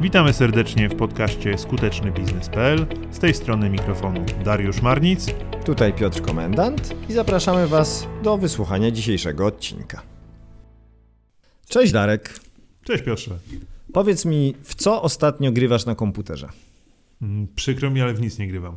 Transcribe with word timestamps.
Witamy 0.00 0.32
serdecznie 0.32 0.88
w 0.88 0.96
podcaście 0.96 1.58
skutecznybiznes.pl. 1.58 2.86
Z 3.10 3.18
tej 3.18 3.34
strony 3.34 3.70
mikrofonu 3.70 4.24
Dariusz 4.44 4.82
Marnic. 4.82 5.26
Tutaj 5.64 5.92
Piotr 5.92 6.22
Komendant 6.22 6.94
i 7.08 7.12
zapraszamy 7.12 7.66
Was 7.68 8.06
do 8.22 8.38
wysłuchania 8.38 8.90
dzisiejszego 8.90 9.46
odcinka. 9.46 10.02
Cześć 11.68 11.92
Darek. 11.92 12.40
Cześć 12.84 13.04
Piotrze. 13.04 13.38
Powiedz 13.92 14.24
mi, 14.24 14.54
w 14.62 14.74
co 14.74 15.02
ostatnio 15.02 15.52
grywasz 15.52 15.86
na 15.86 15.94
komputerze? 15.94 16.48
Mm, 17.22 17.48
Przykro 17.54 17.90
mi, 17.90 18.00
ale 18.00 18.14
w 18.14 18.20
nic 18.20 18.38
nie 18.38 18.48
grywam. 18.48 18.76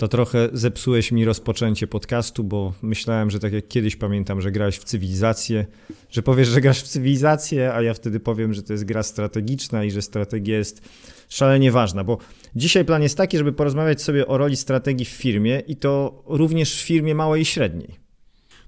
To 0.00 0.08
trochę 0.08 0.48
zepsułeś 0.52 1.12
mi 1.12 1.24
rozpoczęcie 1.24 1.86
podcastu, 1.86 2.44
bo 2.44 2.72
myślałem, 2.82 3.30
że 3.30 3.38
tak 3.38 3.52
jak 3.52 3.68
kiedyś 3.68 3.96
pamiętam, 3.96 4.40
że 4.40 4.52
grałeś 4.52 4.76
w 4.78 4.84
cywilizację, 4.84 5.66
że 6.10 6.22
powiesz, 6.22 6.48
że 6.48 6.60
grasz 6.60 6.82
w 6.82 6.88
cywilizację, 6.88 7.74
a 7.74 7.82
ja 7.82 7.94
wtedy 7.94 8.20
powiem, 8.20 8.54
że 8.54 8.62
to 8.62 8.72
jest 8.72 8.84
gra 8.84 9.02
strategiczna 9.02 9.84
i 9.84 9.90
że 9.90 10.02
strategia 10.02 10.58
jest 10.58 10.88
szalenie 11.28 11.72
ważna, 11.72 12.04
bo 12.04 12.18
dzisiaj 12.56 12.84
plan 12.84 13.02
jest 13.02 13.16
taki, 13.16 13.38
żeby 13.38 13.52
porozmawiać 13.52 14.02
sobie 14.02 14.26
o 14.26 14.38
roli 14.38 14.56
strategii 14.56 15.06
w 15.06 15.08
firmie 15.08 15.62
i 15.66 15.76
to 15.76 16.22
również 16.26 16.74
w 16.74 16.80
firmie 16.86 17.14
małej 17.14 17.42
i 17.42 17.44
średniej. 17.44 17.96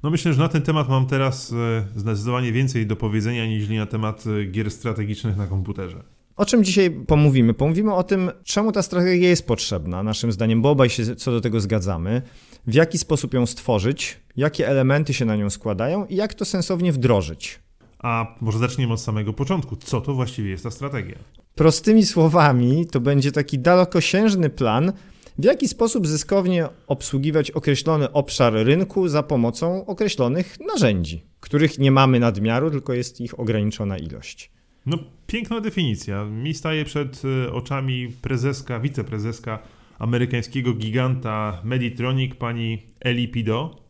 No 0.03 0.11
myślę, 0.11 0.33
że 0.33 0.39
na 0.39 0.49
ten 0.49 0.63
temat 0.63 0.89
mam 0.89 1.07
teraz 1.07 1.53
e, 1.53 1.87
zdecydowanie 1.97 2.53
więcej 2.53 2.87
do 2.87 2.97
powiedzenia 2.97 3.47
niż 3.47 3.69
na 3.69 3.87
temat 3.87 4.25
e, 4.27 4.45
gier 4.45 4.71
strategicznych 4.71 5.37
na 5.37 5.47
komputerze. 5.47 6.03
O 6.43 6.45
czym 6.45 6.65
dzisiaj 6.65 6.91
pomówimy? 6.91 7.55
Pomówimy 7.55 7.95
o 7.95 8.03
tym, 8.03 8.31
czemu 8.45 8.73
ta 8.73 8.83
strategia 8.83 9.29
jest 9.29 9.47
potrzebna, 9.47 10.03
naszym 10.03 10.33
zdaniem, 10.33 10.63
bo 10.63 10.71
obaj 10.71 10.91
się 10.91 11.17
co 11.17 11.31
do 11.31 11.41
tego 11.41 11.61
zgadzamy, 11.61 12.23
w 12.67 12.75
jaki 12.75 12.99
sposób 12.99 13.35
ją 13.35 13.47
stworzyć, 13.47 14.21
jakie 14.37 14.69
elementy 14.69 15.15
się 15.15 15.25
na 15.25 15.37
nią 15.37 15.51
składają 15.51 16.07
i 16.07 16.17
jak 16.17 16.35
to 16.35 16.45
sensownie 16.45 16.93
wdrożyć. 16.93 17.61
A 17.99 18.37
może 18.41 18.59
zaczniemy 18.59 18.93
od 18.93 19.01
samego 19.01 19.33
początku. 19.33 19.77
Co 19.77 20.01
to 20.01 20.15
właściwie 20.15 20.51
jest 20.51 20.65
ta 20.65 20.71
strategia? 20.71 21.15
Prostymi 21.55 22.07
słowami, 22.07 22.87
to 22.87 23.01
będzie 23.01 23.33
taki 23.33 23.59
dalekosiężny 23.59 24.51
plan, 24.51 24.93
w 25.39 25.45
jaki 25.45 25.69
sposób 25.69 26.07
zyskownie 26.07 26.69
obsługiwać 26.87 27.51
określony 27.51 28.13
obszar 28.13 28.53
rynku 28.53 29.09
za 29.09 29.23
pomocą 29.23 29.87
określonych 29.87 30.57
narzędzi, 30.73 31.27
których 31.41 31.79
nie 31.79 31.91
mamy 31.91 32.21
nadmiaru, 32.21 32.71
tylko 32.71 32.93
jest 32.93 33.21
ich 33.21 33.41
ograniczona 33.41 33.99
ilość. 33.99 34.53
No, 34.87 34.99
piękna 35.27 35.61
definicja. 35.61 36.25
Mi 36.25 36.55
staje 36.55 36.85
przed 36.85 37.23
e, 37.47 37.53
oczami 37.53 38.09
prezeska, 38.23 38.81
wiceprezeska 38.81 39.59
amerykańskiego 39.99 40.73
giganta 40.75 41.61
Meditronic, 41.65 42.35
pani 42.35 42.83
Eli 43.01 43.29
Pido. 43.29 43.83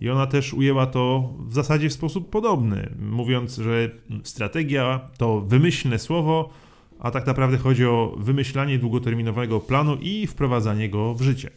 I 0.00 0.10
ona 0.10 0.26
też 0.26 0.54
ujęła 0.54 0.86
to 0.86 1.34
w 1.46 1.54
zasadzie 1.54 1.88
w 1.88 1.92
sposób 1.92 2.30
podobny, 2.30 2.94
mówiąc, 3.00 3.56
że 3.56 3.90
strategia 4.22 5.00
to 5.18 5.40
wymyślne 5.40 5.98
słowo, 5.98 6.50
a 6.98 7.10
tak 7.10 7.26
naprawdę 7.26 7.58
chodzi 7.58 7.86
o 7.86 8.16
wymyślanie 8.18 8.78
długoterminowego 8.78 9.60
planu 9.60 9.96
i 10.00 10.26
wprowadzanie 10.26 10.88
go 10.88 11.14
w 11.14 11.22
życie. 11.22 11.50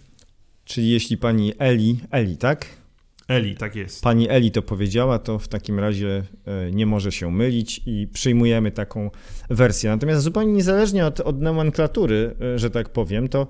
Czyli 0.66 0.90
jeśli 0.90 1.18
pani 1.18 1.54
Eli, 1.60 2.00
Eli, 2.12 2.38
tak? 2.38 2.87
Eli, 3.28 3.56
tak 3.56 3.76
jest. 3.76 4.04
Pani 4.04 4.30
Eli 4.30 4.52
to 4.52 4.62
powiedziała, 4.62 5.20
to 5.20 5.40
w 5.40 5.48
takim 5.48 5.80
razie 5.80 6.24
e, 6.46 6.72
nie 6.72 6.86
może 6.86 7.12
się 7.12 7.32
mylić 7.32 7.82
i 7.86 8.08
przyjmujemy 8.14 8.72
taką 8.72 9.12
wersję. 9.50 9.90
Natomiast 9.90 10.24
zupełnie 10.24 10.54
niezależnie 10.54 11.06
od, 11.06 11.20
od 11.20 11.42
nomenklatury, 11.42 12.36
e, 12.42 12.60
że 12.60 12.70
tak 12.70 12.90
powiem, 12.90 13.28
to 13.28 13.48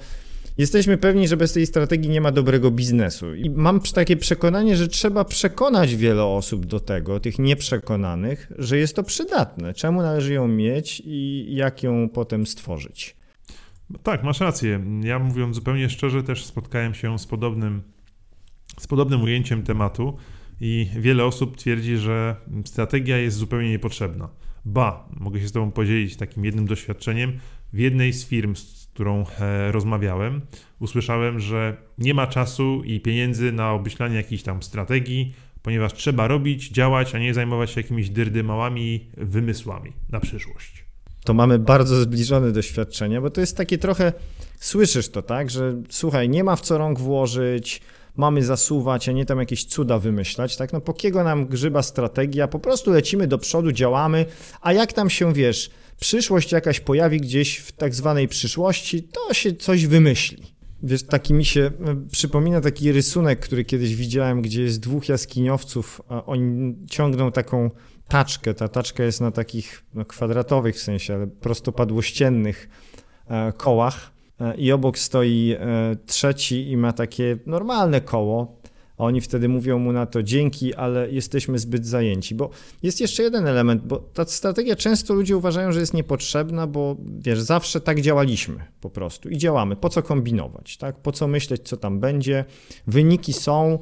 jesteśmy 0.58 0.98
pewni, 0.98 1.28
że 1.28 1.38
bez 1.38 1.54
tej 1.54 1.68
strategii 1.68 2.10
nie 2.10 2.22
ma 2.22 2.32
dobrego 2.32 2.72
biznesu. 2.72 3.36
I 3.36 3.50
mam 3.50 3.80
takie 3.80 4.18
przekonanie, 4.18 4.76
że 4.78 4.88
trzeba 4.88 5.26
przekonać 5.26 5.96
wiele 5.96 6.24
osób 6.24 6.66
do 6.66 6.80
tego, 6.80 7.20
tych 7.20 7.40
nieprzekonanych, 7.40 8.52
że 8.58 8.78
jest 8.78 8.96
to 8.96 9.04
przydatne. 9.04 9.74
Czemu 9.74 10.02
należy 10.02 10.34
ją 10.34 10.48
mieć 10.48 11.02
i 11.06 11.48
jak 11.50 11.84
ją 11.84 12.10
potem 12.10 12.48
stworzyć? 12.48 13.16
Tak, 14.04 14.24
masz 14.24 14.40
rację. 14.40 14.84
Ja 15.04 15.20
mówiąc 15.20 15.56
zupełnie 15.56 15.90
szczerze, 15.90 16.24
też 16.24 16.46
spotkałem 16.46 16.94
się 16.94 17.20
z 17.20 17.26
podobnym 17.26 17.82
z 18.80 18.88
podobnym 18.88 19.24
ujęciem 19.24 19.64
tematu 19.64 20.18
i 20.62 20.90
wiele 21.00 21.26
osób 21.26 21.58
twierdzi, 21.58 21.98
że 21.98 22.36
strategia 22.66 23.18
jest 23.18 23.38
zupełnie 23.38 23.70
niepotrzebna. 23.70 24.30
Ba, 24.66 25.10
mogę 25.20 25.42
się 25.42 25.48
z 25.48 25.52
Tobą 25.52 25.72
podzielić 25.72 26.16
takim 26.16 26.46
jednym 26.46 26.68
doświadczeniem. 26.68 27.40
W 27.74 27.80
jednej 27.80 28.14
z 28.14 28.26
firm, 28.26 28.56
z 28.56 28.88
którą 28.94 29.26
e, 29.40 29.72
rozmawiałem, 29.72 30.42
usłyszałem, 30.80 31.40
że 31.40 31.78
nie 31.98 32.14
ma 32.14 32.28
czasu 32.28 32.82
i 32.86 33.00
pieniędzy 33.00 33.52
na 33.52 33.72
obmyślanie 33.72 34.16
jakiejś 34.16 34.44
tam 34.44 34.64
strategii, 34.64 35.34
ponieważ 35.62 35.94
trzeba 35.94 36.28
robić, 36.28 36.70
działać, 36.70 37.16
a 37.16 37.20
nie 37.20 37.34
zajmować 37.34 37.72
się 37.72 37.82
jakimiś 37.82 38.10
dyrdymałymi 38.10 39.08
wymysłami 39.18 39.94
na 40.10 40.20
przyszłość. 40.20 40.86
To 41.24 41.34
mamy 41.34 41.60
bardzo 41.60 42.02
zbliżone 42.02 42.52
doświadczenia, 42.52 43.22
bo 43.22 43.30
to 43.30 43.42
jest 43.42 43.58
takie 43.58 43.78
trochę, 43.78 44.14
słyszysz 44.60 45.10
to, 45.10 45.22
tak, 45.22 45.50
że 45.50 45.82
słuchaj, 45.90 46.30
nie 46.30 46.44
ma 46.44 46.56
w 46.56 46.62
co 46.62 46.78
rąk 46.78 47.00
włożyć, 47.00 47.82
mamy 48.18 48.44
zasuwać, 48.44 49.10
a 49.10 49.12
nie 49.12 49.26
tam 49.26 49.40
jakieś 49.40 49.66
cuda 49.66 50.00
wymyślać, 50.00 50.58
tak? 50.58 50.74
No 50.74 50.82
po 50.82 50.94
kiego 50.94 51.24
nam 51.24 51.48
grzyba 51.48 51.84
strategia, 51.84 52.48
po 52.48 52.60
prostu 52.60 52.92
lecimy 52.92 53.28
do 53.28 53.38
przodu, 53.38 53.72
działamy, 53.72 54.26
a 54.62 54.74
jak 54.74 54.94
tam 54.94 55.10
się, 55.10 55.34
wiesz, 55.34 55.70
przyszłość 56.00 56.52
jakaś 56.52 56.80
pojawi 56.80 57.22
gdzieś 57.22 57.58
w 57.58 57.72
tak 57.72 57.96
zwanej 57.96 58.28
przyszłości, 58.28 59.04
to 59.04 59.34
się 59.34 59.54
coś 59.54 59.88
wymyśli. 59.88 60.58
Wiesz, 60.84 61.04
taki 61.04 61.34
mi 61.34 61.46
się 61.46 61.62
e, 61.62 61.72
przypomina 62.12 62.62
taki 62.62 62.92
rysunek, 62.92 63.40
który 63.40 63.66
kiedyś 63.66 63.96
widziałem, 63.96 64.42
gdzie 64.42 64.62
jest 64.62 64.80
dwóch 64.80 65.10
jaskiniowców, 65.10 66.02
a 66.10 66.26
oni 66.26 66.76
ciągną 66.90 67.32
taką 67.32 67.72
taczkę. 68.08 68.54
Ta 68.54 68.68
taczka 68.68 69.04
jest 69.04 69.22
na 69.22 69.32
takich 69.32 69.84
no, 69.94 70.06
kwadratowych 70.06 70.76
w 70.76 70.80
sensie, 70.80 71.16
ale 71.16 71.28
prostopadłościennych 71.28 72.70
e, 73.28 73.54
kołach 73.58 74.17
i 74.58 74.72
obok 74.72 74.98
stoi 74.98 75.56
e, 75.60 75.96
trzeci 76.06 76.72
i 76.72 76.78
ma 76.78 76.94
takie 76.94 77.38
normalne 77.46 78.02
koło. 78.02 78.58
A 78.98 79.04
oni 79.04 79.22
wtedy 79.22 79.50
mówią 79.50 79.80
mu 79.80 79.92
na 79.92 80.06
to 80.06 80.24
dzięki, 80.24 80.76
ale 80.76 81.12
jesteśmy 81.12 81.60
zbyt 81.60 81.86
zajęci. 81.86 82.36
Bo 82.36 82.50
jest 82.84 83.02
jeszcze 83.02 83.24
jeden 83.24 83.48
element, 83.48 83.82
bo 83.86 83.98
ta 83.98 84.26
strategia 84.26 84.76
często 84.76 85.14
ludzie 85.14 85.38
uważają, 85.38 85.72
że 85.72 85.80
jest 85.80 85.94
niepotrzebna, 85.94 86.68
bo 86.68 86.98
wiesz, 87.20 87.42
zawsze 87.42 87.82
tak 87.82 88.02
działaliśmy 88.02 88.66
po 88.82 88.90
prostu 88.90 89.30
i 89.30 89.38
działamy. 89.38 89.76
Po 89.76 89.90
co 89.90 90.04
kombinować, 90.04 90.78
tak? 90.78 90.96
Po 90.96 91.12
co 91.12 91.28
myśleć, 91.28 91.62
co 91.70 91.78
tam 91.78 92.00
będzie? 92.00 92.46
Wyniki 92.88 93.34
są, 93.34 93.80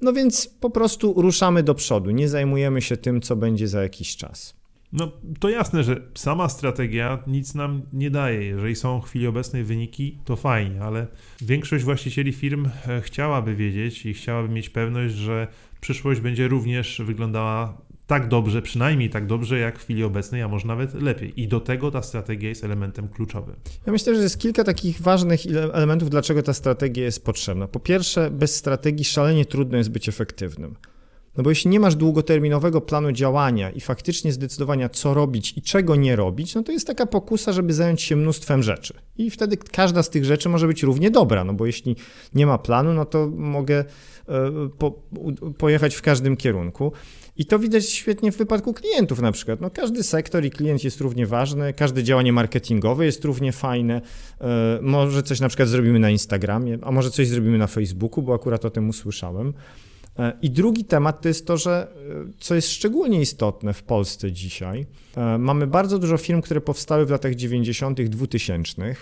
no 0.00 0.12
więc 0.12 0.46
po 0.46 0.70
prostu 0.70 1.14
ruszamy 1.16 1.62
do 1.62 1.74
przodu, 1.74 2.10
nie 2.10 2.28
zajmujemy 2.28 2.82
się 2.82 2.96
tym, 2.96 3.20
co 3.20 3.36
będzie 3.36 3.68
za 3.68 3.82
jakiś 3.82 4.16
czas. 4.16 4.63
No 4.94 5.12
to 5.40 5.48
jasne, 5.48 5.84
że 5.84 6.00
sama 6.14 6.48
strategia 6.48 7.18
nic 7.26 7.54
nam 7.54 7.82
nie 7.92 8.10
daje. 8.10 8.44
Jeżeli 8.44 8.76
są 8.76 9.00
w 9.00 9.04
chwili 9.04 9.26
obecnej 9.26 9.64
wyniki, 9.64 10.18
to 10.24 10.36
fajnie, 10.36 10.82
ale 10.82 11.06
większość 11.40 11.84
właścicieli 11.84 12.32
firm 12.32 12.68
e, 12.88 13.00
chciałaby 13.00 13.54
wiedzieć 13.54 14.06
i 14.06 14.14
chciałaby 14.14 14.48
mieć 14.48 14.70
pewność, 14.70 15.14
że 15.14 15.48
przyszłość 15.80 16.20
będzie 16.20 16.48
również 16.48 17.02
wyglądała 17.04 17.84
tak 18.06 18.28
dobrze, 18.28 18.62
przynajmniej 18.62 19.10
tak 19.10 19.26
dobrze 19.26 19.58
jak 19.58 19.78
w 19.78 19.82
chwili 19.82 20.04
obecnej, 20.04 20.42
a 20.42 20.48
może 20.48 20.66
nawet 20.66 20.94
lepiej. 20.94 21.40
I 21.40 21.48
do 21.48 21.60
tego 21.60 21.90
ta 21.90 22.02
strategia 22.02 22.48
jest 22.48 22.64
elementem 22.64 23.08
kluczowym. 23.08 23.54
Ja 23.86 23.92
myślę, 23.92 24.14
że 24.14 24.22
jest 24.22 24.38
kilka 24.38 24.64
takich 24.64 25.00
ważnych 25.00 25.40
elementów, 25.72 26.10
dlaczego 26.10 26.42
ta 26.42 26.52
strategia 26.52 27.04
jest 27.04 27.24
potrzebna. 27.24 27.68
Po 27.68 27.80
pierwsze, 27.80 28.30
bez 28.30 28.56
strategii 28.56 29.04
szalenie 29.04 29.44
trudno 29.44 29.78
jest 29.78 29.90
być 29.90 30.08
efektywnym. 30.08 30.74
No 31.36 31.42
bo 31.42 31.50
jeśli 31.50 31.70
nie 31.70 31.80
masz 31.80 31.94
długoterminowego 31.94 32.80
planu 32.80 33.12
działania 33.12 33.70
i 33.70 33.80
faktycznie 33.80 34.32
zdecydowania, 34.32 34.88
co 34.88 35.14
robić 35.14 35.54
i 35.56 35.62
czego 35.62 35.96
nie 35.96 36.16
robić, 36.16 36.54
no 36.54 36.62
to 36.62 36.72
jest 36.72 36.86
taka 36.86 37.06
pokusa, 37.06 37.52
żeby 37.52 37.72
zająć 37.72 38.02
się 38.02 38.16
mnóstwem 38.16 38.62
rzeczy. 38.62 38.94
I 39.18 39.30
wtedy 39.30 39.56
każda 39.56 40.02
z 40.02 40.10
tych 40.10 40.24
rzeczy 40.24 40.48
może 40.48 40.66
być 40.66 40.82
równie 40.82 41.10
dobra, 41.10 41.44
no 41.44 41.54
bo 41.54 41.66
jeśli 41.66 41.96
nie 42.34 42.46
ma 42.46 42.58
planu, 42.58 42.92
no 42.92 43.04
to 43.04 43.30
mogę 43.36 43.84
e, 44.28 44.52
po, 44.78 45.02
pojechać 45.58 45.94
w 45.94 46.02
każdym 46.02 46.36
kierunku. 46.36 46.92
I 47.36 47.46
to 47.46 47.58
widać 47.58 47.88
świetnie 47.88 48.32
w 48.32 48.36
wypadku 48.36 48.74
klientów 48.74 49.20
na 49.20 49.32
przykład. 49.32 49.60
No, 49.60 49.70
każdy 49.70 50.02
sektor 50.02 50.44
i 50.44 50.50
klient 50.50 50.84
jest 50.84 51.00
równie 51.00 51.26
ważny, 51.26 51.72
każde 51.72 52.02
działanie 52.02 52.32
marketingowe 52.32 53.06
jest 53.06 53.24
równie 53.24 53.52
fajne. 53.52 54.00
E, 54.40 54.78
może 54.82 55.22
coś 55.22 55.40
na 55.40 55.48
przykład 55.48 55.68
zrobimy 55.68 55.98
na 55.98 56.10
Instagramie, 56.10 56.78
a 56.82 56.92
może 56.92 57.10
coś 57.10 57.28
zrobimy 57.28 57.58
na 57.58 57.66
Facebooku, 57.66 58.22
bo 58.22 58.34
akurat 58.34 58.64
o 58.64 58.70
tym 58.70 58.88
usłyszałem. 58.88 59.54
E, 60.18 60.32
I 60.42 60.50
drugi 60.50 60.84
temat 60.84 61.20
to 61.20 61.28
jest 61.28 61.46
to, 61.46 61.56
że 61.56 61.88
e, 62.28 62.32
co 62.38 62.54
jest 62.54 62.68
szczególnie 62.68 63.20
istotne 63.20 63.72
w 63.72 63.82
Polsce 63.82 64.32
dzisiaj, 64.32 64.86
e, 65.16 65.38
mamy 65.38 65.66
bardzo 65.66 65.98
dużo 65.98 66.16
firm, 66.16 66.40
które 66.40 66.60
powstały 66.60 67.06
w 67.06 67.10
latach 67.10 67.34
90., 67.34 68.08
2000. 68.08 68.94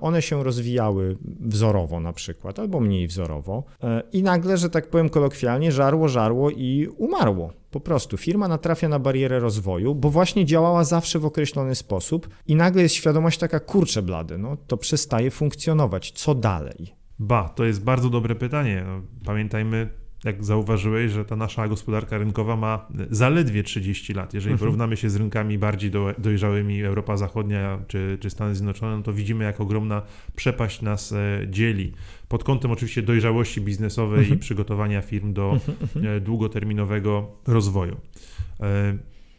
One 0.00 0.22
się 0.22 0.44
rozwijały 0.44 1.16
wzorowo 1.40 2.00
na 2.00 2.12
przykład, 2.12 2.58
albo 2.58 2.80
mniej 2.80 3.06
wzorowo, 3.06 3.64
i 4.12 4.22
nagle, 4.22 4.56
że 4.56 4.70
tak 4.70 4.90
powiem 4.90 5.08
kolokwialnie, 5.08 5.72
żarło, 5.72 6.08
żarło 6.08 6.50
i 6.50 6.88
umarło. 6.96 7.52
Po 7.70 7.80
prostu 7.80 8.16
firma 8.16 8.48
natrafia 8.48 8.88
na 8.88 8.98
barierę 8.98 9.38
rozwoju, 9.40 9.94
bo 9.94 10.10
właśnie 10.10 10.46
działała 10.46 10.84
zawsze 10.84 11.18
w 11.18 11.24
określony 11.24 11.74
sposób, 11.74 12.28
i 12.46 12.54
nagle 12.54 12.82
jest 12.82 12.94
świadomość 12.94 13.38
taka, 13.38 13.60
kurczę 13.60 14.02
blady, 14.02 14.38
no 14.38 14.56
to 14.66 14.76
przestaje 14.76 15.30
funkcjonować. 15.30 16.12
Co 16.12 16.34
dalej? 16.34 16.94
Ba, 17.18 17.48
to 17.48 17.64
jest 17.64 17.84
bardzo 17.84 18.10
dobre 18.10 18.34
pytanie. 18.34 18.84
No, 18.86 19.02
pamiętajmy, 19.24 19.88
jak 20.24 20.44
zauważyłeś, 20.44 21.12
że 21.12 21.24
ta 21.24 21.36
nasza 21.36 21.68
gospodarka 21.68 22.18
rynkowa 22.18 22.56
ma 22.56 22.86
zaledwie 23.10 23.62
30 23.62 24.14
lat. 24.14 24.34
Jeżeli 24.34 24.52
mhm. 24.52 24.58
porównamy 24.58 24.96
się 24.96 25.10
z 25.10 25.16
rynkami 25.16 25.58
bardziej 25.58 25.90
do, 25.90 26.14
dojrzałymi, 26.18 26.82
Europa 26.82 27.16
Zachodnia 27.16 27.78
czy, 27.88 28.18
czy 28.20 28.30
Stany 28.30 28.54
Zjednoczone, 28.54 28.96
no 28.96 29.02
to 29.02 29.12
widzimy, 29.12 29.44
jak 29.44 29.60
ogromna 29.60 30.02
przepaść 30.36 30.82
nas 30.82 31.12
e, 31.12 31.46
dzieli. 31.50 31.92
Pod 32.28 32.44
kątem 32.44 32.70
oczywiście 32.70 33.02
dojrzałości 33.02 33.60
biznesowej 33.60 34.18
mhm. 34.18 34.36
i 34.36 34.40
przygotowania 34.40 35.02
firm 35.02 35.32
do 35.32 35.52
mhm. 35.52 36.06
E, 36.16 36.20
długoterminowego 36.20 37.30
rozwoju. 37.46 37.96
E, 38.60 38.98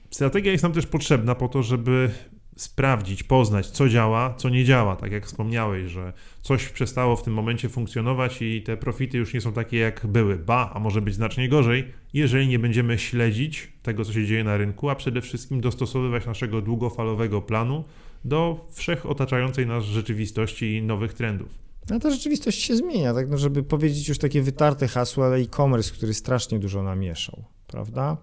strategia 0.09 0.51
jest 0.51 0.63
nam 0.63 0.74
też 0.74 0.85
potrzebna 0.85 1.35
po 1.35 1.47
to, 1.47 1.63
żeby 1.63 2.12
sprawdzić, 2.55 3.23
poznać, 3.23 3.67
co 3.67 3.89
działa, 3.89 4.33
co 4.38 4.50
nie 4.50 4.65
działa. 4.65 4.95
Tak 4.95 5.11
jak 5.11 5.25
wspomniałeś, 5.25 5.91
że 5.91 6.13
coś 6.41 6.69
przestało 6.69 7.15
w 7.15 7.23
tym 7.23 7.33
momencie 7.33 7.69
funkcjonować 7.69 8.41
i 8.41 8.61
te 8.61 8.77
profity 8.77 9.17
już 9.17 9.33
nie 9.33 9.41
są 9.41 9.53
takie, 9.53 9.77
jak 9.77 10.07
były. 10.07 10.38
Ba, 10.38 10.71
a 10.73 10.79
może 10.79 11.01
być 11.01 11.15
znacznie 11.15 11.50
gorzej, 11.50 11.94
jeżeli 12.13 12.47
nie 12.47 12.59
będziemy 12.59 12.97
śledzić 12.97 13.73
tego, 13.83 14.05
co 14.05 14.13
się 14.13 14.25
dzieje 14.25 14.44
na 14.44 14.57
rynku, 14.57 14.89
a 14.89 14.95
przede 14.95 15.21
wszystkim 15.21 15.61
dostosowywać 15.61 16.25
naszego 16.25 16.61
długofalowego 16.61 17.41
planu 17.41 17.83
do 18.25 18.67
wszechotaczającej 18.71 19.67
nas 19.67 19.83
rzeczywistości 19.83 20.75
i 20.75 20.81
nowych 20.81 21.13
trendów. 21.13 21.63
No 21.89 21.99
ta 21.99 22.11
rzeczywistość 22.11 22.61
się 22.61 22.75
zmienia, 22.75 23.13
tak 23.13 23.29
no, 23.29 23.38
żeby 23.38 23.63
powiedzieć 23.63 24.09
już 24.09 24.17
takie 24.17 24.41
wytarte 24.41 24.88
hasło, 24.88 25.25
ale 25.25 25.38
e-commerce, 25.38 25.91
który 25.94 26.13
strasznie 26.13 26.59
dużo 26.59 26.83
namieszał, 26.83 27.44
prawda? 27.67 28.17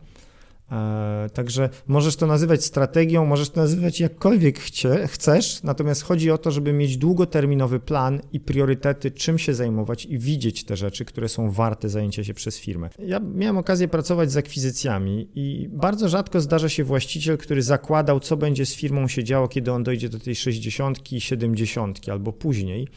E, 0.73 1.31
także 1.35 1.69
możesz 1.87 2.17
to 2.17 2.27
nazywać 2.27 2.65
strategią, 2.65 3.27
możesz 3.27 3.51
to 3.51 3.61
nazywać 3.61 4.01
jakkolwiek 4.01 4.59
chcie, 4.59 5.09
chcesz, 5.09 5.63
natomiast 5.63 6.03
chodzi 6.03 6.31
o 6.31 6.39
to, 6.39 6.51
żeby 6.51 6.73
mieć 6.73 6.97
długoterminowy 6.97 7.81
plan 7.81 8.21
i 8.33 8.41
priorytety, 8.41 9.11
czym 9.11 9.39
się 9.39 9.55
zajmować 9.55 10.07
i 10.07 10.19
widzieć 10.19 10.65
te 10.65 10.77
rzeczy, 10.77 11.05
które 11.05 11.29
są 11.29 11.51
warte 11.51 11.89
zajęcia 11.89 12.25
się 12.25 12.35
przez 12.35 12.59
firmę. 12.59 12.91
Ja 12.99 13.21
miałem 13.21 13.59
okazję 13.59 13.89
pracować 13.89 14.33
z 14.33 14.37
akwizycjami 14.37 15.29
i 15.35 15.69
bardzo 15.73 16.09
rzadko 16.09 16.41
zdarza 16.41 16.69
się 16.69 16.85
właściciel, 16.85 17.39
który 17.39 17.63
zakładał, 17.63 18.21
co 18.21 18.37
będzie 18.37 18.67
z 18.67 18.75
firmą 18.75 19.09
się 19.09 19.25
działo, 19.25 19.49
kiedy 19.49 19.73
on 19.73 19.83
dojdzie 19.83 20.09
do 20.09 20.19
tej 20.19 20.35
60, 20.35 20.99
70 21.19 22.09
albo 22.09 22.33
później 22.33 22.89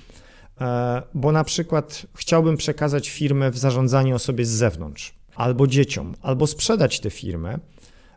e, 0.62 1.02
bo 1.14 1.32
na 1.32 1.44
przykład 1.44 2.06
chciałbym 2.16 2.58
przekazać 2.58 3.10
firmę 3.10 3.52
w 3.52 3.58
zarządzanie 3.58 4.16
osobie 4.16 4.46
z 4.46 4.50
zewnątrz 4.50 5.23
albo 5.36 5.68
dzieciom, 5.68 6.16
albo 6.22 6.48
sprzedać 6.48 7.00
tę 7.00 7.10
firmę. 7.10 7.60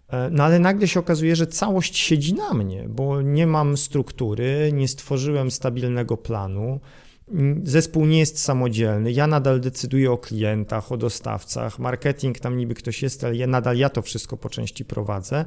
E, 0.08 0.30
no 0.30 0.44
ale 0.44 0.58
nagle 0.58 0.88
się 0.88 1.00
okazuje, 1.00 1.36
że 1.36 1.46
całość 1.46 1.96
siedzi 1.96 2.34
na 2.34 2.54
mnie, 2.54 2.86
bo 2.88 3.22
nie 3.22 3.46
mam 3.46 3.76
struktury, 3.76 4.70
nie 4.72 4.88
stworzyłem 4.88 5.50
stabilnego 5.50 6.16
planu, 6.16 6.80
zespół 7.62 8.06
nie 8.06 8.18
jest 8.18 8.42
samodzielny, 8.42 9.12
ja 9.12 9.26
nadal 9.26 9.60
decyduję 9.60 10.12
o 10.12 10.18
klientach, 10.18 10.92
o 10.92 10.96
dostawcach, 10.96 11.78
marketing 11.78 12.38
tam 12.38 12.56
niby 12.56 12.74
ktoś 12.74 13.02
jest, 13.02 13.24
ale 13.24 13.36
ja 13.36 13.46
nadal 13.46 13.76
ja 13.76 13.88
to 13.88 14.02
wszystko 14.02 14.36
po 14.36 14.48
części 14.48 14.84
prowadzę. 14.84 15.44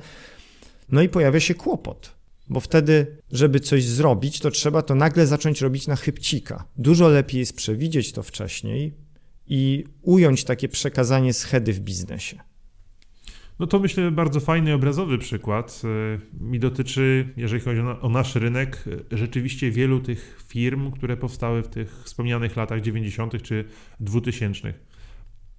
No 0.91 1.01
i 1.01 1.09
pojawia 1.09 1.39
się 1.39 1.53
kłopot, 1.53 2.15
bo 2.49 2.59
wtedy, 2.59 3.17
żeby 3.31 3.59
coś 3.59 3.83
zrobić, 3.83 4.39
to 4.39 4.51
trzeba 4.51 4.81
to 4.81 4.95
nagle 4.95 5.27
zacząć 5.27 5.61
robić 5.61 5.87
na 5.87 5.95
chybcika. 5.95 6.65
Dużo 6.77 7.07
lepiej 7.07 7.39
jest 7.39 7.55
przewidzieć 7.55 8.11
to 8.11 8.23
wcześniej, 8.23 8.93
i 9.49 9.83
ująć 10.01 10.43
takie 10.43 10.67
przekazanie 10.67 11.33
schedy 11.33 11.73
w 11.73 11.79
biznesie? 11.79 12.39
No 13.59 13.67
to 13.67 13.79
myślę 13.79 14.11
bardzo 14.11 14.39
fajny, 14.39 14.73
obrazowy 14.73 15.17
przykład. 15.17 15.81
E, 15.83 16.45
mi 16.45 16.59
dotyczy, 16.59 17.33
jeżeli 17.37 17.61
chodzi 17.61 17.81
o 18.01 18.09
nasz 18.09 18.35
rynek, 18.35 18.83
e, 19.11 19.17
rzeczywiście 19.17 19.71
wielu 19.71 19.99
tych 19.99 20.43
firm, 20.47 20.91
które 20.91 21.17
powstały 21.17 21.63
w 21.63 21.67
tych 21.67 22.03
wspomnianych 22.03 22.55
latach 22.55 22.81
90. 22.81 23.41
czy 23.41 23.65
2000. 23.99 24.73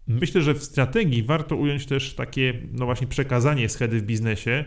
Myślę, 0.06 0.42
że 0.42 0.54
w 0.54 0.64
strategii 0.64 1.22
warto 1.22 1.56
ująć 1.56 1.86
też 1.86 2.14
takie, 2.14 2.54
no 2.72 2.84
właśnie, 2.84 3.06
przekazanie 3.06 3.68
schedy 3.68 4.00
w 4.00 4.02
biznesie 4.02 4.64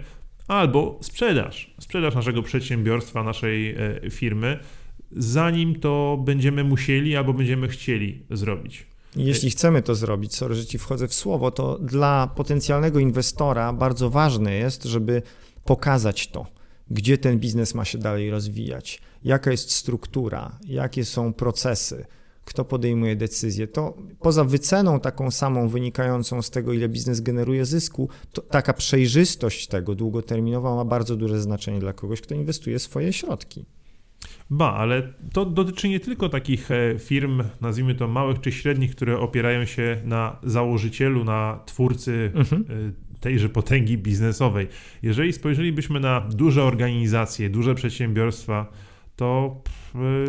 albo 0.48 1.00
sprzedaż. 1.02 1.74
Sprzedaż 1.80 2.16
naszego 2.16 2.44
przedsiębiorstwa, 2.44 3.24
naszej 3.24 3.75
e, 3.75 4.10
firmy, 4.10 4.60
zanim 5.12 5.80
to 5.80 6.24
będziemy 6.25 6.64
musieli 6.64 7.16
albo 7.16 7.34
będziemy 7.34 7.68
chcieli 7.68 8.25
zrobić. 8.30 8.93
Jeśli 9.15 9.50
chcemy 9.50 9.81
to 9.81 9.95
zrobić, 9.95 10.36
sorry, 10.36 10.56
że 10.56 10.65
ci 10.65 10.77
wchodzę 10.77 11.07
w 11.07 11.13
słowo, 11.13 11.51
to 11.51 11.80
dla 11.80 12.27
potencjalnego 12.36 13.00
inwestora 13.00 13.74
bardzo 13.74 14.10
ważne 14.10 14.54
jest, 14.54 14.83
żeby 14.83 15.21
pokazać 15.63 16.27
to, 16.27 16.45
gdzie 16.92 17.18
ten 17.18 17.39
biznes 17.39 17.75
ma 17.75 17.86
się 17.86 17.98
dalej 17.98 18.31
rozwijać, 18.31 19.01
jaka 19.24 19.51
jest 19.51 19.71
struktura, 19.71 20.60
jakie 20.68 21.06
są 21.06 21.33
procesy, 21.33 22.06
kto 22.45 22.65
podejmuje 22.65 23.15
decyzje. 23.15 23.68
To 23.68 23.98
poza 24.19 24.44
wyceną 24.44 25.00
taką 25.00 25.31
samą 25.31 25.68
wynikającą 25.68 26.42
z 26.42 26.50
tego, 26.50 26.74
ile 26.74 26.89
biznes 26.89 27.21
generuje 27.21 27.65
zysku, 27.65 28.10
to 28.33 28.42
taka 28.42 28.74
przejrzystość 28.74 29.68
tego 29.68 29.95
długoterminowa 29.95 30.75
ma 30.75 30.86
bardzo 30.86 31.15
duże 31.15 31.42
znaczenie 31.42 31.80
dla 31.80 31.94
kogoś, 31.94 32.21
kto 32.21 32.36
inwestuje 32.36 32.80
swoje 32.80 33.13
środki. 33.13 33.65
Ba, 34.50 34.74
ale 34.74 35.13
to 35.34 35.45
dotyczy 35.45 35.90
nie 35.90 36.00
tylko 36.00 36.30
takich 36.30 36.72
e, 36.72 37.00
firm, 37.00 37.44
nazwijmy 37.62 37.95
to 37.95 38.07
małych 38.07 38.42
czy 38.42 38.51
średnich, 38.51 38.95
które 38.95 39.19
opierają 39.19 39.66
się 39.66 40.01
na 40.06 40.40
założycielu, 40.44 41.24
na 41.24 41.60
twórcy 41.66 42.31
mhm. 42.36 42.66
E, 42.69 43.19
tejże 43.19 43.50
potęgi 43.50 43.98
biznesowej. 43.98 44.68
Jeżeli 45.01 45.34
spojrzelibyśmy 45.34 46.00
na 46.00 46.22
duże 46.22 46.63
organizacje, 46.63 47.50
duże 47.50 47.75
przedsiębiorstwa, 47.75 48.72
to 49.16 49.62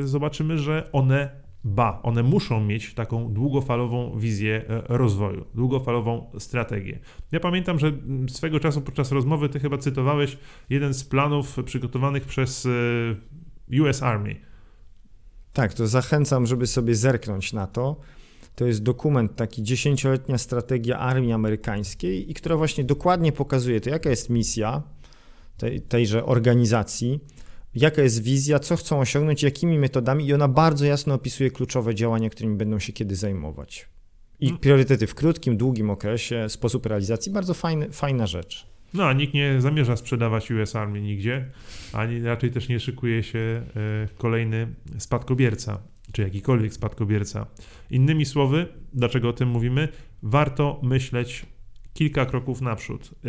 e, 0.01 0.07
zobaczymy, 0.07 0.59
że 0.59 0.89
one 0.93 1.45
ba, 1.65 2.01
one 2.03 2.23
muszą 2.23 2.65
mieć 2.65 2.95
taką 2.95 3.33
długofalową 3.33 4.19
wizję 4.19 4.65
rozwoju, 4.89 5.45
długofalową 5.55 6.31
strategię. 6.39 6.99
Ja 7.33 7.41
pamiętam, 7.41 7.79
że 7.79 7.93
swego 8.29 8.61
czasu 8.61 8.81
podczas 8.81 9.13
rozmowy 9.13 9.49
ty 9.49 9.61
chyba 9.61 9.79
cytowałeś 9.79 10.39
jeden 10.71 10.95
z 10.95 11.05
planów 11.05 11.57
przygotowanych 11.65 12.25
przez 12.25 12.69
US 13.81 14.03
Army. 14.03 14.37
Tak, 15.53 15.75
to 15.75 15.87
zachęcam, 15.87 16.47
żeby 16.47 16.67
sobie 16.67 16.95
zerknąć 16.95 17.53
na 17.53 17.67
to. 17.67 18.01
To 18.55 18.67
jest 18.67 18.83
dokument, 18.83 19.37
taki 19.37 19.63
dziesięcioletnia 19.63 20.39
strategia 20.39 20.99
armii 20.99 21.33
amerykańskiej 21.33 22.31
i 22.31 22.35
która 22.35 22.57
właśnie 22.57 22.85
dokładnie 22.85 23.33
pokazuje 23.33 23.81
to, 23.81 23.91
jaka 23.91 24.11
jest 24.11 24.31
misja 24.31 24.83
tej, 25.57 25.81
tejże 25.81 26.25
organizacji, 26.25 27.21
jaka 27.75 28.03
jest 28.03 28.23
wizja, 28.23 28.59
co 28.59 28.77
chcą 28.77 29.01
osiągnąć, 29.01 29.43
jakimi 29.43 29.79
metodami 29.79 30.27
i 30.27 30.35
ona 30.35 30.49
bardzo 30.49 30.85
jasno 30.85 31.15
opisuje 31.15 31.51
kluczowe 31.51 31.95
działania, 31.95 32.31
którymi 32.31 32.57
będą 32.57 32.79
się 32.79 32.93
kiedy 32.93 33.17
zajmować. 33.17 33.89
I 34.41 34.49
mm. 34.49 34.59
priorytety 34.59 35.07
w 35.07 35.15
krótkim, 35.15 35.57
długim 35.57 35.91
okresie, 35.91 36.49
sposób 36.49 36.87
realizacji, 36.87 37.33
bardzo 37.33 37.55
fajny, 37.55 37.93
fajna 37.93 38.27
rzecz. 38.27 38.74
No, 38.95 39.05
a 39.05 39.13
nikt 39.13 39.35
nie 39.35 39.61
zamierza 39.61 39.97
sprzedawać 39.97 40.51
US 40.51 40.77
Army 40.77 41.01
nigdzie, 41.01 41.51
ani 41.93 42.23
raczej 42.23 42.51
też 42.51 42.69
nie 42.69 42.81
szykuje 42.81 43.23
się 43.23 43.39
e, 43.39 43.63
kolejny 44.19 44.75
spadkobierca, 44.99 45.83
czy 46.13 46.23
jakikolwiek 46.23 46.75
spadkobierca. 46.75 47.47
Innymi 47.91 48.25
słowy, 48.25 48.67
dlaczego 48.93 49.29
o 49.29 49.33
tym 49.33 49.49
mówimy? 49.49 49.89
Warto 50.23 50.81
myśleć 50.83 51.47
kilka 51.95 52.27
kroków 52.27 52.61
naprzód. 52.61 53.11
E, 53.25 53.29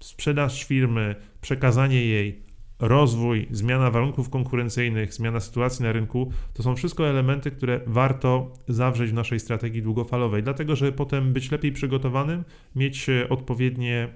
sprzedaż 0.00 0.64
firmy, 0.64 1.14
przekazanie 1.40 2.04
jej, 2.04 2.42
rozwój, 2.78 3.46
zmiana 3.50 3.90
warunków 3.90 4.30
konkurencyjnych, 4.30 5.14
zmiana 5.14 5.40
sytuacji 5.40 5.82
na 5.82 5.92
rynku, 5.92 6.32
to 6.54 6.62
są 6.62 6.76
wszystko 6.76 7.08
elementy, 7.08 7.50
które 7.50 7.80
warto 7.86 8.52
zawrzeć 8.68 9.10
w 9.10 9.14
naszej 9.14 9.40
strategii 9.40 9.82
długofalowej, 9.82 10.42
dlatego 10.42 10.76
że 10.76 10.92
potem 10.92 11.32
być 11.32 11.50
lepiej 11.50 11.72
przygotowanym, 11.72 12.44
mieć 12.76 13.06
odpowiednie 13.28 14.08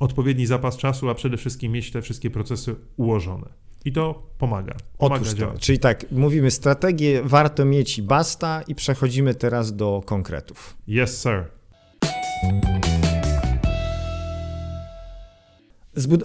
odpowiedni 0.00 0.46
zapas 0.46 0.76
czasu, 0.76 1.08
a 1.08 1.14
przede 1.14 1.36
wszystkim 1.36 1.72
mieć 1.72 1.90
te 1.90 2.02
wszystkie 2.02 2.30
procesy 2.30 2.76
ułożone. 2.96 3.48
I 3.84 3.92
to 3.92 4.22
pomaga. 4.38 4.74
pomaga 4.98 5.22
Otóż 5.22 5.34
to, 5.34 5.58
czyli 5.58 5.78
tak, 5.78 6.12
mówimy 6.12 6.50
strategię, 6.50 7.22
warto 7.24 7.64
mieć 7.64 7.98
i 7.98 8.02
basta 8.02 8.62
i 8.68 8.74
przechodzimy 8.74 9.34
teraz 9.34 9.76
do 9.76 10.02
konkretów. 10.06 10.76
Yes, 10.88 11.20
sir. 11.20 11.44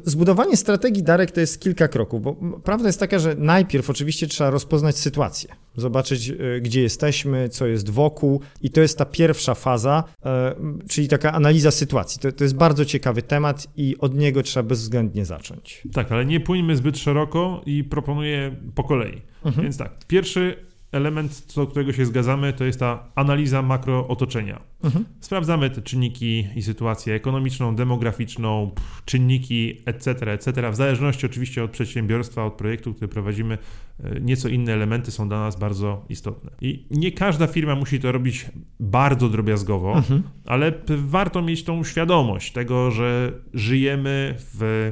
Zbudowanie 0.06 0.58
strategii 0.58 1.04
Darek 1.04 1.32
to 1.32 1.40
jest 1.40 1.62
kilka 1.62 1.88
kroków, 1.88 2.22
bo 2.22 2.34
prawda 2.64 2.88
jest 2.88 3.00
taka, 3.00 3.20
że 3.20 3.36
najpierw 3.36 3.90
oczywiście 3.90 4.28
trzeba 4.28 4.50
rozpoznać 4.50 4.98
sytuację, 4.98 5.56
zobaczyć 5.76 6.30
e, 6.30 6.36
gdzie 6.62 6.82
jesteśmy, 6.82 7.50
co 7.50 7.68
jest 7.68 7.90
wokół 7.90 8.42
i 8.62 8.70
to 8.70 8.82
jest 8.82 8.98
ta 8.98 9.06
pierwsza 9.06 9.56
faza, 9.56 10.04
e, 10.26 10.56
czyli 10.90 11.08
taka 11.08 11.34
analiza 11.34 11.72
sytuacji. 11.72 12.22
To, 12.22 12.32
to 12.32 12.44
jest 12.44 12.56
bardzo 12.56 12.86
ciekawy 12.86 13.22
temat 13.22 13.68
i 13.78 13.96
od 14.00 14.16
niego 14.16 14.44
trzeba 14.44 14.70
bezwzględnie 14.70 15.26
zacząć. 15.26 15.84
Tak, 15.94 16.12
ale 16.12 16.26
nie 16.26 16.40
pójmy 16.40 16.76
zbyt 16.76 16.98
szeroko 16.98 17.62
i 17.66 17.84
proponuję 17.84 18.56
po 18.76 18.84
kolei. 18.84 19.22
Mhm. 19.46 19.64
Więc 19.64 19.78
tak, 19.78 19.92
pierwszy 20.08 20.66
element, 20.96 21.44
co 21.48 21.62
do 21.62 21.68
którego 21.68 21.94
się 21.94 22.06
zgadzamy, 22.06 22.54
to 22.54 22.66
jest 22.66 22.80
ta 22.80 23.12
analiza 23.16 23.62
makrootoczenia. 23.62 24.62
Mhm. 24.84 25.06
Sprawdzamy 25.20 25.70
te 25.70 25.82
czynniki 25.82 26.48
i 26.56 26.62
sytuację 26.62 27.14
ekonomiczną, 27.14 27.76
demograficzną, 27.76 28.72
czynniki, 29.06 29.82
etc., 29.86 30.32
etc. 30.32 30.72
W 30.72 30.76
zależności 30.76 31.26
oczywiście 31.26 31.64
od 31.64 31.72
przedsiębiorstwa, 31.72 32.46
od 32.46 32.54
projektu, 32.54 32.94
który 32.94 33.08
prowadzimy, 33.08 33.58
e, 34.04 34.20
nieco 34.20 34.50
inne 34.50 34.74
elementy 34.74 35.12
są 35.12 35.28
dla 35.28 35.40
nas 35.40 35.60
bardzo 35.60 36.06
istotne. 36.10 36.52
I 36.62 36.86
nie 36.92 37.12
każda 37.12 37.48
firma 37.48 37.76
musi 37.76 38.00
to 38.00 38.12
robić 38.12 38.46
bardzo 38.80 39.30
drobiazgowo, 39.30 39.94
mhm. 39.94 40.24
ale 40.46 40.74
warto 40.88 41.42
mieć 41.42 41.64
tą 41.64 41.84
świadomość 41.84 42.52
tego, 42.52 42.92
że 42.92 43.32
żyjemy 43.54 44.36
w 44.38 44.92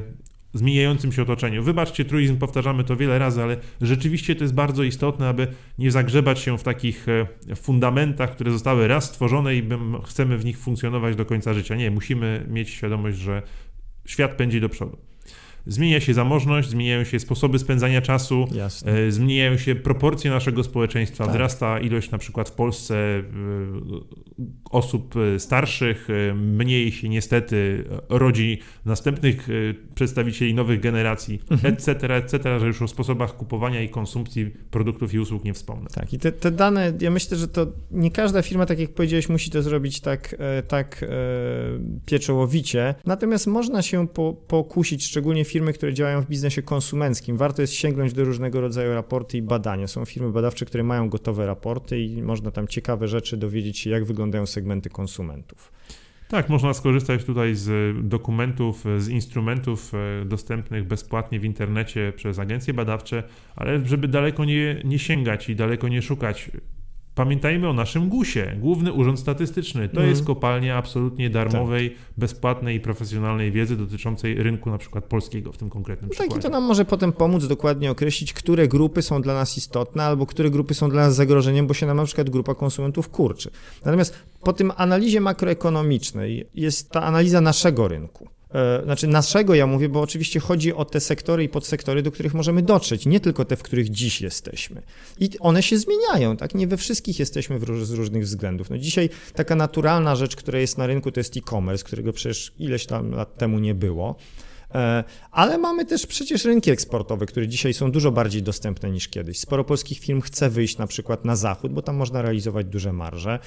zmieniającym 0.54 1.12
się 1.12 1.22
otoczeniu. 1.22 1.62
Wybaczcie, 1.62 2.04
truizm, 2.04 2.36
powtarzamy 2.36 2.84
to 2.84 2.96
wiele 2.96 3.18
razy, 3.18 3.42
ale 3.42 3.56
rzeczywiście 3.80 4.36
to 4.36 4.44
jest 4.44 4.54
bardzo 4.54 4.82
istotne, 4.82 5.28
aby 5.28 5.46
nie 5.78 5.90
zagrzebać 5.90 6.38
się 6.38 6.58
w 6.58 6.62
takich 6.62 7.06
e, 7.08 7.56
fundamentach, 7.56 8.30
które 8.30 8.50
zostały 8.50 8.88
raz 8.88 9.04
stworzone 9.04 9.56
i 9.56 9.68
chcemy 10.04 10.38
w 10.38 10.44
nich 10.44 10.58
funkcjonować 10.58 11.16
do 11.16 11.24
końca 11.24 11.54
życia. 11.54 11.76
Nie, 11.76 11.90
musimy 11.90 12.46
mieć 12.48 12.70
świadomość, 12.70 13.18
że 13.18 13.42
świat 14.06 14.36
pędzi 14.36 14.60
do 14.60 14.68
przodu. 14.68 15.13
Zmienia 15.66 16.00
się 16.00 16.14
zamożność, 16.14 16.68
zmieniają 16.68 17.04
się 17.04 17.20
sposoby 17.20 17.58
spędzania 17.58 18.02
czasu, 18.02 18.48
Jasne. 18.52 18.92
E, 18.92 19.10
zmieniają 19.10 19.56
się 19.56 19.74
proporcje 19.74 20.30
naszego 20.30 20.64
społeczeństwa, 20.64 21.24
tak. 21.24 21.32
wzrasta 21.32 21.80
ilość 21.80 22.10
na 22.10 22.18
przykład 22.18 22.48
w 22.48 22.52
Polsce 22.52 22.94
e, 22.96 23.22
osób 24.70 25.14
e, 25.16 25.40
starszych, 25.40 26.08
mniej 26.34 26.92
się 26.92 27.08
niestety 27.08 27.84
rodzi 28.08 28.58
następnych 28.84 29.48
przedstawicieli 29.94 30.54
nowych 30.54 30.80
generacji, 30.80 31.40
mhm. 31.50 31.74
etc., 31.74 32.16
etc., 32.16 32.60
że 32.60 32.66
już 32.66 32.82
o 32.82 32.88
sposobach 32.88 33.36
kupowania 33.36 33.82
i 33.82 33.88
konsumpcji 33.88 34.50
produktów 34.70 35.14
i 35.14 35.18
usług 35.18 35.44
nie 35.44 35.54
wspomnę. 35.54 35.86
Tak, 35.94 36.12
i 36.12 36.18
te, 36.18 36.32
te 36.32 36.50
dane, 36.50 36.92
ja 37.00 37.10
myślę, 37.10 37.36
że 37.36 37.48
to 37.48 37.66
nie 37.90 38.10
każda 38.10 38.42
firma, 38.42 38.66
tak 38.66 38.78
jak 38.78 38.94
powiedziałeś, 38.94 39.28
musi 39.28 39.50
to 39.50 39.62
zrobić 39.62 40.00
tak, 40.00 40.36
tak 40.68 41.04
pieczołowicie, 42.06 42.94
natomiast 43.06 43.46
można 43.46 43.82
się 43.82 44.08
po, 44.08 44.32
pokusić, 44.32 45.06
szczególnie 45.06 45.44
firmy, 45.44 45.53
które 45.74 45.94
działają 45.94 46.22
w 46.22 46.26
biznesie 46.26 46.62
konsumenckim. 46.62 47.36
Warto 47.36 47.62
jest 47.62 47.72
sięgnąć 47.72 48.12
do 48.12 48.24
różnego 48.24 48.60
rodzaju 48.60 48.94
raporty 48.94 49.38
i 49.38 49.42
badania. 49.42 49.86
Są 49.86 50.04
firmy 50.04 50.32
badawcze, 50.32 50.64
które 50.66 50.84
mają 50.84 51.08
gotowe 51.08 51.46
raporty 51.46 52.00
i 52.00 52.22
można 52.22 52.50
tam 52.50 52.68
ciekawe 52.68 53.08
rzeczy 53.08 53.36
dowiedzieć 53.36 53.78
się, 53.78 53.90
jak 53.90 54.04
wyglądają 54.04 54.46
segmenty 54.46 54.90
konsumentów. 54.90 55.72
Tak, 56.28 56.48
można 56.48 56.74
skorzystać 56.74 57.24
tutaj 57.24 57.54
z 57.54 57.96
dokumentów, 58.08 58.84
z 58.98 59.08
instrumentów 59.08 59.92
e, 59.94 60.24
dostępnych 60.24 60.84
bezpłatnie 60.84 61.40
w 61.40 61.44
internecie 61.44 62.12
przez 62.16 62.38
agencje 62.38 62.74
badawcze, 62.74 63.22
ale 63.56 63.86
żeby 63.86 64.08
daleko 64.08 64.44
nie, 64.44 64.80
nie 64.84 64.98
sięgać 64.98 65.48
i 65.48 65.56
daleko 65.56 65.88
nie 65.88 66.02
szukać 66.02 66.50
Pamiętajmy 67.14 67.68
o 67.68 67.72
naszym 67.72 68.08
GUS-ie, 68.08 68.56
Główny 68.60 68.92
Urząd 68.92 69.20
Statystyczny. 69.20 69.88
To 69.88 69.96
mm. 69.96 70.10
jest 70.10 70.24
kopalnia 70.24 70.76
absolutnie 70.76 71.30
darmowej, 71.30 71.90
tak. 71.90 71.98
bezpłatnej 72.16 72.76
i 72.76 72.80
profesjonalnej 72.80 73.52
wiedzy 73.52 73.76
dotyczącej 73.76 74.42
rynku 74.42 74.70
na 74.70 74.78
przykład 74.78 75.04
polskiego 75.04 75.52
w 75.52 75.58
tym 75.58 75.70
konkretnym 75.70 76.10
no 76.10 76.16
Tak 76.28 76.38
i 76.38 76.40
to 76.40 76.48
nam 76.48 76.64
może 76.64 76.84
potem 76.84 77.12
pomóc 77.12 77.46
dokładnie 77.46 77.90
określić, 77.90 78.32
które 78.32 78.68
grupy 78.68 79.02
są 79.02 79.22
dla 79.22 79.34
nas 79.34 79.56
istotne 79.56 80.04
albo 80.04 80.26
które 80.26 80.50
grupy 80.50 80.74
są 80.74 80.90
dla 80.90 81.02
nas 81.02 81.14
zagrożeniem, 81.14 81.66
bo 81.66 81.74
się 81.74 81.86
nam 81.86 81.96
na 81.96 82.04
przykład 82.04 82.30
grupa 82.30 82.54
konsumentów 82.54 83.08
kurczy. 83.08 83.50
Natomiast 83.84 84.14
po 84.40 84.52
tym 84.52 84.72
analizie 84.76 85.20
makroekonomicznej 85.20 86.46
jest 86.54 86.90
ta 86.90 87.02
analiza 87.02 87.40
naszego 87.40 87.88
rynku. 87.88 88.33
E, 88.54 88.82
znaczy 88.84 89.06
naszego 89.06 89.54
ja 89.54 89.66
mówię, 89.66 89.88
bo 89.88 90.00
oczywiście 90.00 90.40
chodzi 90.40 90.74
o 90.74 90.84
te 90.84 91.00
sektory 91.00 91.44
i 91.44 91.48
podsektory, 91.48 92.02
do 92.02 92.10
których 92.10 92.34
możemy 92.34 92.62
dotrzeć, 92.62 93.06
nie 93.06 93.20
tylko 93.20 93.44
te, 93.44 93.56
w 93.56 93.62
których 93.62 93.90
dziś 93.90 94.20
jesteśmy. 94.20 94.82
I 95.20 95.30
one 95.40 95.62
się 95.62 95.78
zmieniają, 95.78 96.36
tak? 96.36 96.54
Nie 96.54 96.66
we 96.66 96.76
wszystkich 96.76 97.18
jesteśmy 97.18 97.58
z 97.82 97.90
różnych 97.90 98.24
względów. 98.24 98.70
No 98.70 98.78
dzisiaj 98.78 99.10
taka 99.34 99.56
naturalna 99.56 100.16
rzecz, 100.16 100.36
która 100.36 100.58
jest 100.58 100.78
na 100.78 100.86
rynku, 100.86 101.12
to 101.12 101.20
jest 101.20 101.36
e-commerce, 101.36 101.84
którego 101.84 102.12
przecież 102.12 102.52
ileś 102.58 102.86
tam 102.86 103.10
lat 103.10 103.38
temu 103.38 103.58
nie 103.58 103.74
było. 103.74 104.16
E, 104.74 105.04
ale 105.30 105.58
mamy 105.58 105.84
też 105.84 106.06
przecież 106.06 106.44
rynki 106.44 106.70
eksportowe, 106.70 107.26
które 107.26 107.48
dzisiaj 107.48 107.74
są 107.74 107.90
dużo 107.90 108.12
bardziej 108.12 108.42
dostępne 108.42 108.90
niż 108.90 109.08
kiedyś. 109.08 109.38
Sporo 109.38 109.64
polskich 109.64 109.98
firm 109.98 110.20
chce 110.20 110.50
wyjść 110.50 110.78
na 110.78 110.86
przykład 110.86 111.24
na 111.24 111.36
zachód, 111.36 111.72
bo 111.72 111.82
tam 111.82 111.96
można 111.96 112.22
realizować 112.22 112.66
duże 112.66 112.92
marże. 112.92 113.38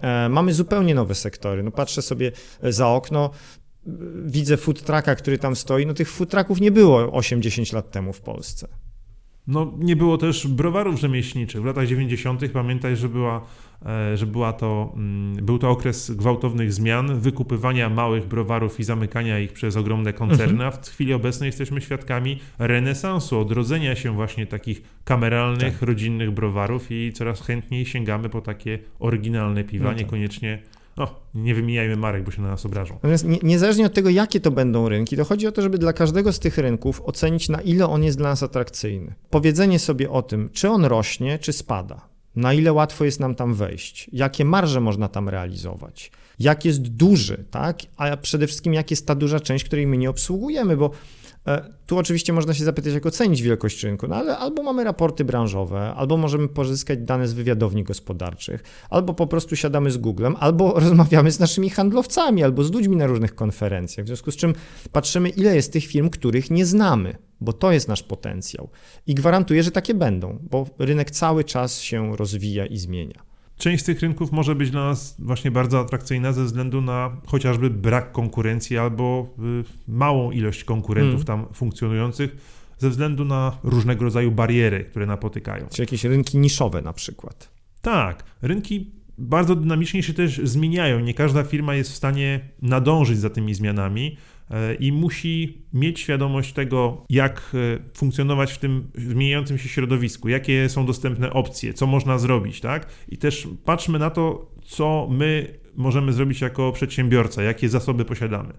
E, 0.00 0.28
mamy 0.28 0.54
zupełnie 0.54 0.94
nowe 0.94 1.14
sektory. 1.14 1.62
No 1.62 1.70
patrzę 1.70 2.02
sobie 2.02 2.32
za 2.62 2.88
okno, 2.88 3.30
widzę 4.24 4.56
food 4.56 4.82
trucka, 4.82 5.14
który 5.14 5.38
tam 5.38 5.56
stoi, 5.56 5.86
no 5.86 5.94
tych 5.94 6.10
food 6.10 6.30
trucków 6.30 6.60
nie 6.60 6.70
było 6.70 7.06
8-10 7.06 7.74
lat 7.74 7.90
temu 7.90 8.12
w 8.12 8.20
Polsce. 8.20 8.68
No, 9.46 9.72
nie 9.78 9.96
było 9.96 10.18
też 10.18 10.46
browarów 10.46 11.00
rzemieślniczych. 11.00 11.62
W 11.62 11.64
latach 11.64 11.86
90. 11.86 12.48
pamiętaj, 12.52 12.96
że, 12.96 13.08
była, 13.08 13.46
e, 13.86 14.16
że 14.16 14.26
była 14.26 14.52
to, 14.52 14.92
mm, 14.96 15.44
był 15.44 15.58
to 15.58 15.70
okres 15.70 16.10
gwałtownych 16.10 16.72
zmian, 16.72 17.20
wykupywania 17.20 17.90
małych 17.90 18.26
browarów 18.26 18.80
i 18.80 18.84
zamykania 18.84 19.38
ich 19.38 19.52
przez 19.52 19.76
ogromne 19.76 20.12
koncerny, 20.12 20.64
mhm. 20.64 20.68
a 20.68 20.70
w 20.70 20.88
chwili 20.88 21.12
obecnej 21.14 21.46
jesteśmy 21.46 21.80
świadkami 21.80 22.40
renesansu, 22.58 23.40
odrodzenia 23.40 23.96
się 23.96 24.14
właśnie 24.14 24.46
takich 24.46 24.82
kameralnych, 25.04 25.78
tak. 25.78 25.88
rodzinnych 25.88 26.30
browarów 26.30 26.90
i 26.90 27.12
coraz 27.12 27.42
chętniej 27.42 27.86
sięgamy 27.86 28.28
po 28.28 28.40
takie 28.40 28.78
oryginalne 28.98 29.64
piwa, 29.64 29.84
no 29.84 29.90
tak. 29.90 29.98
niekoniecznie 29.98 30.62
no, 30.96 31.08
nie 31.34 31.54
wymijajmy 31.54 31.96
marek, 31.96 32.24
bo 32.24 32.30
się 32.30 32.42
na 32.42 32.48
nas 32.48 32.66
obrażą. 32.66 32.94
Natomiast 32.94 33.24
nie, 33.24 33.38
niezależnie 33.42 33.86
od 33.86 33.94
tego, 33.94 34.10
jakie 34.10 34.40
to 34.40 34.50
będą 34.50 34.88
rynki, 34.88 35.16
to 35.16 35.24
chodzi 35.24 35.46
o 35.46 35.52
to, 35.52 35.62
żeby 35.62 35.78
dla 35.78 35.92
każdego 35.92 36.32
z 36.32 36.38
tych 36.38 36.58
rynków 36.58 37.02
ocenić, 37.04 37.48
na 37.48 37.60
ile 37.60 37.88
on 37.88 38.04
jest 38.04 38.18
dla 38.18 38.28
nas 38.28 38.42
atrakcyjny. 38.42 39.14
Powiedzenie 39.30 39.78
sobie 39.78 40.10
o 40.10 40.22
tym, 40.22 40.50
czy 40.52 40.68
on 40.70 40.84
rośnie, 40.84 41.38
czy 41.38 41.52
spada. 41.52 42.08
Na 42.36 42.52
ile 42.52 42.72
łatwo 42.72 43.04
jest 43.04 43.20
nam 43.20 43.34
tam 43.34 43.54
wejść, 43.54 44.10
jakie 44.12 44.44
marże 44.44 44.80
można 44.80 45.08
tam 45.08 45.28
realizować, 45.28 46.10
jak 46.38 46.64
jest 46.64 46.82
duży, 46.82 47.44
tak? 47.50 47.78
A 47.96 48.16
przede 48.16 48.46
wszystkim, 48.46 48.74
jak 48.74 48.90
jest 48.90 49.06
ta 49.06 49.14
duża 49.14 49.40
część, 49.40 49.64
której 49.64 49.86
my 49.86 49.96
nie 49.96 50.10
obsługujemy, 50.10 50.76
bo 50.76 50.90
tu 51.86 51.98
oczywiście 51.98 52.32
można 52.32 52.54
się 52.54 52.64
zapytać, 52.64 52.94
jak 52.94 53.06
ocenić 53.06 53.42
wielkość 53.42 53.82
rynku, 53.84 54.08
no 54.08 54.16
ale 54.16 54.38
albo 54.38 54.62
mamy 54.62 54.84
raporty 54.84 55.24
branżowe, 55.24 55.94
albo 55.96 56.16
możemy 56.16 56.48
pozyskać 56.48 56.98
dane 56.98 57.28
z 57.28 57.32
wywiadowni 57.32 57.84
gospodarczych, 57.84 58.62
albo 58.90 59.14
po 59.14 59.26
prostu 59.26 59.56
siadamy 59.56 59.90
z 59.90 59.96
Googlem, 59.96 60.36
albo 60.40 60.72
rozmawiamy 60.80 61.30
z 61.30 61.40
naszymi 61.40 61.70
handlowcami, 61.70 62.44
albo 62.44 62.64
z 62.64 62.72
ludźmi 62.72 62.96
na 62.96 63.06
różnych 63.06 63.34
konferencjach. 63.34 64.04
W 64.04 64.06
związku 64.06 64.30
z 64.30 64.36
czym 64.36 64.54
patrzymy, 64.92 65.28
ile 65.28 65.56
jest 65.56 65.72
tych 65.72 65.86
firm, 65.86 66.10
których 66.10 66.50
nie 66.50 66.66
znamy, 66.66 67.16
bo 67.40 67.52
to 67.52 67.72
jest 67.72 67.88
nasz 67.88 68.02
potencjał. 68.02 68.68
I 69.06 69.14
gwarantuję, 69.14 69.62
że 69.62 69.70
takie 69.70 69.94
będą, 69.94 70.38
bo 70.50 70.66
rynek 70.78 71.10
cały 71.10 71.44
czas 71.44 71.80
się 71.80 72.16
rozwija 72.16 72.66
i 72.66 72.78
zmienia. 72.78 73.25
Część 73.58 73.82
z 73.82 73.86
tych 73.86 74.00
rynków 74.00 74.32
może 74.32 74.54
być 74.54 74.70
dla 74.70 74.84
nas 74.84 75.16
właśnie 75.18 75.50
bardzo 75.50 75.80
atrakcyjna 75.80 76.32
ze 76.32 76.44
względu 76.44 76.80
na 76.80 77.16
chociażby 77.26 77.70
brak 77.70 78.12
konkurencji 78.12 78.78
albo 78.78 79.34
y, 79.38 79.64
małą 79.88 80.30
ilość 80.30 80.64
konkurentów 80.64 81.24
hmm. 81.24 81.44
tam 81.44 81.54
funkcjonujących, 81.54 82.36
ze 82.78 82.90
względu 82.90 83.24
na 83.24 83.58
różnego 83.62 84.04
rodzaju 84.04 84.30
bariery, 84.30 84.84
które 84.84 85.06
napotykają. 85.06 85.66
Czy 85.70 85.82
jakieś 85.82 86.04
rynki 86.04 86.38
niszowe 86.38 86.82
na 86.82 86.92
przykład. 86.92 87.50
Tak, 87.80 88.24
rynki 88.42 88.90
bardzo 89.18 89.56
dynamicznie 89.56 90.02
się 90.02 90.14
też 90.14 90.40
zmieniają. 90.44 91.00
Nie 91.00 91.14
każda 91.14 91.42
firma 91.42 91.74
jest 91.74 91.90
w 91.90 91.94
stanie 91.94 92.40
nadążyć 92.62 93.18
za 93.18 93.30
tymi 93.30 93.54
zmianami. 93.54 94.16
E, 94.50 94.74
i 94.74 94.92
musi 94.92 95.62
mieć 95.72 96.00
świadomość 96.00 96.52
tego, 96.52 97.04
jak 97.10 97.52
e, 97.54 97.78
funkcjonować 97.94 98.52
w 98.52 98.58
tym 98.58 98.90
zmieniającym 98.94 99.58
się 99.58 99.68
środowisku, 99.68 100.28
jakie 100.28 100.68
są 100.68 100.86
dostępne 100.86 101.32
opcje, 101.32 101.74
co 101.74 101.86
można 101.86 102.18
zrobić, 102.18 102.60
tak? 102.60 102.86
I 103.08 103.18
też 103.18 103.48
patrzmy 103.64 103.98
na 103.98 104.10
to, 104.10 104.50
co 104.64 105.08
my 105.10 105.58
możemy 105.76 106.12
zrobić 106.12 106.40
jako 106.40 106.72
przedsiębiorca, 106.72 107.42
jakie 107.42 107.68
zasoby 107.68 108.04
posiadamy. 108.04 108.52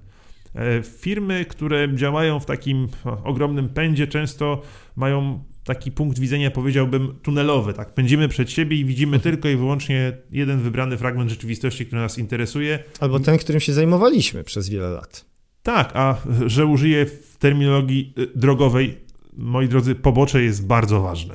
E, 0.56 0.84
firmy, 0.84 1.46
które 1.46 1.96
działają 1.96 2.40
w 2.40 2.46
takim 2.46 2.88
ogromnym 3.24 3.70
pędzie, 3.70 4.08
często 4.08 4.62
mają 4.96 5.44
taki 5.64 5.92
punkt 5.92 6.20
widzenia, 6.20 6.52
powiedziałbym, 6.52 7.16
tunelowy. 7.24 7.74
Tak? 7.74 7.94
Pędzimy 7.94 8.28
przed 8.28 8.52
siebie 8.52 8.78
i 8.78 8.86
widzimy 8.86 9.20
tylko 9.20 9.50
i 9.50 9.56
wyłącznie 9.56 10.18
jeden 10.32 10.60
wybrany 10.60 10.98
fragment 10.98 11.30
rzeczywistości, 11.30 11.86
który 11.86 12.02
nas 12.02 12.18
interesuje. 12.18 12.80
Albo 13.00 13.20
ten, 13.20 13.38
którym 13.38 13.62
się 13.62 13.74
zajmowaliśmy 13.74 14.44
przez 14.44 14.70
wiele 14.70 14.90
lat. 14.90 15.37
Tak, 15.68 15.92
a 15.94 16.18
że 16.46 16.66
użyję 16.66 17.06
w 17.06 17.38
terminologii 17.38 18.14
y, 18.18 18.28
drogowej, 18.36 18.98
moi 19.38 19.68
drodzy, 19.68 19.96
pobocze 19.96 20.44
jest 20.44 20.66
bardzo 20.66 21.02
ważne. 21.02 21.34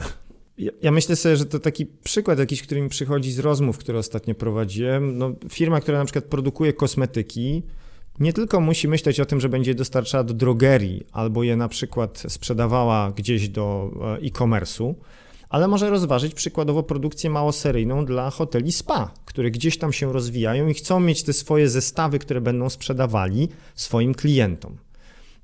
Ja, 0.83 0.91
myślę 0.91 1.17
sobie, 1.17 1.37
że 1.37 1.47
to 1.47 1.59
taki 1.59 1.87
przykład 1.87 2.39
jakiś, 2.39 2.62
który 2.62 2.81
mi 2.81 2.89
przychodzi 2.89 3.33
z 3.33 3.39
rozmów, 3.39 3.79
które 3.79 3.99
ostatnio 3.99 4.35
prowadziłem. 4.35 5.19
No, 5.19 5.33
firma, 5.49 5.81
która 5.81 5.99
na 5.99 6.05
przykład 6.05 6.25
produkuje 6.25 6.73
kosmetyki, 6.73 7.62
nie 8.21 8.33
tylko 8.33 8.61
musi 8.61 8.89
myśleć 8.89 9.21
o 9.21 9.25
tym, 9.25 9.41
że 9.41 9.49
będzie 9.49 9.75
dostarczała 9.75 10.25
do 10.25 10.35
drogerii 10.35 11.07
albo 11.12 11.43
je 11.43 11.57
na 11.57 11.69
przykład 11.69 12.23
sprzedawała 12.29 13.12
gdzieś 13.17 13.49
do 13.49 13.91
e, 14.23 14.27
e-commerce'u, 14.27 14.95
ale 15.53 15.69
może 15.69 15.91
rozważyć 15.91 16.35
przykładowo 16.35 16.83
produkcję 16.83 17.31
małoseryjną 17.31 18.05
dla 18.05 18.31
hoteli 18.31 18.73
spa, 18.73 19.15
które 19.25 19.51
gdzieś 19.51 19.79
tam 19.79 19.93
się 19.93 20.13
rozwijają 20.13 20.69
i 20.69 20.75
chcą 20.75 21.01
mieć 21.01 21.23
te 21.23 21.33
swoje 21.33 21.69
zestawy, 21.69 22.19
które 22.19 22.41
będą 22.41 22.71
sprzedawali 22.71 23.49
swoim 23.75 24.15
klientom. 24.15 24.77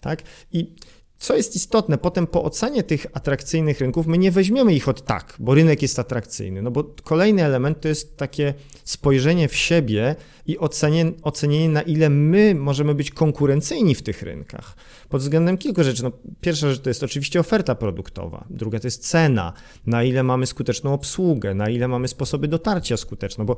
Tak? 0.00 0.22
I 0.52 0.74
co 1.18 1.36
jest 1.36 1.56
istotne, 1.56 1.98
potem 1.98 2.26
po 2.26 2.44
ocenie 2.44 2.82
tych 2.82 3.06
atrakcyjnych 3.12 3.80
rynków, 3.80 4.06
my 4.06 4.18
nie 4.18 4.30
weźmiemy 4.30 4.74
ich 4.74 4.88
od 4.88 5.04
tak, 5.04 5.34
bo 5.38 5.54
rynek 5.54 5.82
jest 5.82 5.98
atrakcyjny. 5.98 6.62
No 6.62 6.70
bo 6.70 6.84
kolejny 6.84 7.44
element 7.44 7.80
to 7.80 7.88
jest 7.88 8.16
takie 8.16 8.54
spojrzenie 8.84 9.48
w 9.48 9.56
siebie 9.56 10.16
i 10.46 10.58
ocenienie, 10.58 11.12
ocenienie 11.22 11.68
na 11.68 11.82
ile 11.82 12.10
my 12.10 12.54
możemy 12.54 12.94
być 12.94 13.10
konkurencyjni 13.10 13.94
w 13.94 14.02
tych 14.02 14.22
rynkach. 14.22 14.76
Pod 15.08 15.20
względem 15.20 15.58
kilku 15.58 15.84
rzeczy. 15.84 16.02
No, 16.02 16.12
pierwsza 16.40 16.70
rzecz 16.70 16.80
to 16.80 16.90
jest 16.90 17.02
oczywiście 17.02 17.40
oferta 17.40 17.74
produktowa, 17.74 18.44
druga 18.50 18.80
to 18.80 18.86
jest 18.86 19.08
cena, 19.08 19.52
na 19.86 20.02
ile 20.02 20.22
mamy 20.22 20.46
skuteczną 20.46 20.94
obsługę, 20.94 21.54
na 21.54 21.68
ile 21.68 21.88
mamy 21.88 22.08
sposoby 22.08 22.48
dotarcia 22.48 22.96
skuteczne, 22.96 23.44
bo 23.44 23.56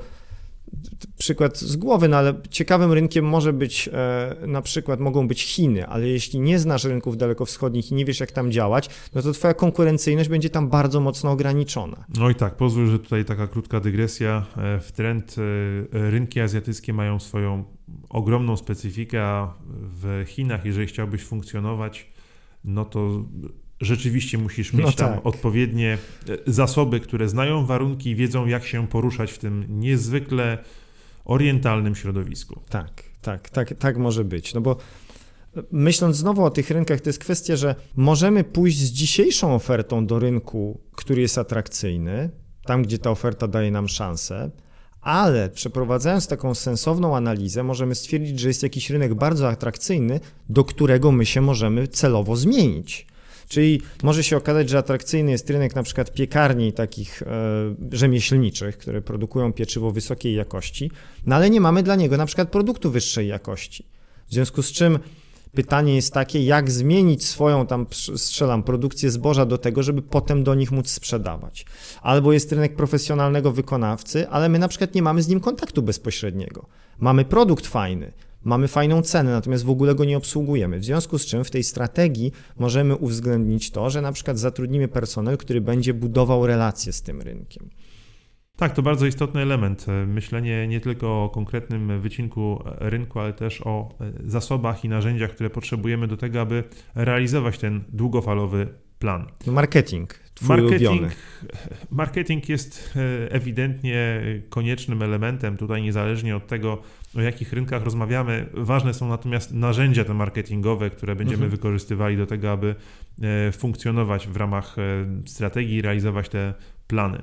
przykład 1.18 1.58
z 1.58 1.76
głowy, 1.76 2.08
no 2.08 2.16
ale 2.16 2.34
ciekawym 2.50 2.92
rynkiem 2.92 3.24
może 3.24 3.52
być 3.52 3.88
e, 3.92 4.36
na 4.46 4.62
przykład 4.62 5.00
mogą 5.00 5.28
być 5.28 5.42
Chiny, 5.42 5.86
ale 5.86 6.08
jeśli 6.08 6.40
nie 6.40 6.58
znasz 6.58 6.84
rynków 6.84 7.16
dalekowschodnich 7.16 7.90
i 7.90 7.94
nie 7.94 8.04
wiesz 8.04 8.20
jak 8.20 8.32
tam 8.32 8.52
działać, 8.52 8.90
no 9.14 9.22
to 9.22 9.32
twoja 9.32 9.54
konkurencyjność 9.54 10.28
będzie 10.28 10.50
tam 10.50 10.68
bardzo 10.68 11.00
mocno 11.00 11.30
ograniczona. 11.30 12.04
No 12.18 12.30
i 12.30 12.34
tak, 12.34 12.56
pozwól, 12.56 12.86
że 12.86 12.98
tutaj 12.98 13.24
taka 13.24 13.46
krótka 13.46 13.80
dygresja. 13.80 14.46
E, 14.56 14.80
w 14.80 14.92
trend 14.92 15.36
e, 15.38 16.10
rynki 16.10 16.40
azjatyckie 16.40 16.92
mają 16.92 17.20
swoją 17.20 17.64
ogromną 18.08 18.56
specyfikę, 18.56 19.22
a 19.22 19.54
w 20.02 20.24
Chinach, 20.26 20.64
jeżeli 20.64 20.86
chciałbyś 20.86 21.22
funkcjonować, 21.22 22.10
no 22.64 22.84
to 22.84 23.24
rzeczywiście 23.80 24.38
musisz 24.38 24.72
mieć 24.72 24.86
no 24.86 24.92
tam 24.92 25.14
tak. 25.14 25.26
odpowiednie 25.26 25.98
e, 26.28 26.36
zasoby, 26.46 27.00
które 27.00 27.28
znają 27.28 27.66
warunki 27.66 28.10
i 28.10 28.16
wiedzą, 28.16 28.46
jak 28.46 28.64
się 28.64 28.88
poruszać 28.88 29.32
w 29.32 29.38
tym 29.38 29.64
niezwykle 29.68 30.58
orientalnym 31.24 31.94
środowisku. 31.94 32.60
Tak, 32.68 33.02
tak, 33.22 33.50
tak, 33.50 33.74
tak 33.78 33.98
może 33.98 34.24
być. 34.24 34.54
No 34.54 34.60
bo 34.60 34.76
e, 35.56 35.62
myśląc 35.72 36.16
znowu 36.16 36.44
o 36.44 36.50
tych 36.50 36.70
rynkach, 36.70 37.00
to 37.00 37.08
jest 37.08 37.18
kwestia, 37.18 37.56
że 37.56 37.74
możemy 37.96 38.44
pójść 38.44 38.78
z 38.78 38.90
dzisiejszą 38.90 39.54
ofertą 39.54 40.06
do 40.06 40.18
rynku, 40.18 40.80
który 40.92 41.22
jest 41.22 41.38
atrakcyjny, 41.38 42.30
tam 42.64 42.82
gdzie 42.82 42.98
ta 42.98 43.10
oferta 43.10 43.48
daje 43.48 43.70
nam 43.70 43.88
szansę, 43.88 44.50
ale 45.00 45.48
przeprowadzając 45.48 46.26
taką 46.26 46.54
sensowną 46.54 47.16
analizę, 47.16 47.62
możemy 47.62 47.94
stwierdzić, 47.94 48.40
że 48.40 48.48
jest 48.48 48.62
jakiś 48.62 48.90
rynek 48.90 49.14
bardzo 49.14 49.48
atrakcyjny, 49.48 50.20
do 50.48 50.64
którego 50.64 51.12
my 51.12 51.26
się 51.26 51.40
możemy 51.40 51.88
celowo 51.88 52.36
zmienić. 52.36 53.06
Czyli 53.50 53.80
może 54.02 54.24
się 54.24 54.36
okazać, 54.36 54.68
że 54.68 54.78
atrakcyjny 54.78 55.30
jest 55.30 55.50
rynek 55.50 55.74
na 55.74 55.82
przykład 55.82 56.12
piekarni 56.12 56.72
takich 56.72 57.22
e, 57.22 57.26
rzemieślniczych, 57.92 58.78
które 58.78 59.02
produkują 59.02 59.52
pieczywo 59.52 59.90
wysokiej 59.90 60.34
jakości, 60.34 60.90
no 61.26 61.36
ale 61.36 61.50
nie 61.50 61.60
mamy 61.60 61.82
dla 61.82 61.96
niego 61.96 62.16
na 62.16 62.26
przykład 62.26 62.48
produktu 62.48 62.90
wyższej 62.90 63.28
jakości. 63.28 63.86
W 64.28 64.32
związku 64.32 64.62
z 64.62 64.72
czym 64.72 64.98
pytanie 65.54 65.94
jest 65.94 66.14
takie, 66.14 66.44
jak 66.44 66.70
zmienić 66.70 67.24
swoją 67.24 67.66
tam, 67.66 67.86
strzelam, 68.16 68.62
produkcję 68.62 69.10
zboża 69.10 69.46
do 69.46 69.58
tego, 69.58 69.82
żeby 69.82 70.02
potem 70.02 70.44
do 70.44 70.54
nich 70.54 70.72
móc 70.72 70.90
sprzedawać. 70.90 71.66
Albo 72.02 72.32
jest 72.32 72.52
rynek 72.52 72.76
profesjonalnego 72.76 73.52
wykonawcy, 73.52 74.28
ale 74.28 74.48
my 74.48 74.58
na 74.58 74.68
przykład 74.68 74.94
nie 74.94 75.02
mamy 75.02 75.22
z 75.22 75.28
nim 75.28 75.40
kontaktu 75.40 75.82
bezpośredniego. 75.82 76.66
Mamy 76.98 77.24
produkt 77.24 77.66
fajny, 77.66 78.12
mamy 78.44 78.68
fajną 78.68 79.02
cenę, 79.02 79.30
natomiast 79.30 79.64
w 79.64 79.70
ogóle 79.70 79.94
go 79.94 80.04
nie 80.04 80.16
obsługujemy. 80.16 80.78
W 80.78 80.84
związku 80.84 81.18
z 81.18 81.26
czym 81.26 81.44
w 81.44 81.50
tej 81.50 81.64
strategii 81.64 82.32
możemy 82.58 82.96
uwzględnić 82.96 83.70
to, 83.70 83.90
że 83.90 84.02
na 84.02 84.12
przykład 84.12 84.38
zatrudnimy 84.38 84.88
personel, 84.88 85.38
który 85.38 85.60
będzie 85.60 85.94
budował 85.94 86.46
relacje 86.46 86.92
z 86.92 87.02
tym 87.02 87.22
rynkiem. 87.22 87.70
Tak, 88.56 88.74
to 88.74 88.82
bardzo 88.82 89.06
istotny 89.06 89.40
element. 89.40 89.86
Myślenie 90.06 90.68
nie 90.68 90.80
tylko 90.80 91.24
o 91.24 91.28
konkretnym 91.28 92.00
wycinku 92.00 92.62
rynku, 92.64 93.20
ale 93.20 93.32
też 93.32 93.62
o 93.66 93.88
zasobach 94.24 94.84
i 94.84 94.88
narzędziach, 94.88 95.30
które 95.30 95.50
potrzebujemy 95.50 96.08
do 96.08 96.16
tego, 96.16 96.40
aby 96.40 96.64
realizować 96.94 97.58
ten 97.58 97.84
długofalowy 97.88 98.68
plan. 98.98 99.26
Marketing. 99.46 100.14
Marketing, 100.42 101.12
marketing 101.90 102.48
jest 102.48 102.94
e, 102.96 103.32
ewidentnie 103.32 104.22
koniecznym 104.48 105.02
elementem 105.02 105.56
tutaj, 105.56 105.82
niezależnie 105.82 106.36
od 106.36 106.46
tego, 106.46 106.82
o 107.16 107.20
jakich 107.20 107.52
rynkach 107.52 107.84
rozmawiamy. 107.84 108.46
Ważne 108.54 108.94
są 108.94 109.08
natomiast 109.08 109.52
narzędzia 109.52 110.04
te 110.04 110.14
marketingowe, 110.14 110.90
które 110.90 111.16
będziemy 111.16 111.44
mhm. 111.44 111.50
wykorzystywali 111.50 112.16
do 112.16 112.26
tego, 112.26 112.50
aby 112.50 112.74
e, 113.22 113.52
funkcjonować 113.52 114.28
w 114.28 114.36
ramach 114.36 114.76
e, 114.78 114.82
strategii 115.26 115.76
i 115.76 115.82
realizować 115.82 116.28
te 116.28 116.54
plany. 116.86 117.22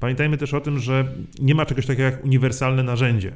Pamiętajmy 0.00 0.38
też 0.38 0.54
o 0.54 0.60
tym, 0.60 0.78
że 0.78 1.14
nie 1.38 1.54
ma 1.54 1.66
czegoś 1.66 1.86
takiego 1.86 2.02
jak 2.02 2.24
uniwersalne 2.24 2.82
narzędzie. 2.82 3.32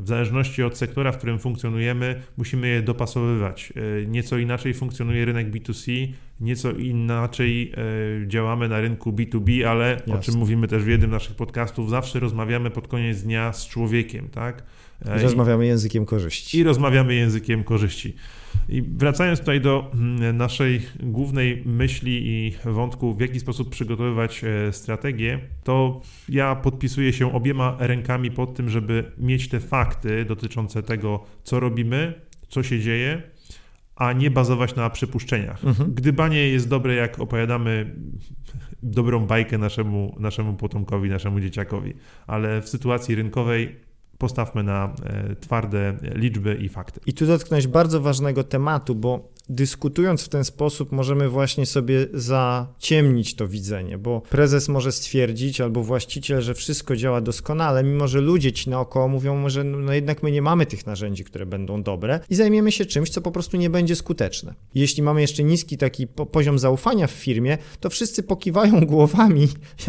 W 0.00 0.08
zależności 0.08 0.62
od 0.62 0.78
sektora, 0.78 1.12
w 1.12 1.16
którym 1.16 1.38
funkcjonujemy, 1.38 2.22
musimy 2.36 2.68
je 2.68 2.82
dopasowywać. 2.82 3.72
E, 4.02 4.06
nieco 4.06 4.38
inaczej 4.38 4.74
funkcjonuje 4.74 5.24
rynek 5.24 5.50
B2C, 5.50 6.08
nieco 6.40 6.70
inaczej 6.70 7.72
e, 7.72 8.28
działamy 8.28 8.68
na 8.68 8.80
rynku 8.80 9.12
B2B, 9.12 9.64
ale 9.64 9.90
Jasne. 9.90 10.14
o 10.14 10.18
czym 10.18 10.34
mówimy 10.34 10.68
też 10.68 10.82
w 10.82 10.88
jednym 10.88 11.10
z 11.10 11.12
naszych 11.12 11.36
podcastów, 11.36 11.90
zawsze 11.90 12.20
rozmawiamy 12.20 12.70
pod 12.70 12.88
koniec 12.88 13.22
dnia 13.22 13.52
z 13.52 13.66
człowiekiem, 13.66 14.28
tak? 14.28 14.62
I 15.18 15.22
rozmawiamy 15.22 15.66
językiem 15.66 16.06
korzyści. 16.06 16.58
I 16.58 16.62
rozmawiamy 16.62 17.14
językiem 17.14 17.64
korzyści. 17.64 18.14
I 18.68 18.82
wracając 18.82 19.40
tutaj 19.40 19.60
do 19.60 19.90
mm, 19.94 20.36
naszej 20.36 20.80
głównej 21.02 21.62
myśli 21.66 22.26
i 22.26 22.52
wątku, 22.64 23.14
w 23.14 23.20
jaki 23.20 23.40
sposób 23.40 23.70
przygotowywać 23.70 24.44
e, 24.44 24.72
strategię, 24.72 25.38
to 25.64 26.00
ja 26.28 26.54
podpisuję 26.56 27.12
się 27.12 27.34
obiema 27.34 27.76
rękami 27.78 28.30
pod 28.30 28.54
tym, 28.54 28.68
żeby 28.68 29.12
mieć 29.18 29.48
te 29.48 29.60
fakty 29.60 30.24
dotyczące 30.24 30.82
tego, 30.82 31.24
co 31.42 31.60
robimy, 31.60 32.14
co 32.48 32.62
się 32.62 32.80
dzieje, 32.80 33.22
a 33.96 34.12
nie 34.12 34.30
bazować 34.30 34.74
na 34.76 34.90
przypuszczeniach. 34.90 35.64
Mhm. 35.64 35.94
Gdybanie 35.94 36.48
jest 36.48 36.68
dobre, 36.68 36.94
jak 36.94 37.20
opowiadamy 37.20 37.96
dobrą 38.82 39.26
bajkę 39.26 39.58
naszemu, 39.58 40.16
naszemu 40.18 40.54
potomkowi, 40.54 41.10
naszemu 41.10 41.40
dzieciakowi, 41.40 41.94
ale 42.26 42.62
w 42.62 42.68
sytuacji 42.68 43.14
rynkowej 43.14 43.76
postawmy 44.20 44.62
na 44.62 44.94
e, 45.04 45.36
twarde 45.36 45.96
liczby 46.14 46.54
i 46.54 46.68
fakty. 46.68 47.00
I 47.06 47.12
tu 47.12 47.26
dotknąć 47.26 47.66
bardzo 47.66 48.00
ważnego 48.00 48.44
tematu, 48.44 48.94
bo 48.94 49.28
dyskutując 49.50 50.22
w 50.22 50.28
ten 50.28 50.44
sposób 50.44 50.92
możemy 50.92 51.28
właśnie 51.28 51.66
sobie 51.66 52.06
zaciemnić 52.14 53.34
to 53.34 53.48
widzenie, 53.48 53.98
bo 53.98 54.20
prezes 54.20 54.68
może 54.68 54.92
stwierdzić 54.92 55.60
albo 55.60 55.82
właściciel, 55.82 56.40
że 56.40 56.54
wszystko 56.54 56.96
działa 56.96 57.20
doskonale, 57.20 57.84
mimo 57.84 58.08
że 58.08 58.20
ludzie 58.20 58.52
ci 58.52 58.70
naokoło 58.70 59.08
mówią, 59.08 59.48
że 59.48 59.64
no 59.64 59.92
jednak 59.92 60.22
my 60.22 60.30
nie 60.30 60.42
mamy 60.42 60.66
tych 60.66 60.86
narzędzi, 60.86 61.24
które 61.24 61.46
będą 61.46 61.82
dobre 61.82 62.20
i 62.30 62.34
zajmiemy 62.34 62.72
się 62.72 62.86
czymś, 62.86 63.10
co 63.10 63.20
po 63.20 63.32
prostu 63.32 63.56
nie 63.56 63.70
będzie 63.70 63.96
skuteczne. 63.96 64.54
Jeśli 64.74 65.02
mamy 65.02 65.20
jeszcze 65.20 65.44
niski 65.44 65.78
taki 65.78 66.06
poziom 66.06 66.58
zaufania 66.58 67.06
w 67.06 67.10
firmie, 67.10 67.58
to 67.80 67.90
wszyscy 67.90 68.22
pokiwają 68.22 68.86
głowami, 68.86 69.48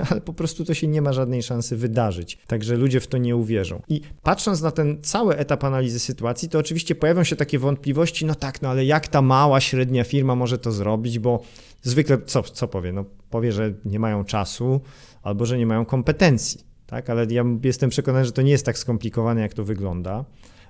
ale 0.10 0.22
po 0.22 0.34
prostu 0.34 0.66
to 0.66 0.74
się 0.74 0.88
nie 0.88 1.02
ma 1.02 1.14
żadnej 1.14 1.44
szansy 1.44 1.78
wydarzyć. 1.78 2.38
Także 2.48 2.76
ludzie 2.76 3.00
w 3.00 3.08
to 3.08 3.18
nie 3.18 3.36
uwierzą. 3.36 3.82
I 3.90 4.02
patrząc 4.24 4.62
na 4.62 4.72
ten 4.72 4.98
cały 5.02 5.38
etap 5.38 5.64
analizy 5.64 6.00
sytuacji, 6.00 6.50
to 6.50 6.60
oczywiście 6.60 6.96
pojawią 6.96 7.24
się 7.24 7.36
takie 7.36 7.60
wątpliwości, 7.60 8.26
no 8.26 8.36
tak, 8.36 8.62
no 8.62 8.70
ale 8.70 8.86
jak 8.86 9.08
ta 9.08 9.22
mała, 9.22 9.51
średnia 9.60 10.04
firma 10.04 10.36
może 10.36 10.58
to 10.58 10.72
zrobić, 10.72 11.20
bo 11.20 11.42
zwykle 11.82 12.18
co, 12.26 12.44
co 12.44 12.68
powie? 12.68 12.92
No 12.92 13.06
powie, 13.30 13.52
że 13.52 13.74
nie 13.86 14.00
mają 14.00 14.26
czasu 14.26 14.82
albo 15.24 15.46
że 15.46 15.58
nie 15.58 15.66
mają 15.66 15.86
kompetencji, 15.86 16.62
tak? 16.86 17.10
Ale 17.10 17.26
ja 17.30 17.44
jestem 17.64 17.90
przekonany, 17.90 18.26
że 18.26 18.32
to 18.32 18.42
nie 18.42 18.52
jest 18.52 18.66
tak 18.66 18.78
skomplikowane, 18.78 19.42
jak 19.42 19.54
to 19.54 19.64
wygląda. 19.64 20.26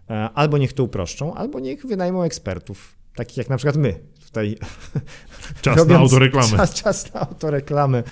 E, 0.10 0.30
albo 0.34 0.58
niech 0.58 0.74
to 0.74 0.84
uproszczą, 0.84 1.34
albo 1.34 1.60
niech 1.60 1.86
wynajmą 1.86 2.24
ekspertów, 2.24 2.96
takich 3.16 3.38
jak 3.38 3.50
na 3.50 3.58
przykład 3.58 3.76
my 3.76 4.00
tutaj. 4.26 4.58
Czas 5.62 5.88
na 5.88 5.98
autoreklamę. 5.98 6.58
Czas, 6.58 6.74
czas 6.74 7.14
na 7.14 7.20
autoreklamę 7.20 8.04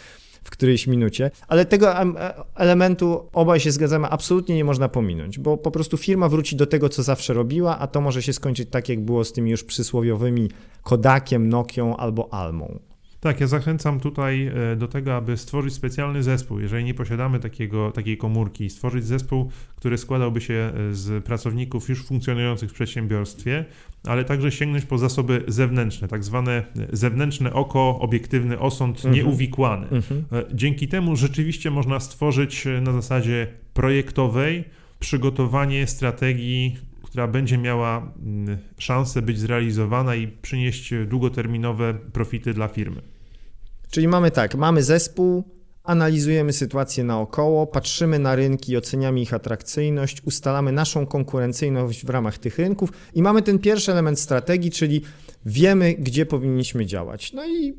w 0.50 0.52
którejś 0.52 0.88
minucie, 0.88 1.32
ale 1.48 1.66
tego 1.66 2.02
e, 2.02 2.34
elementu 2.56 3.30
obaj 3.34 3.60
się 3.60 3.72
zgadzamy, 3.72 4.08
absolutnie 4.08 4.56
nie 4.56 4.64
można 4.64 4.90
pominąć, 4.90 5.40
bo 5.40 5.58
po 5.58 5.72
prostu 5.72 5.98
firma 5.98 6.30
wróci 6.30 6.56
do 6.56 6.66
tego, 6.66 6.90
co 6.90 7.04
zawsze 7.04 7.34
robiła, 7.34 7.80
a 7.80 7.88
to 7.88 8.02
może 8.02 8.22
się 8.22 8.34
skończyć 8.34 8.70
tak, 8.70 8.90
jak 8.90 9.00
było 9.00 9.24
z 9.24 9.34
tymi 9.34 9.52
już 9.52 9.64
przysłowiowymi 9.64 10.50
Kodakiem, 10.84 11.50
Nokią 11.50 11.98
albo 11.98 12.34
Almą. 12.34 12.80
Tak, 13.20 13.40
ja 13.40 13.48
zachęcam 13.48 14.00
tutaj 14.00 14.48
e, 14.48 14.76
do 14.76 14.88
tego, 14.88 15.16
aby 15.16 15.38
stworzyć 15.38 15.74
specjalny 15.74 16.24
zespół. 16.24 16.60
Jeżeli 16.60 16.84
nie 16.84 16.94
posiadamy 16.94 17.40
takiego, 17.40 17.92
takiej 17.92 18.18
komórki, 18.18 18.70
stworzyć 18.70 19.06
zespół, 19.06 19.52
który 19.76 19.98
składałby 19.98 20.42
się 20.42 20.54
e, 20.54 20.94
z 20.94 21.24
pracowników 21.24 21.90
już 21.90 22.06
funkcjonujących 22.06 22.70
w 22.70 22.74
przedsiębiorstwie, 22.74 23.66
ale 24.04 24.26
także 24.26 24.52
sięgnąć 24.52 24.86
po 24.86 24.98
zasoby 24.98 25.44
zewnętrzne, 25.48 26.08
tak 26.08 26.24
zwane 26.24 26.52
e, 26.52 26.64
zewnętrzne 26.92 27.54
oko, 27.54 28.00
obiektywny 28.00 28.60
osąd 28.60 28.96
mhm. 28.98 29.16
nieuwikłany. 29.16 29.88
Mhm. 29.90 30.24
Dzięki 30.54 30.88
temu 30.88 31.16
rzeczywiście 31.16 31.72
można 31.72 32.00
stworzyć 32.00 32.68
na 32.82 32.94
zasadzie 32.94 33.48
projektowej 33.74 34.64
przygotowanie 35.00 35.88
strategii 35.88 36.78
która 37.10 37.28
będzie 37.28 37.58
miała 37.58 38.14
mm, 38.26 38.58
szansę 38.78 39.22
być 39.22 39.40
zrealizowana 39.40 40.16
i 40.16 40.28
przynieść 40.28 40.94
długoterminowe 41.08 41.94
profity 42.14 42.54
dla 42.54 42.68
firmy. 42.68 43.02
Czyli 43.92 44.08
mamy 44.08 44.32
tak, 44.32 44.56
mamy 44.56 44.84
zespół, 44.84 45.44
analizujemy 45.84 46.54
sytuację 46.54 47.04
naokoło, 47.04 47.68
patrzymy 47.68 48.20
na 48.20 48.36
rynki, 48.36 48.78
oceniamy 48.78 49.22
ich 49.22 49.34
atrakcyjność, 49.34 50.22
ustalamy 50.26 50.72
naszą 50.72 51.06
konkurencyjność 51.06 52.06
w 52.06 52.10
ramach 52.10 52.38
tych 52.38 52.60
rynków 52.60 52.92
i 53.14 53.22
mamy 53.22 53.42
ten 53.42 53.60
pierwszy 53.60 53.92
element 53.92 54.20
strategii, 54.20 54.72
czyli 54.72 55.02
wiemy, 55.46 55.94
gdzie 55.94 56.26
powinniśmy 56.26 56.86
działać. 56.86 57.34
No 57.34 57.48
i 57.48 57.74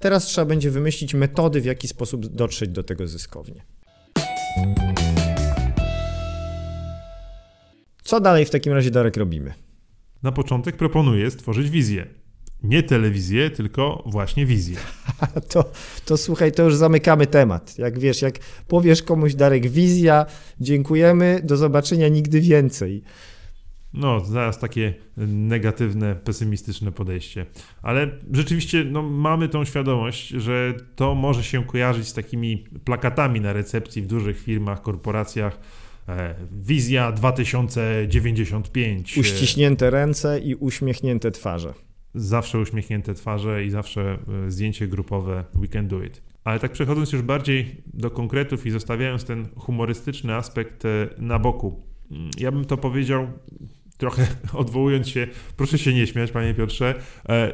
teraz 0.00 0.24
trzeba 0.24 0.44
będzie 0.44 0.70
wymyślić 0.70 1.14
metody, 1.14 1.60
w 1.60 1.64
jaki 1.64 1.88
sposób 1.88 2.26
dotrzeć 2.26 2.70
do 2.70 2.82
tego 2.82 3.06
zyskownie. 3.06 3.62
Co 8.06 8.20
dalej 8.20 8.44
w 8.44 8.50
takim 8.50 8.72
razie, 8.72 8.90
Darek, 8.90 9.16
robimy? 9.16 9.54
Na 10.22 10.32
początek 10.32 10.76
proponuję 10.76 11.30
stworzyć 11.30 11.70
wizję. 11.70 12.06
Nie 12.62 12.82
telewizję, 12.82 13.50
tylko 13.50 14.02
właśnie 14.06 14.46
wizję. 14.46 14.76
To, 15.48 15.70
to 16.04 16.16
słuchaj, 16.16 16.52
to 16.52 16.62
już 16.62 16.74
zamykamy 16.74 17.26
temat. 17.26 17.78
Jak 17.78 17.98
wiesz, 17.98 18.22
jak 18.22 18.38
powiesz 18.68 19.02
komuś, 19.02 19.34
Darek, 19.34 19.68
wizja, 19.68 20.26
dziękujemy, 20.60 21.40
do 21.44 21.56
zobaczenia 21.56 22.08
nigdy 22.08 22.40
więcej. 22.40 23.02
No, 23.92 24.20
zaraz 24.20 24.58
takie 24.58 24.94
negatywne, 25.26 26.14
pesymistyczne 26.14 26.92
podejście. 26.92 27.46
Ale 27.82 28.10
rzeczywiście 28.32 28.84
no, 28.84 29.02
mamy 29.02 29.48
tą 29.48 29.64
świadomość, 29.64 30.28
że 30.28 30.74
to 30.96 31.14
może 31.14 31.44
się 31.44 31.64
kojarzyć 31.64 32.08
z 32.08 32.12
takimi 32.12 32.64
plakatami 32.84 33.40
na 33.40 33.52
recepcji 33.52 34.02
w 34.02 34.06
dużych 34.06 34.40
firmach, 34.40 34.82
korporacjach. 34.82 35.58
E, 36.08 36.34
wizja 36.52 37.12
2095. 37.12 39.18
Uściśnięte 39.18 39.90
ręce 39.90 40.40
i 40.40 40.54
uśmiechnięte 40.54 41.30
twarze. 41.30 41.74
Zawsze 42.14 42.58
uśmiechnięte 42.58 43.14
twarze 43.14 43.64
i 43.64 43.70
zawsze 43.70 44.18
e, 44.46 44.50
zdjęcie 44.50 44.88
grupowe 44.88 45.44
We 45.54 45.68
can 45.68 45.88
do 45.88 46.02
it. 46.02 46.22
Ale 46.44 46.60
tak 46.60 46.72
przechodząc 46.72 47.12
już 47.12 47.22
bardziej 47.22 47.82
do 47.94 48.10
konkretów 48.10 48.66
i 48.66 48.70
zostawiając 48.70 49.24
ten 49.24 49.48
humorystyczny 49.56 50.34
aspekt 50.34 50.84
e, 50.84 51.08
na 51.18 51.38
boku, 51.38 51.82
mm, 52.10 52.30
ja 52.38 52.52
bym 52.52 52.64
to 52.64 52.76
powiedział 52.76 53.26
trochę 53.96 54.26
odwołując 54.52 55.08
się, 55.08 55.26
proszę 55.56 55.78
się 55.78 55.94
nie 55.94 56.06
śmiać, 56.06 56.30
panie 56.30 56.54
Piotrze, 56.54 56.94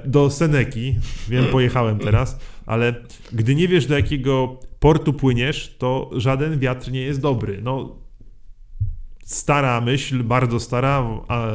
do 0.05 0.31
Seneki, 0.31 0.95
wiem, 1.29 1.45
pojechałem 1.53 1.99
teraz, 1.99 2.38
ale 2.67 2.95
gdy 3.33 3.55
nie 3.55 3.69
wiesz, 3.69 3.87
do 3.87 3.97
jakiego 3.97 4.61
portu 4.81 5.12
płyniesz, 5.12 5.77
to 5.79 6.11
żaden 6.17 6.59
wiatr 6.59 6.93
nie 6.93 7.01
jest 7.01 7.21
dobry. 7.21 7.61
No, 7.62 8.02
stara 9.23 9.81
myśl, 9.81 10.23
bardzo 10.23 10.61
stara, 10.61 11.07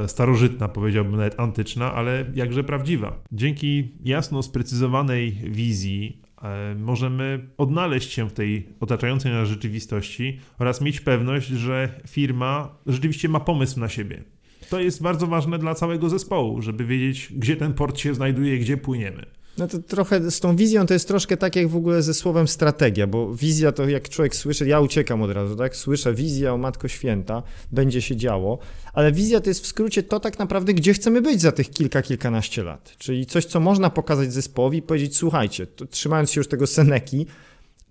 starożytna, 0.07 0.67
powiedziałbym 0.67 1.15
nawet 1.15 1.39
antyczna, 1.39 1.93
ale 1.93 2.25
jakże 2.33 2.63
prawdziwa. 2.63 3.23
Dzięki 3.31 3.91
jasno 4.03 4.43
sprecyzowanej 4.43 5.31
wizji 5.31 6.21
e, 6.41 6.75
możemy 6.75 7.49
odnaleźć 7.57 8.13
się 8.13 8.29
w 8.29 8.33
tej 8.33 8.69
otaczającej 8.79 9.31
nas 9.31 9.49
rzeczywistości 9.49 10.39
oraz 10.59 10.81
mieć 10.81 11.01
pewność, 11.01 11.47
że 11.47 12.01
firma 12.07 12.75
rzeczywiście 12.85 13.29
ma 13.29 13.39
pomysł 13.39 13.79
na 13.79 13.89
siebie 13.89 14.23
to 14.69 14.79
jest 14.79 15.01
bardzo 15.01 15.27
ważne 15.27 15.59
dla 15.59 15.75
całego 15.75 16.09
zespołu, 16.09 16.61
żeby 16.61 16.85
wiedzieć, 16.85 17.33
gdzie 17.35 17.55
ten 17.55 17.73
port 17.73 17.99
się 17.99 18.13
znajduje, 18.13 18.59
gdzie 18.59 18.77
płyniemy. 18.77 19.25
No 19.57 19.67
to 19.67 19.79
trochę 19.79 20.31
z 20.31 20.39
tą 20.39 20.55
wizją 20.55 20.85
to 20.85 20.93
jest 20.93 21.07
troszkę 21.07 21.37
tak 21.37 21.55
jak 21.55 21.67
w 21.67 21.75
ogóle 21.75 22.03
ze 22.03 22.13
słowem 22.13 22.47
strategia, 22.47 23.07
bo 23.07 23.33
wizja 23.33 23.71
to 23.71 23.89
jak 23.89 24.09
człowiek 24.09 24.35
słyszy, 24.35 24.67
ja 24.67 24.79
uciekam 24.79 25.21
od 25.21 25.31
razu, 25.31 25.55
tak? 25.55 25.75
Słyszę 25.75 26.13
wizja 26.13 26.53
o 26.53 26.57
Matko 26.57 26.87
Święta, 26.87 27.43
będzie 27.71 28.01
się 28.01 28.15
działo, 28.15 28.59
ale 28.93 29.11
wizja 29.11 29.39
to 29.39 29.49
jest 29.49 29.63
w 29.63 29.67
skrócie 29.67 30.03
to 30.03 30.19
tak 30.19 30.39
naprawdę, 30.39 30.73
gdzie 30.73 30.93
chcemy 30.93 31.21
być 31.21 31.41
za 31.41 31.51
tych 31.51 31.69
kilka, 31.69 32.01
kilkanaście 32.01 32.63
lat. 32.63 32.95
Czyli 32.97 33.25
coś, 33.25 33.45
co 33.45 33.59
można 33.59 33.89
pokazać 33.89 34.33
zespołowi 34.33 34.77
i 34.77 34.81
powiedzieć, 34.81 35.17
słuchajcie, 35.17 35.67
trzymając 35.89 36.31
się 36.31 36.39
już 36.39 36.47
tego 36.47 36.67
Seneki, 36.67 37.25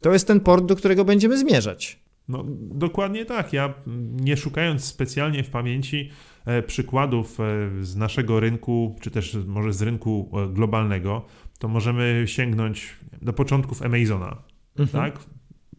to 0.01 0.13
jest 0.13 0.27
ten 0.27 0.41
port, 0.41 0.65
do 0.65 0.77
którego 0.77 1.05
będziemy 1.05 1.39
zmierzać. 1.39 1.99
No 2.29 2.45
dokładnie 2.61 3.25
tak. 3.25 3.53
Ja 3.53 3.75
nie 4.21 4.37
szukając 4.37 4.85
specjalnie 4.85 5.45
w 5.45 5.51
pamięci 5.51 6.11
E, 6.47 6.63
przykładów 6.63 7.41
e, 7.41 7.45
z 7.85 7.97
naszego 7.97 8.41
rynku, 8.41 8.97
czy 9.01 9.11
też 9.11 9.37
może 9.47 9.73
z 9.73 9.83
rynku 9.83 10.31
e, 10.33 10.53
globalnego, 10.53 11.23
to 11.59 11.69
możemy 11.69 12.23
sięgnąć 12.27 12.97
do 13.23 13.33
początków 13.33 13.83
Amazona, 13.83 14.43
mhm. 14.79 15.13
tak? 15.13 15.25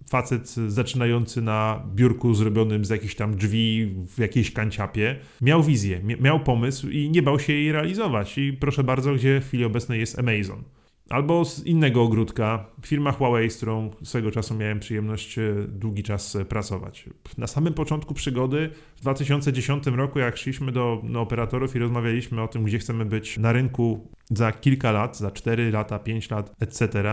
Facet 0.10 0.50
zaczynający 0.68 1.42
na 1.42 1.84
biurku 1.96 2.34
zrobionym 2.34 2.86
z 2.86 2.90
jakichś 2.90 3.16
tam 3.16 3.36
drzwi 3.36 3.96
w 4.08 4.20
jakiejś 4.20 4.54
kanciapie, 4.54 5.16
miał 5.42 5.64
wizję, 5.64 6.02
miał 6.20 6.40
pomysł 6.40 6.90
i 6.90 7.10
nie 7.10 7.22
bał 7.22 7.40
się 7.40 7.54
jej 7.54 7.72
realizować. 7.72 8.38
I 8.38 8.54
proszę 8.54 8.84
bardzo, 8.84 9.14
gdzie 9.14 9.42
w 9.42 9.48
chwili 9.48 9.66
obecnej 9.66 10.00
jest 10.00 10.20
Amazon. 10.20 10.64
Albo 11.10 11.46
z 11.46 11.66
innego 11.66 12.04
ogródka, 12.04 12.66
firma 12.86 13.12
Huawei, 13.12 13.50
z 13.50 13.58
którą 13.58 13.92
swego 14.04 14.32
czasu 14.32 14.56
miałem 14.56 14.80
przyjemność 14.80 15.38
e, 15.38 15.54
długi 15.68 16.04
czas 16.04 16.36
e, 16.36 16.46
pracować. 16.46 17.10
Na 17.38 17.48
samym 17.48 17.74
początku 17.74 18.14
przygody, 18.14 18.70
w 18.96 19.02
2010 19.02 19.86
roku, 19.86 20.20
jak 20.20 20.38
szliśmy 20.38 20.72
do, 20.72 21.02
do 21.04 21.22
operatorów 21.22 21.76
i 21.76 21.80
rozmawialiśmy 21.80 22.42
o 22.42 22.48
tym, 22.48 22.64
gdzie 22.64 22.80
chcemy 22.80 23.06
być 23.06 23.38
na 23.38 23.52
rynku 23.52 24.12
za 24.30 24.52
kilka 24.52 24.92
lat, 24.92 25.18
za 25.18 25.32
4 25.32 25.72
lata, 25.72 26.00
5 26.00 26.30
lat, 26.30 26.56
etc., 26.60 27.04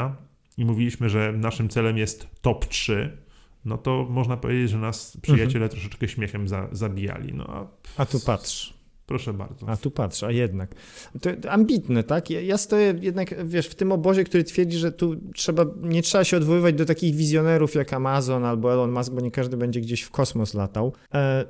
i 0.56 0.64
mówiliśmy, 0.64 1.08
że 1.08 1.32
naszym 1.32 1.68
celem 1.68 1.98
jest 1.98 2.28
top 2.42 2.66
3, 2.66 3.16
no 3.64 3.78
to 3.78 4.06
można 4.10 4.36
powiedzieć, 4.36 4.70
że 4.70 4.78
nas 4.78 5.16
przyjaciele 5.22 5.64
mhm. 5.64 5.70
troszeczkę 5.70 6.08
śmiechem 6.08 6.48
za, 6.48 6.68
zabijali. 6.72 7.34
No, 7.34 7.46
a, 7.48 7.66
a 8.02 8.06
tu 8.06 8.20
patrz. 8.20 8.73
Proszę 9.06 9.32
bardzo. 9.32 9.68
A 9.68 9.76
tu 9.76 9.90
patrz, 9.90 10.22
a 10.22 10.30
jednak. 10.30 10.74
To 11.20 11.50
ambitne, 11.50 12.04
tak? 12.04 12.30
Ja, 12.30 12.58
stoję 12.58 12.94
jednak, 13.00 13.46
wiesz, 13.46 13.66
w 13.66 13.74
tym 13.74 13.92
obozie, 13.92 14.24
który 14.24 14.44
twierdzi, 14.44 14.78
że 14.78 14.92
tu 14.92 15.16
trzeba, 15.34 15.66
nie 15.82 16.02
trzeba 16.02 16.24
się 16.24 16.36
odwoływać 16.36 16.74
do 16.74 16.84
takich 16.84 17.14
wizjonerów 17.14 17.74
jak 17.74 17.92
Amazon 17.92 18.44
albo 18.44 18.72
Elon 18.72 18.92
Musk, 18.92 19.12
bo 19.12 19.20
nie 19.20 19.30
każdy 19.30 19.56
będzie 19.56 19.80
gdzieś 19.80 20.02
w 20.02 20.10
kosmos 20.10 20.54
latał. 20.54 20.92
E, 21.14 21.44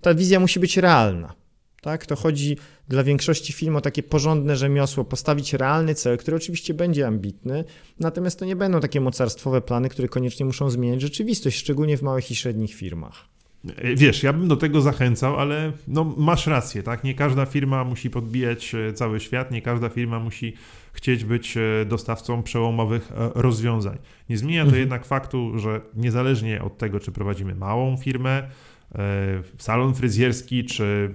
ta 0.00 0.14
wizja 0.14 0.40
musi 0.40 0.60
być 0.60 0.76
realna. 0.76 1.34
Tak? 1.80 2.06
To 2.06 2.16
chodzi 2.16 2.56
dla 2.88 3.04
większości 3.04 3.52
firm 3.52 3.76
o 3.76 3.80
takie 3.80 4.02
porządne 4.02 4.56
rzemiosło, 4.56 5.04
postawić 5.04 5.52
realny 5.52 5.94
cel, 5.94 6.18
który 6.18 6.36
oczywiście 6.36 6.74
będzie 6.74 7.06
ambitny, 7.06 7.64
natomiast 8.00 8.38
to 8.38 8.44
nie 8.44 8.56
będą 8.56 8.80
takie 8.80 9.00
mocarstwowe 9.00 9.60
plany, 9.60 9.88
które 9.88 10.08
koniecznie 10.08 10.46
muszą 10.46 10.70
zmieniać 10.70 11.00
rzeczywistość, 11.00 11.58
szczególnie 11.58 11.96
w 11.96 12.02
małych 12.02 12.30
i 12.30 12.34
średnich 12.34 12.74
firmach. 12.74 13.33
Wiesz, 13.94 14.22
ja 14.22 14.32
bym 14.32 14.48
do 14.48 14.56
tego 14.56 14.80
zachęcał, 14.80 15.36
ale 15.36 15.72
no, 15.88 16.14
masz 16.16 16.46
rację, 16.46 16.82
tak? 16.82 17.04
Nie 17.04 17.14
każda 17.14 17.46
firma 17.46 17.84
musi 17.84 18.10
podbijać 18.10 18.74
e, 18.74 18.92
cały 18.92 19.20
świat, 19.20 19.50
nie 19.50 19.62
każda 19.62 19.88
firma 19.88 20.20
musi 20.20 20.54
chcieć 20.92 21.24
być 21.24 21.56
e, 21.56 21.84
dostawcą 21.84 22.42
przełomowych 22.42 23.12
e, 23.12 23.30
rozwiązań. 23.34 23.98
Nie 24.28 24.38
zmienia 24.38 24.60
to 24.60 24.66
mhm. 24.66 24.80
jednak 24.80 25.04
faktu, 25.04 25.58
że 25.58 25.80
niezależnie 25.94 26.62
od 26.62 26.78
tego, 26.78 27.00
czy 27.00 27.12
prowadzimy 27.12 27.54
małą 27.54 27.96
firmę, 27.96 28.48
salon 29.58 29.94
fryzjerski, 29.94 30.64
czy 30.64 31.10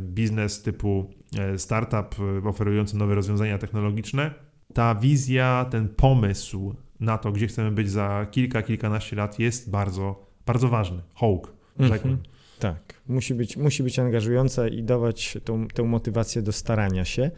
biznes 0.00 0.62
typu 0.62 1.10
startup 1.56 2.16
oferujący 2.44 2.96
nowe 2.96 3.14
rozwiązania 3.14 3.58
technologiczne, 3.58 4.34
ta 4.74 4.94
wizja, 4.94 5.66
ten 5.70 5.88
pomysł 5.88 6.74
na 7.00 7.18
to, 7.18 7.32
gdzie 7.32 7.46
chcemy 7.46 7.70
być 7.70 7.90
za 7.90 8.26
kilka, 8.30 8.62
kilkanaście 8.62 9.16
lat 9.16 9.38
jest 9.38 9.70
bardzo, 9.70 10.26
bardzo 10.46 10.68
ważny. 10.68 11.02
Hołk 11.14 11.55
Mhm. 11.78 12.18
Tak, 12.58 13.00
musi 13.08 13.34
być, 13.34 13.56
musi 13.56 13.82
być 13.82 13.98
angażująca 13.98 14.68
i 14.68 14.82
dawać 14.82 15.38
tą, 15.44 15.68
tę 15.68 15.82
motywację 15.82 16.42
do 16.42 16.52
starania 16.52 17.04
się, 17.04 17.30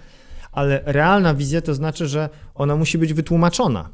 ale 0.53 0.83
realna 0.85 1.35
wizja 1.35 1.61
to 1.61 1.75
znaczy, 1.75 2.07
że 2.07 2.29
ona 2.55 2.77
musi 2.77 2.99
być 2.99 3.13
wytłumaczona, 3.13 3.89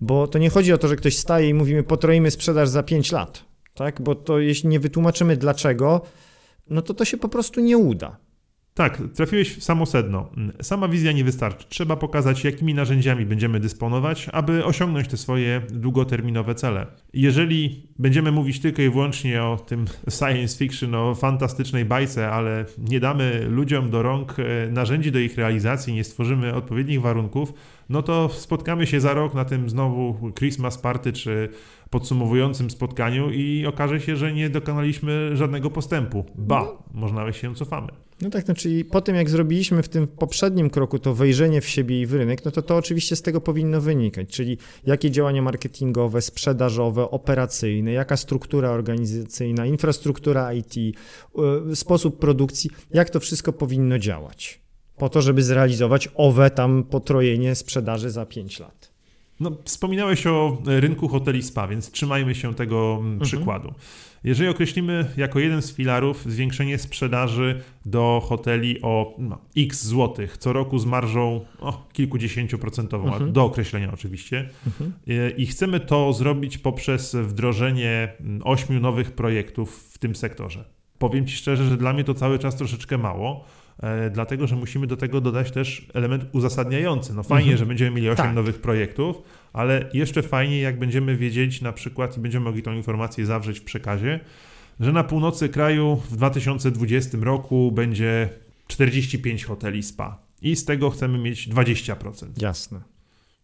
bo 0.00 0.26
to 0.26 0.38
nie 0.38 0.50
chodzi 0.50 0.72
o 0.72 0.78
to, 0.78 0.88
że 0.88 0.96
ktoś 0.96 1.16
staje 1.16 1.48
i 1.48 1.54
mówimy 1.54 1.82
potroimy 1.82 2.30
sprzedaż 2.30 2.68
za 2.68 2.82
5 2.82 3.12
lat, 3.12 3.44
tak? 3.74 4.02
bo 4.02 4.14
to 4.14 4.38
jeśli 4.38 4.68
nie 4.68 4.80
wytłumaczymy 4.80 5.36
dlaczego, 5.36 6.00
no 6.70 6.82
to 6.82 6.94
to 6.94 7.04
się 7.04 7.16
po 7.16 7.28
prostu 7.28 7.60
nie 7.60 7.78
uda. 7.78 8.16
Tak, 8.80 8.98
trafiłeś 9.14 9.56
w 9.56 9.62
samo 9.62 9.86
sedno. 9.86 10.30
Sama 10.62 10.88
wizja 10.88 11.12
nie 11.12 11.24
wystarczy. 11.24 11.66
Trzeba 11.68 11.96
pokazać, 11.96 12.44
jakimi 12.44 12.74
narzędziami 12.74 13.26
będziemy 13.26 13.60
dysponować, 13.60 14.28
aby 14.32 14.64
osiągnąć 14.64 15.08
te 15.08 15.16
swoje 15.16 15.62
długoterminowe 15.70 16.54
cele. 16.54 16.86
Jeżeli 17.12 17.88
będziemy 17.98 18.32
mówić 18.32 18.60
tylko 18.60 18.82
i 18.82 18.90
wyłącznie 18.90 19.42
o 19.42 19.56
tym 19.56 19.84
science 20.10 20.58
fiction, 20.58 20.94
o 20.94 21.14
fantastycznej 21.14 21.84
bajce, 21.84 22.30
ale 22.30 22.64
nie 22.78 23.00
damy 23.00 23.46
ludziom 23.48 23.90
do 23.90 24.02
rąk 24.02 24.36
e, 24.38 24.70
narzędzi 24.70 25.12
do 25.12 25.18
ich 25.18 25.36
realizacji, 25.36 25.94
nie 25.94 26.04
stworzymy 26.04 26.54
odpowiednich 26.54 27.00
warunków, 27.00 27.52
no 27.90 28.02
to 28.02 28.28
spotkamy 28.28 28.86
się 28.86 29.00
za 29.00 29.14
rok 29.14 29.34
na 29.34 29.44
tym 29.44 29.70
znowu 29.70 30.32
Christmas 30.38 30.78
party 30.78 31.12
czy 31.12 31.48
podsumowującym 31.90 32.70
spotkaniu 32.70 33.30
i 33.30 33.66
okaże 33.66 34.00
się, 34.00 34.16
że 34.16 34.32
nie 34.32 34.50
dokonaliśmy 34.50 35.36
żadnego 35.36 35.70
postępu. 35.70 36.24
Ba, 36.34 36.62
no. 36.62 37.00
można 37.00 37.32
się 37.32 37.54
cofamy. 37.54 37.88
No 38.20 38.30
tak, 38.30 38.48
no 38.48 38.54
czyli 38.54 38.84
po 38.84 39.00
tym 39.00 39.16
jak 39.16 39.30
zrobiliśmy 39.30 39.82
w 39.82 39.88
tym 39.88 40.08
poprzednim 40.08 40.70
kroku 40.70 40.98
to 40.98 41.14
wejrzenie 41.14 41.60
w 41.60 41.68
siebie 41.68 42.00
i 42.00 42.06
w 42.06 42.14
rynek, 42.14 42.44
no 42.44 42.50
to 42.50 42.62
to 42.62 42.76
oczywiście 42.76 43.16
z 43.16 43.22
tego 43.22 43.40
powinno 43.40 43.80
wynikać, 43.80 44.28
czyli 44.28 44.58
jakie 44.86 45.10
działania 45.10 45.42
marketingowe, 45.42 46.22
sprzedażowe, 46.22 47.10
operacyjne, 47.10 47.92
jaka 47.92 48.16
struktura 48.16 48.70
organizacyjna, 48.70 49.66
infrastruktura 49.66 50.52
IT, 50.52 50.76
y, 50.76 51.76
sposób 51.76 52.18
produkcji, 52.18 52.70
jak 52.90 53.10
to 53.10 53.20
wszystko 53.20 53.52
powinno 53.52 53.98
działać 53.98 54.59
po 55.00 55.08
to, 55.08 55.22
żeby 55.22 55.42
zrealizować 55.42 56.08
owe 56.14 56.50
tam 56.50 56.84
potrojenie 56.84 57.54
sprzedaży 57.54 58.10
za 58.10 58.26
5 58.26 58.60
lat. 58.60 58.92
No, 59.40 59.52
wspominałeś 59.64 60.26
o 60.26 60.62
rynku 60.66 61.08
hoteli 61.08 61.42
spa, 61.42 61.68
więc 61.68 61.90
trzymajmy 61.90 62.34
się 62.34 62.54
tego 62.54 62.96
mm, 63.00 63.12
mhm. 63.12 63.20
przykładu. 63.20 63.74
Jeżeli 64.24 64.50
określimy 64.50 65.10
jako 65.16 65.38
jeden 65.38 65.62
z 65.62 65.72
filarów 65.72 66.24
zwiększenie 66.26 66.78
sprzedaży 66.78 67.60
do 67.86 68.22
hoteli 68.24 68.82
o 68.82 69.14
no, 69.18 69.38
x 69.56 69.86
złotych 69.86 70.38
co 70.38 70.52
roku 70.52 70.78
z 70.78 70.86
marżą 70.86 71.44
o, 71.58 71.88
kilkudziesięcioprocentową, 71.92 73.06
mhm. 73.06 73.32
do 73.32 73.44
określenia 73.44 73.92
oczywiście, 73.92 74.48
mhm. 74.66 74.92
I 75.36 75.46
chcemy 75.46 75.80
to 75.80 76.12
zrobić 76.12 76.58
poprzez 76.58 77.14
wdrożenie 77.14 78.12
mm, 78.20 78.40
ośmiu 78.44 78.80
nowych 78.80 79.12
projektów 79.12 79.90
w 79.92 79.98
tym 79.98 80.16
sektorze. 80.16 80.64
Powiem 80.98 81.26
Ci 81.26 81.36
szczerze, 81.36 81.64
że 81.64 81.76
dla 81.76 81.92
mnie 81.92 82.04
to 82.04 82.14
cały 82.14 82.38
czas 82.38 82.56
troszeczkę 82.56 82.98
mało 82.98 83.44
E, 83.44 83.59
dlatego 84.12 84.46
że 84.46 84.56
musimy 84.56 84.86
do 84.86 84.96
tego 84.96 85.20
dodać 85.20 85.50
też 85.50 85.86
element 85.94 86.24
uzasadniający. 86.32 87.14
No 87.14 87.22
fajnie, 87.22 87.52
mhm. 87.52 87.58
że 87.58 87.66
będziemy 87.66 87.90
mieli 87.90 88.08
8 88.08 88.24
tak. 88.24 88.34
nowych 88.34 88.60
projektów, 88.60 89.22
ale 89.52 89.90
jeszcze 89.92 90.22
fajniej, 90.22 90.62
jak 90.62 90.78
będziemy 90.78 91.16
wiedzieć 91.16 91.62
na 91.62 91.72
przykład 91.72 92.16
i 92.16 92.20
będziemy 92.20 92.44
mogli 92.44 92.62
tą 92.62 92.72
informację 92.72 93.26
zawrzeć 93.26 93.60
w 93.60 93.64
przekazie, 93.64 94.20
że 94.80 94.92
na 94.92 95.04
północy 95.04 95.48
kraju 95.48 96.02
w 96.10 96.16
2020 96.16 97.18
roku 97.20 97.72
będzie 97.72 98.28
45 98.66 99.44
hoteli 99.44 99.82
spa 99.82 100.22
i 100.42 100.56
z 100.56 100.64
tego 100.64 100.90
chcemy 100.90 101.18
mieć 101.18 101.48
20%. 101.48 102.26
Jasne. 102.42 102.80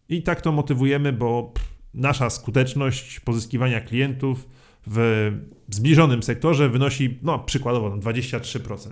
I 0.09 0.23
tak 0.23 0.41
to 0.41 0.51
motywujemy, 0.51 1.13
bo 1.13 1.53
nasza 1.93 2.29
skuteczność 2.29 3.19
pozyskiwania 3.19 3.81
klientów 3.81 4.47
w 4.87 5.31
zbliżonym 5.69 6.23
sektorze 6.23 6.69
wynosi, 6.69 7.19
no 7.21 7.39
przykładowo, 7.39 7.89
23% 7.89 8.89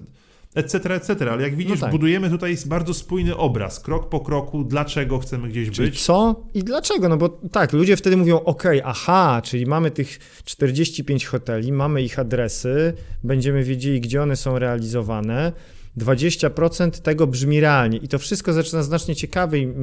etc., 0.56 0.96
etc. 0.96 1.32
Ale 1.32 1.44
jak 1.44 1.56
widzisz, 1.56 1.76
no 1.76 1.82
tak. 1.82 1.92
budujemy 1.92 2.30
tutaj 2.30 2.58
bardzo 2.66 2.94
spójny 2.94 3.38
obraz, 3.38 3.80
krok 3.80 4.10
po 4.10 4.20
kroku, 4.20 4.64
dlaczego 4.64 5.20
chcemy 5.20 5.50
gdzieś 5.50 5.70
czyli 5.72 5.90
być. 5.90 6.04
Co 6.04 6.44
i 6.54 6.64
dlaczego? 6.64 7.10
No 7.10 7.18
bo 7.18 7.30
tak, 7.30 7.74
ludzie 7.74 7.98
wtedy 7.98 8.18
mówią, 8.18 8.44
ok, 8.44 8.64
aha, 8.84 9.42
czyli 9.44 9.66
mamy 9.66 9.92
tych 9.92 10.20
45 10.46 11.26
hoteli, 11.26 11.72
mamy 11.72 12.02
ich 12.02 12.20
adresy, 12.20 12.94
będziemy 13.24 13.64
wiedzieli, 13.64 14.02
gdzie 14.02 14.22
one 14.22 14.36
są 14.36 14.60
realizowane. 14.60 15.52
20% 15.98 17.02
tego 17.02 17.28
brzmi 17.28 17.60
realnie 17.60 17.98
i 17.98 18.08
to 18.08 18.20
wszystko 18.20 18.54
zaczyna 18.54 18.84
znacznie 18.84 19.16
ciekawiej 19.16 19.74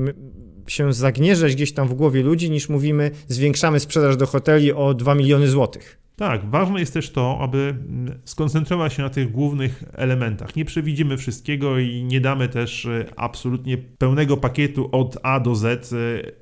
się 0.67 0.93
zagnieżać 0.93 1.55
gdzieś 1.55 1.73
tam 1.73 1.89
w 1.89 1.95
głowie 1.95 2.23
ludzi, 2.23 2.51
niż 2.51 2.69
mówimy, 2.69 3.11
zwiększamy 3.29 3.81
sprzedaż 3.81 4.17
do 4.17 4.27
hoteli 4.27 4.73
o 4.73 4.95
2 4.95 5.15
miliony 5.15 5.49
złotych. 5.49 6.02
Tak, 6.23 6.51
ważne 6.51 6.81
jest 6.81 6.95
też 6.95 7.11
to, 7.11 7.39
aby 7.41 7.59
mm, 7.59 8.19
skoncentrować 8.25 8.93
się 8.93 9.03
na 9.03 9.11
tych 9.11 9.33
głównych 9.33 9.85
elementach. 9.93 10.57
Nie 10.57 10.65
przewidzimy 10.65 11.17
wszystkiego 11.17 11.79
i 11.79 12.05
nie 12.05 12.21
damy 12.21 12.49
też 12.49 12.87
e, 12.87 13.05
absolutnie 13.17 13.79
pełnego 13.79 14.37
pakietu 14.37 14.89
od 14.93 15.19
A 15.23 15.41
do 15.41 15.55
Z 15.55 15.93
e, 15.93 15.97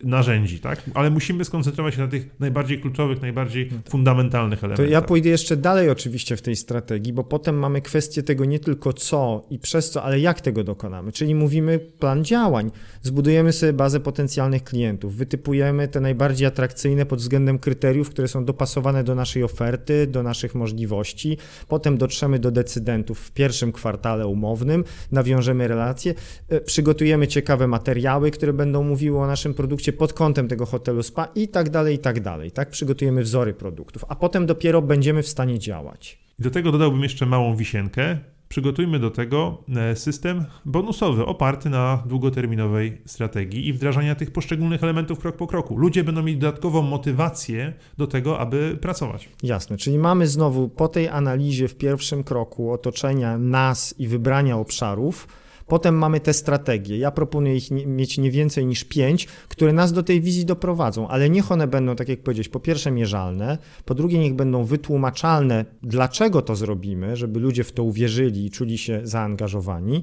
narzędzi, 0.07 0.59
tak? 0.59 0.83
Ale 0.95 1.11
musimy 1.11 1.45
skoncentrować 1.45 1.95
się 1.95 2.01
na 2.01 2.09
tych 2.09 2.41
najbardziej 2.41 2.81
kluczowych, 2.81 3.23
najbardziej 3.23 3.69
tak. 3.69 3.79
fundamentalnych 3.89 4.65
elementach. 4.65 4.87
To 4.87 4.93
ja 4.93 5.03
pójdę 5.03 5.29
jeszcze 5.29 5.57
dalej 5.57 5.91
oczywiście 5.91 6.37
w 6.37 6.43
tej 6.43 6.57
strategii, 6.57 7.13
bo 7.13 7.25
potem 7.25 7.59
mamy 7.59 7.81
kwestię 7.81 8.23
tego 8.23 8.45
nie 8.45 8.59
tylko 8.59 8.93
co 8.93 9.47
i 9.51 9.59
przez 9.59 9.91
co, 9.91 10.03
ale 10.03 10.21
jak 10.21 10.41
tego 10.41 10.65
dokonamy. 10.65 11.13
Czyli 11.13 11.35
mówimy 11.35 11.79
plan 11.79 12.25
działań. 12.25 12.71
Zbudujemy 13.03 13.53
sobie 13.53 13.73
bazę 13.73 14.01
potencjalnych 14.01 14.65
klientów, 14.65 15.17
wytypujemy 15.17 15.89
te 15.89 16.01
najbardziej 16.01 16.47
atrakcyjne 16.47 17.07
pod 17.07 17.19
względem 17.19 17.59
kryteriów, 17.59 18.11
które 18.11 18.29
są 18.29 18.45
dopasowane 18.45 19.05
do 19.05 19.15
naszej 19.15 19.43
oferty 19.45 19.70
oferty, 19.71 20.07
do 20.07 20.23
naszych 20.23 20.55
możliwości. 20.55 21.39
Potem 21.69 21.99
dotrzemy 21.99 22.39
do 22.39 22.51
decydentów 22.51 23.19
w 23.19 23.33
pierwszym 23.33 23.73
kwartale 23.73 24.27
umownym, 24.27 24.85
nawiążemy 25.13 25.69
relacje, 25.69 26.15
e, 26.49 26.61
przygotujemy 26.61 27.29
ciekawe 27.29 27.67
materiały, 27.67 28.31
które 28.31 28.53
będą 28.53 28.83
mówiły 28.83 29.19
o 29.19 29.27
naszym 29.27 29.55
produkcie 29.55 29.93
pod 29.93 30.13
kątem 30.13 30.49
tego 30.49 30.67
hotelu 30.67 31.03
spa 31.03 31.29
i 31.35 31.49
tak 31.49 31.71
dalej, 31.71 31.95
i 31.95 31.99
tak 31.99 32.21
dalej. 32.21 32.51
Tak 32.51 32.71
przygotujemy 32.71 33.23
wzory 33.23 33.55
produktów, 33.55 34.05
a 34.09 34.17
potem 34.17 34.47
dopiero 34.47 34.83
będziemy 34.83 35.23
w 35.23 35.29
stanie 35.29 35.59
działać. 35.59 36.19
Do 36.39 36.51
tego 36.51 36.73
dodałbym 36.73 37.03
jeszcze 37.03 37.27
małą 37.27 37.57
wisienkę, 37.57 38.19
przygotujmy 38.51 38.99
do 38.99 39.11
tego 39.11 39.65
e, 39.77 39.97
system 39.97 40.45
bonusowy 40.65 41.27
oparty 41.27 41.71
na 41.71 42.03
długoterminowej 42.07 43.03
strategii 43.07 43.69
i 43.69 43.73
wdrażania 43.73 44.15
tych 44.15 44.31
poszczególnych 44.31 44.83
elementów 44.83 45.19
krok 45.19 45.37
po 45.37 45.47
kroku. 45.47 45.77
Ludzie 45.77 46.05
będą 46.05 46.23
mieli 46.23 46.39
dodatkową 46.39 46.83
motywację 46.83 47.73
do 47.99 48.07
tego, 48.07 48.39
aby 48.39 48.79
pracować. 48.81 49.29
Jasne, 49.43 49.77
czyli 49.77 49.99
mamy 49.99 50.27
znowu 50.27 50.69
po 50.69 50.89
tej 50.89 51.09
analizie 51.09 51.69
w 51.69 51.77
pierwszym 51.77 52.25
kroku 52.25 52.73
otoczenia 52.73 53.39
nas 53.39 53.95
i 53.99 54.09
wybrania 54.09 54.57
obszarów 54.57 55.29
Potem 55.71 55.95
mamy 55.95 56.21
te 56.21 56.33
strategie. 56.33 56.99
Ja 56.99 57.11
proponuję 57.11 57.57
ich 57.57 57.71
nie, 57.71 57.87
mieć 57.87 58.19
nie 58.19 58.31
więcej 58.31 58.67
niż 58.67 58.85
pięć, 58.85 59.27
które 59.49 59.73
nas 59.73 59.93
do 59.93 60.03
tej 60.03 60.21
wizji 60.21 60.45
doprowadzą, 60.45 61.09
ale 61.09 61.31
niech 61.31 61.53
one 61.53 61.67
będą, 61.67 61.97
tak 61.97 62.09
jak 62.09 62.23
powiedzieć, 62.23 62.49
po 62.49 62.61
pierwsze 62.61 62.91
mierzalne, 62.91 63.59
po 63.85 63.95
drugie 63.95 64.19
niech 64.19 64.35
będą 64.35 64.65
wytłumaczalne, 64.65 65.65
dlaczego 65.83 66.43
to 66.43 66.57
zrobimy, 66.57 67.17
żeby 67.17 67.41
ludzie 67.41 67.65
w 67.65 67.73
to 67.73 67.83
uwierzyli 67.85 68.47
i 68.47 68.51
czuli 68.51 68.79
się 68.79 69.01
zaangażowani. 69.05 70.03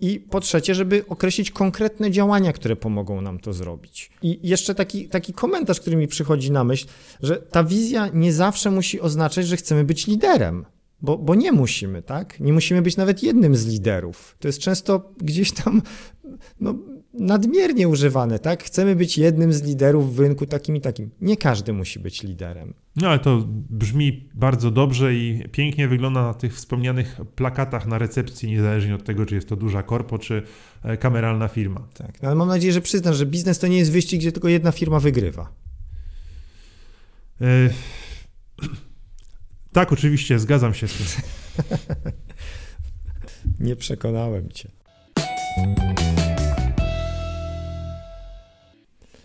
I 0.00 0.20
po 0.20 0.40
trzecie, 0.40 0.74
żeby 0.74 1.04
określić 1.08 1.50
konkretne 1.50 2.10
działania, 2.10 2.52
które 2.52 2.76
pomogą 2.76 3.20
nam 3.20 3.38
to 3.38 3.52
zrobić. 3.52 4.10
I 4.22 4.38
jeszcze 4.42 4.74
taki, 4.74 5.08
taki 5.08 5.32
komentarz, 5.32 5.80
który 5.80 5.96
mi 5.96 6.08
przychodzi 6.08 6.52
na 6.52 6.64
myśl, 6.64 6.86
że 7.22 7.36
ta 7.36 7.64
wizja 7.64 8.08
nie 8.14 8.32
zawsze 8.32 8.70
musi 8.70 9.00
oznaczać, 9.00 9.46
że 9.46 9.56
chcemy 9.56 9.84
być 9.84 10.06
liderem. 10.06 10.64
Bo, 11.02 11.18
bo 11.18 11.34
nie 11.34 11.52
musimy, 11.52 12.02
tak? 12.02 12.40
Nie 12.40 12.52
musimy 12.52 12.82
być 12.82 12.96
nawet 12.96 13.22
jednym 13.22 13.56
z 13.56 13.66
liderów. 13.66 14.36
To 14.38 14.48
jest 14.48 14.58
często 14.58 15.12
gdzieś 15.20 15.52
tam 15.52 15.82
no, 16.60 16.74
nadmiernie 17.14 17.88
używane, 17.88 18.38
tak? 18.38 18.64
Chcemy 18.64 18.96
być 18.96 19.18
jednym 19.18 19.52
z 19.52 19.62
liderów 19.62 20.16
w 20.16 20.20
rynku 20.20 20.46
takim 20.46 20.76
i 20.76 20.80
takim. 20.80 21.10
Nie 21.20 21.36
każdy 21.36 21.72
musi 21.72 22.00
być 22.00 22.22
liderem. 22.22 22.74
No 22.96 23.08
ale 23.08 23.18
to 23.18 23.44
brzmi 23.70 24.28
bardzo 24.34 24.70
dobrze 24.70 25.14
i 25.14 25.44
pięknie 25.52 25.88
wygląda 25.88 26.22
na 26.22 26.34
tych 26.34 26.54
wspomnianych 26.54 27.20
plakatach 27.34 27.86
na 27.86 27.98
recepcji, 27.98 28.50
niezależnie 28.50 28.94
od 28.94 29.04
tego, 29.04 29.26
czy 29.26 29.34
jest 29.34 29.48
to 29.48 29.56
duża 29.56 29.82
korpo, 29.82 30.18
czy 30.18 30.42
e, 30.82 30.96
kameralna 30.96 31.48
firma. 31.48 31.88
Tak, 31.94 32.22
no, 32.22 32.28
ale 32.28 32.36
mam 32.36 32.48
nadzieję, 32.48 32.72
że 32.72 32.80
przyznasz, 32.80 33.16
że 33.16 33.26
biznes 33.26 33.58
to 33.58 33.66
nie 33.66 33.78
jest 33.78 33.92
wyścig, 33.92 34.20
gdzie 34.20 34.32
tylko 34.32 34.48
jedna 34.48 34.72
firma 34.72 35.00
wygrywa. 35.00 35.52
Y 37.40 37.70
tak, 39.72 39.92
oczywiście, 39.92 40.38
zgadzam 40.38 40.74
się 40.74 40.88
z 40.88 40.94
tym. 40.94 41.06
Nie 43.60 43.76
przekonałem 43.76 44.48
cię. 44.48 44.70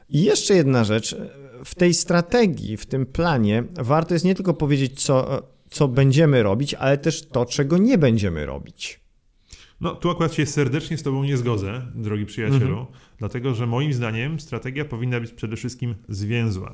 I 0.10 0.24
jeszcze 0.24 0.56
jedna 0.56 0.84
rzecz. 0.84 1.16
W 1.66 1.76
tej 1.76 1.94
strategii, 1.94 2.78
w 2.78 2.86
tym 2.86 3.06
planie, 3.06 3.64
warto 3.76 4.14
jest 4.14 4.26
nie 4.26 4.36
tylko 4.36 4.54
powiedzieć, 4.54 5.04
co, 5.04 5.44
co 5.70 5.88
będziemy 5.88 6.44
robić, 6.44 6.74
ale 6.74 6.98
też 6.98 7.28
to, 7.28 7.46
czego 7.46 7.78
nie 7.78 7.98
będziemy 7.98 8.46
robić. 8.46 9.00
No, 9.82 9.96
tu 9.96 10.10
akurat 10.10 10.34
się 10.34 10.46
serdecznie 10.46 10.98
z 10.98 11.04
Tobą 11.04 11.24
nie 11.24 11.38
zgodzę, 11.38 11.82
drogi 11.96 12.26
przyjacielu, 12.26 12.80
mhm. 12.80 12.88
dlatego 13.18 13.54
że 13.54 13.68
moim 13.68 13.94
zdaniem 13.94 14.40
strategia 14.40 14.86
powinna 14.86 15.20
być 15.20 15.32
przede 15.32 15.56
wszystkim 15.56 15.96
zwięzła. 16.10 16.74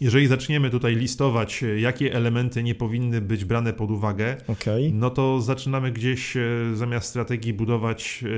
Jeżeli 0.00 0.26
zaczniemy 0.26 0.70
tutaj 0.70 0.96
listować, 0.96 1.62
e, 1.62 1.80
jakie 1.80 2.14
elementy 2.14 2.62
nie 2.62 2.74
powinny 2.74 3.20
być 3.20 3.44
brane 3.44 3.72
pod 3.72 3.90
uwagę, 3.90 4.36
okay. 4.48 4.90
no 4.94 5.10
to 5.10 5.40
zaczynamy 5.40 5.92
gdzieś 5.92 6.36
e, 6.36 6.40
zamiast 6.74 7.08
strategii 7.08 7.52
budować 7.52 8.24
e, 8.24 8.28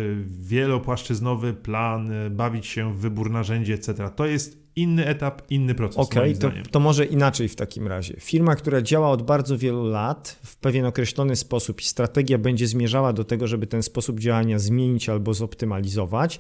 wielopłaszczyznowy 0.40 1.55
plan, 1.55 2.11
bawić 2.31 2.66
się 2.66 2.94
w 2.94 2.99
wybór 2.99 3.31
narzędzi, 3.31 3.73
etc. 3.73 4.11
To 4.16 4.27
jest 4.27 4.68
inny 4.77 5.07
etap, 5.07 5.42
inny 5.51 5.75
proces. 5.75 5.99
Okej, 5.99 6.37
okay, 6.37 6.62
to, 6.62 6.71
to 6.71 6.81
może 6.81 7.05
inaczej 7.05 7.49
w 7.49 7.57
takim 7.57 7.87
razie. 7.87 8.16
Firma, 8.21 8.55
która 8.55 8.83
działa 8.83 9.11
od 9.11 9.23
bardzo 9.23 9.59
wielu 9.59 9.87
lat 9.87 10.38
w 10.44 10.57
pewien 10.57 10.85
określony 10.85 11.37
sposób 11.37 11.81
i 11.81 11.85
strategia 11.85 12.38
będzie 12.38 12.66
zmierzała 12.66 13.12
do 13.12 13.25
tego, 13.25 13.47
żeby 13.47 13.66
ten 13.66 13.83
sposób 13.83 14.21
działania 14.21 14.59
zmienić 14.59 15.09
albo 15.09 15.35
zoptymalizować, 15.35 16.38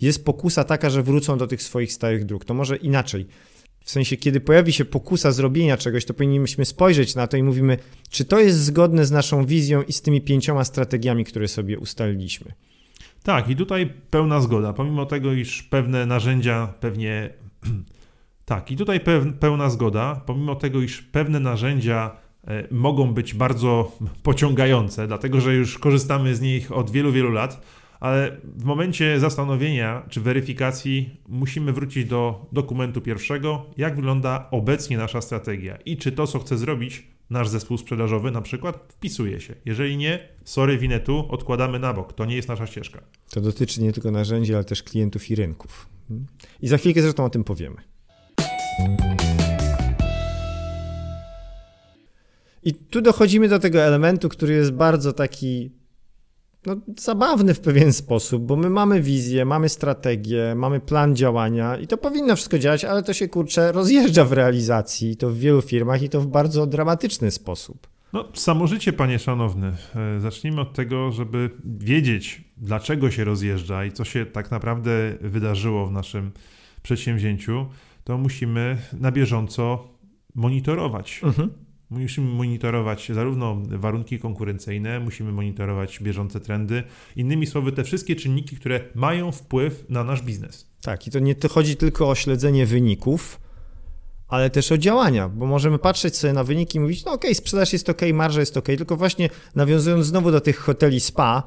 jest 0.00 0.24
pokusa 0.24 0.64
taka, 0.64 0.90
że 0.90 1.02
wrócą 1.02 1.38
do 1.38 1.46
tych 1.46 1.62
swoich 1.62 1.92
starych 1.92 2.24
dróg. 2.24 2.44
To 2.44 2.54
może 2.54 2.76
inaczej 2.76 3.26
w 3.84 3.90
sensie, 3.90 4.16
kiedy 4.16 4.40
pojawi 4.40 4.72
się 4.72 4.84
pokusa 4.84 5.32
zrobienia 5.32 5.76
czegoś, 5.76 6.04
to 6.04 6.14
powinniśmy 6.14 6.64
spojrzeć 6.64 7.14
na 7.14 7.26
to 7.26 7.36
i 7.36 7.42
mówimy, 7.42 7.78
czy 8.10 8.24
to 8.24 8.40
jest 8.40 8.58
zgodne 8.58 9.04
z 9.04 9.10
naszą 9.10 9.46
wizją 9.46 9.82
i 9.82 9.92
z 9.92 10.02
tymi 10.02 10.20
pięcioma 10.20 10.64
strategiami, 10.64 11.24
które 11.24 11.48
sobie 11.48 11.78
ustaliliśmy. 11.78 12.52
Tak, 13.22 13.50
i 13.50 13.56
tutaj 13.56 13.92
pełna 14.10 14.40
zgoda. 14.40 14.72
Pomimo 14.72 15.06
tego, 15.06 15.32
iż 15.32 15.62
pewne 15.62 16.06
narzędzia 16.06 16.74
pewnie. 16.80 17.30
tak, 18.44 18.70
i 18.70 18.76
tutaj 18.76 19.00
pełna 19.40 19.70
zgoda. 19.70 20.22
Pomimo 20.26 20.54
tego, 20.54 20.82
iż 20.82 21.02
pewne 21.02 21.40
narzędzia 21.40 22.16
e, 22.46 22.68
mogą 22.70 23.14
być 23.14 23.34
bardzo 23.34 23.92
pociągające, 24.22 25.06
dlatego 25.06 25.40
że 25.40 25.54
już 25.54 25.78
korzystamy 25.78 26.34
z 26.34 26.40
nich 26.40 26.72
od 26.72 26.90
wielu, 26.90 27.12
wielu 27.12 27.30
lat 27.30 27.62
ale 28.02 28.36
w 28.56 28.64
momencie 28.64 29.20
zastanowienia 29.20 30.06
czy 30.08 30.20
weryfikacji 30.20 31.20
musimy 31.28 31.72
wrócić 31.72 32.04
do 32.04 32.46
dokumentu 32.52 33.00
pierwszego, 33.00 33.66
jak 33.76 33.96
wygląda 33.96 34.48
obecnie 34.50 34.96
nasza 34.96 35.20
strategia 35.20 35.76
i 35.76 35.96
czy 35.96 36.12
to, 36.12 36.26
co 36.26 36.38
chce 36.38 36.58
zrobić 36.58 37.06
nasz 37.30 37.48
zespół 37.48 37.78
sprzedażowy 37.78 38.30
na 38.30 38.42
przykład, 38.42 38.92
wpisuje 38.92 39.40
się. 39.40 39.54
Jeżeli 39.64 39.96
nie, 39.96 40.28
sorry, 40.44 40.78
winetu 40.78 41.26
odkładamy 41.28 41.78
na 41.78 41.94
bok. 41.94 42.12
To 42.12 42.24
nie 42.24 42.36
jest 42.36 42.48
nasza 42.48 42.66
ścieżka. 42.66 43.00
To 43.30 43.40
dotyczy 43.40 43.82
nie 43.82 43.92
tylko 43.92 44.10
narzędzi, 44.10 44.54
ale 44.54 44.64
też 44.64 44.82
klientów 44.82 45.30
i 45.30 45.34
rynków. 45.34 45.88
I 46.62 46.68
za 46.68 46.78
chwilkę 46.78 47.02
zresztą 47.02 47.24
o 47.24 47.30
tym 47.30 47.44
powiemy. 47.44 47.76
I 52.62 52.74
tu 52.74 53.02
dochodzimy 53.02 53.48
do 53.48 53.58
tego 53.58 53.80
elementu, 53.80 54.28
który 54.28 54.54
jest 54.54 54.72
bardzo 54.72 55.12
taki 55.12 55.81
no, 56.66 56.76
zabawny 56.98 57.54
w 57.54 57.60
pewien 57.60 57.92
sposób, 57.92 58.42
bo 58.42 58.56
my 58.56 58.70
mamy 58.70 59.02
wizję, 59.02 59.44
mamy 59.44 59.68
strategię, 59.68 60.54
mamy 60.56 60.80
plan 60.80 61.16
działania 61.16 61.76
i 61.76 61.86
to 61.86 61.96
powinno 61.96 62.36
wszystko 62.36 62.58
działać, 62.58 62.84
ale 62.84 63.02
to 63.02 63.12
się 63.12 63.28
kurczę 63.28 63.72
rozjeżdża 63.72 64.24
w 64.24 64.32
realizacji, 64.32 65.10
i 65.10 65.16
to 65.16 65.30
w 65.30 65.36
wielu 65.36 65.62
firmach 65.62 66.02
i 66.02 66.08
to 66.08 66.20
w 66.20 66.26
bardzo 66.26 66.66
dramatyczny 66.66 67.30
sposób. 67.30 67.86
No, 68.12 68.24
samo 68.34 68.66
życie, 68.66 68.92
panie 68.92 69.18
szanowny. 69.18 69.72
E, 70.16 70.20
zacznijmy 70.20 70.60
od 70.60 70.72
tego, 70.72 71.12
żeby 71.12 71.50
wiedzieć, 71.64 72.44
dlaczego 72.56 73.10
się 73.10 73.24
rozjeżdża 73.24 73.84
i 73.84 73.92
co 73.92 74.04
się 74.04 74.26
tak 74.26 74.50
naprawdę 74.50 74.90
wydarzyło 75.20 75.86
w 75.86 75.92
naszym 75.92 76.30
przedsięwzięciu, 76.82 77.66
to 78.04 78.18
musimy 78.18 78.78
na 78.92 79.12
bieżąco 79.12 79.88
monitorować. 80.34 81.20
Mhm. 81.24 81.50
Musimy 81.92 82.34
monitorować 82.34 83.10
zarówno 83.14 83.62
warunki 83.68 84.18
konkurencyjne, 84.18 85.00
musimy 85.00 85.32
monitorować 85.32 85.98
bieżące 86.02 86.40
trendy. 86.40 86.82
Innymi 87.16 87.46
słowy, 87.46 87.72
te 87.72 87.84
wszystkie 87.84 88.16
czynniki, 88.16 88.56
które 88.56 88.80
mają 88.94 89.32
wpływ 89.32 89.84
na 89.88 90.04
nasz 90.04 90.22
biznes. 90.22 90.66
Tak, 90.82 91.06
i 91.06 91.10
to 91.10 91.18
nie 91.18 91.34
chodzi 91.50 91.76
tylko 91.76 92.08
o 92.08 92.14
śledzenie 92.14 92.66
wyników, 92.66 93.40
ale 94.28 94.50
też 94.50 94.72
o 94.72 94.78
działania, 94.78 95.28
bo 95.28 95.46
możemy 95.46 95.78
patrzeć 95.78 96.16
sobie 96.16 96.32
na 96.32 96.44
wyniki 96.44 96.78
i 96.78 96.80
mówić, 96.80 97.04
no 97.04 97.12
okej, 97.12 97.30
okay, 97.30 97.34
sprzedaż 97.34 97.72
jest 97.72 97.88
ok, 97.88 98.00
marża 98.14 98.40
jest 98.40 98.56
ok, 98.56 98.66
tylko 98.66 98.96
właśnie 98.96 99.28
nawiązując 99.54 100.06
znowu 100.06 100.30
do 100.30 100.40
tych 100.40 100.58
hoteli 100.58 101.00
spa, 101.00 101.42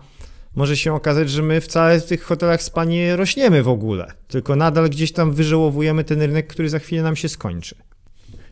może 0.55 0.77
się 0.77 0.93
okazać, 0.93 1.29
że 1.29 1.41
my 1.41 1.61
wcale 1.61 1.99
w 1.99 2.05
tych 2.05 2.23
hotelach 2.23 2.63
spa 2.63 2.85
nie 2.85 3.15
rośniemy 3.15 3.63
w 3.63 3.67
ogóle, 3.67 4.11
tylko 4.27 4.55
nadal 4.55 4.89
gdzieś 4.89 5.11
tam 5.11 5.31
wyżołowujemy 5.31 6.03
ten 6.03 6.21
rynek, 6.21 6.47
który 6.47 6.69
za 6.69 6.79
chwilę 6.79 7.03
nam 7.03 7.15
się 7.15 7.29
skończy. 7.29 7.75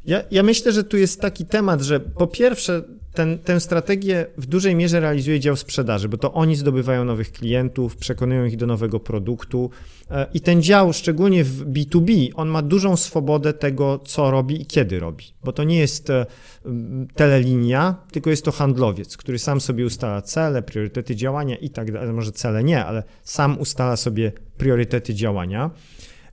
Ja, 0.05 0.23
ja 0.31 0.43
myślę, 0.43 0.71
że 0.71 0.83
tu 0.83 0.97
jest 0.97 1.21
taki 1.21 1.45
temat, 1.45 1.81
że 1.81 1.99
po 1.99 2.27
pierwsze 2.27 2.83
ten, 3.13 3.39
tę 3.39 3.59
strategię 3.59 4.25
w 4.37 4.45
dużej 4.45 4.75
mierze 4.75 4.99
realizuje 4.99 5.39
dział 5.39 5.55
sprzedaży, 5.55 6.09
bo 6.09 6.17
to 6.17 6.33
oni 6.33 6.55
zdobywają 6.55 7.05
nowych 7.05 7.31
klientów, 7.31 7.97
przekonują 7.97 8.45
ich 8.45 8.57
do 8.57 8.67
nowego 8.67 8.99
produktu 8.99 9.69
e, 10.11 10.27
i 10.33 10.41
ten 10.41 10.61
dział, 10.61 10.93
szczególnie 10.93 11.43
w 11.43 11.65
B2B, 11.65 12.29
on 12.35 12.49
ma 12.49 12.61
dużą 12.61 12.97
swobodę 12.97 13.53
tego, 13.53 13.99
co 14.05 14.31
robi 14.31 14.61
i 14.61 14.65
kiedy 14.65 14.99
robi, 14.99 15.25
bo 15.43 15.51
to 15.51 15.63
nie 15.63 15.79
jest 15.79 16.09
e, 16.09 16.25
telelinia, 17.15 17.95
tylko 18.11 18.29
jest 18.29 18.45
to 18.45 18.51
handlowiec, 18.51 19.17
który 19.17 19.39
sam 19.39 19.61
sobie 19.61 19.85
ustala 19.85 20.21
cele, 20.21 20.61
priorytety 20.61 21.15
działania 21.15 21.55
i 21.55 21.69
tak 21.69 21.91
dalej, 21.91 22.13
może 22.13 22.31
cele 22.31 22.63
nie, 22.63 22.85
ale 22.85 23.03
sam 23.23 23.59
ustala 23.59 23.95
sobie 23.95 24.31
priorytety 24.57 25.13
działania. 25.13 25.71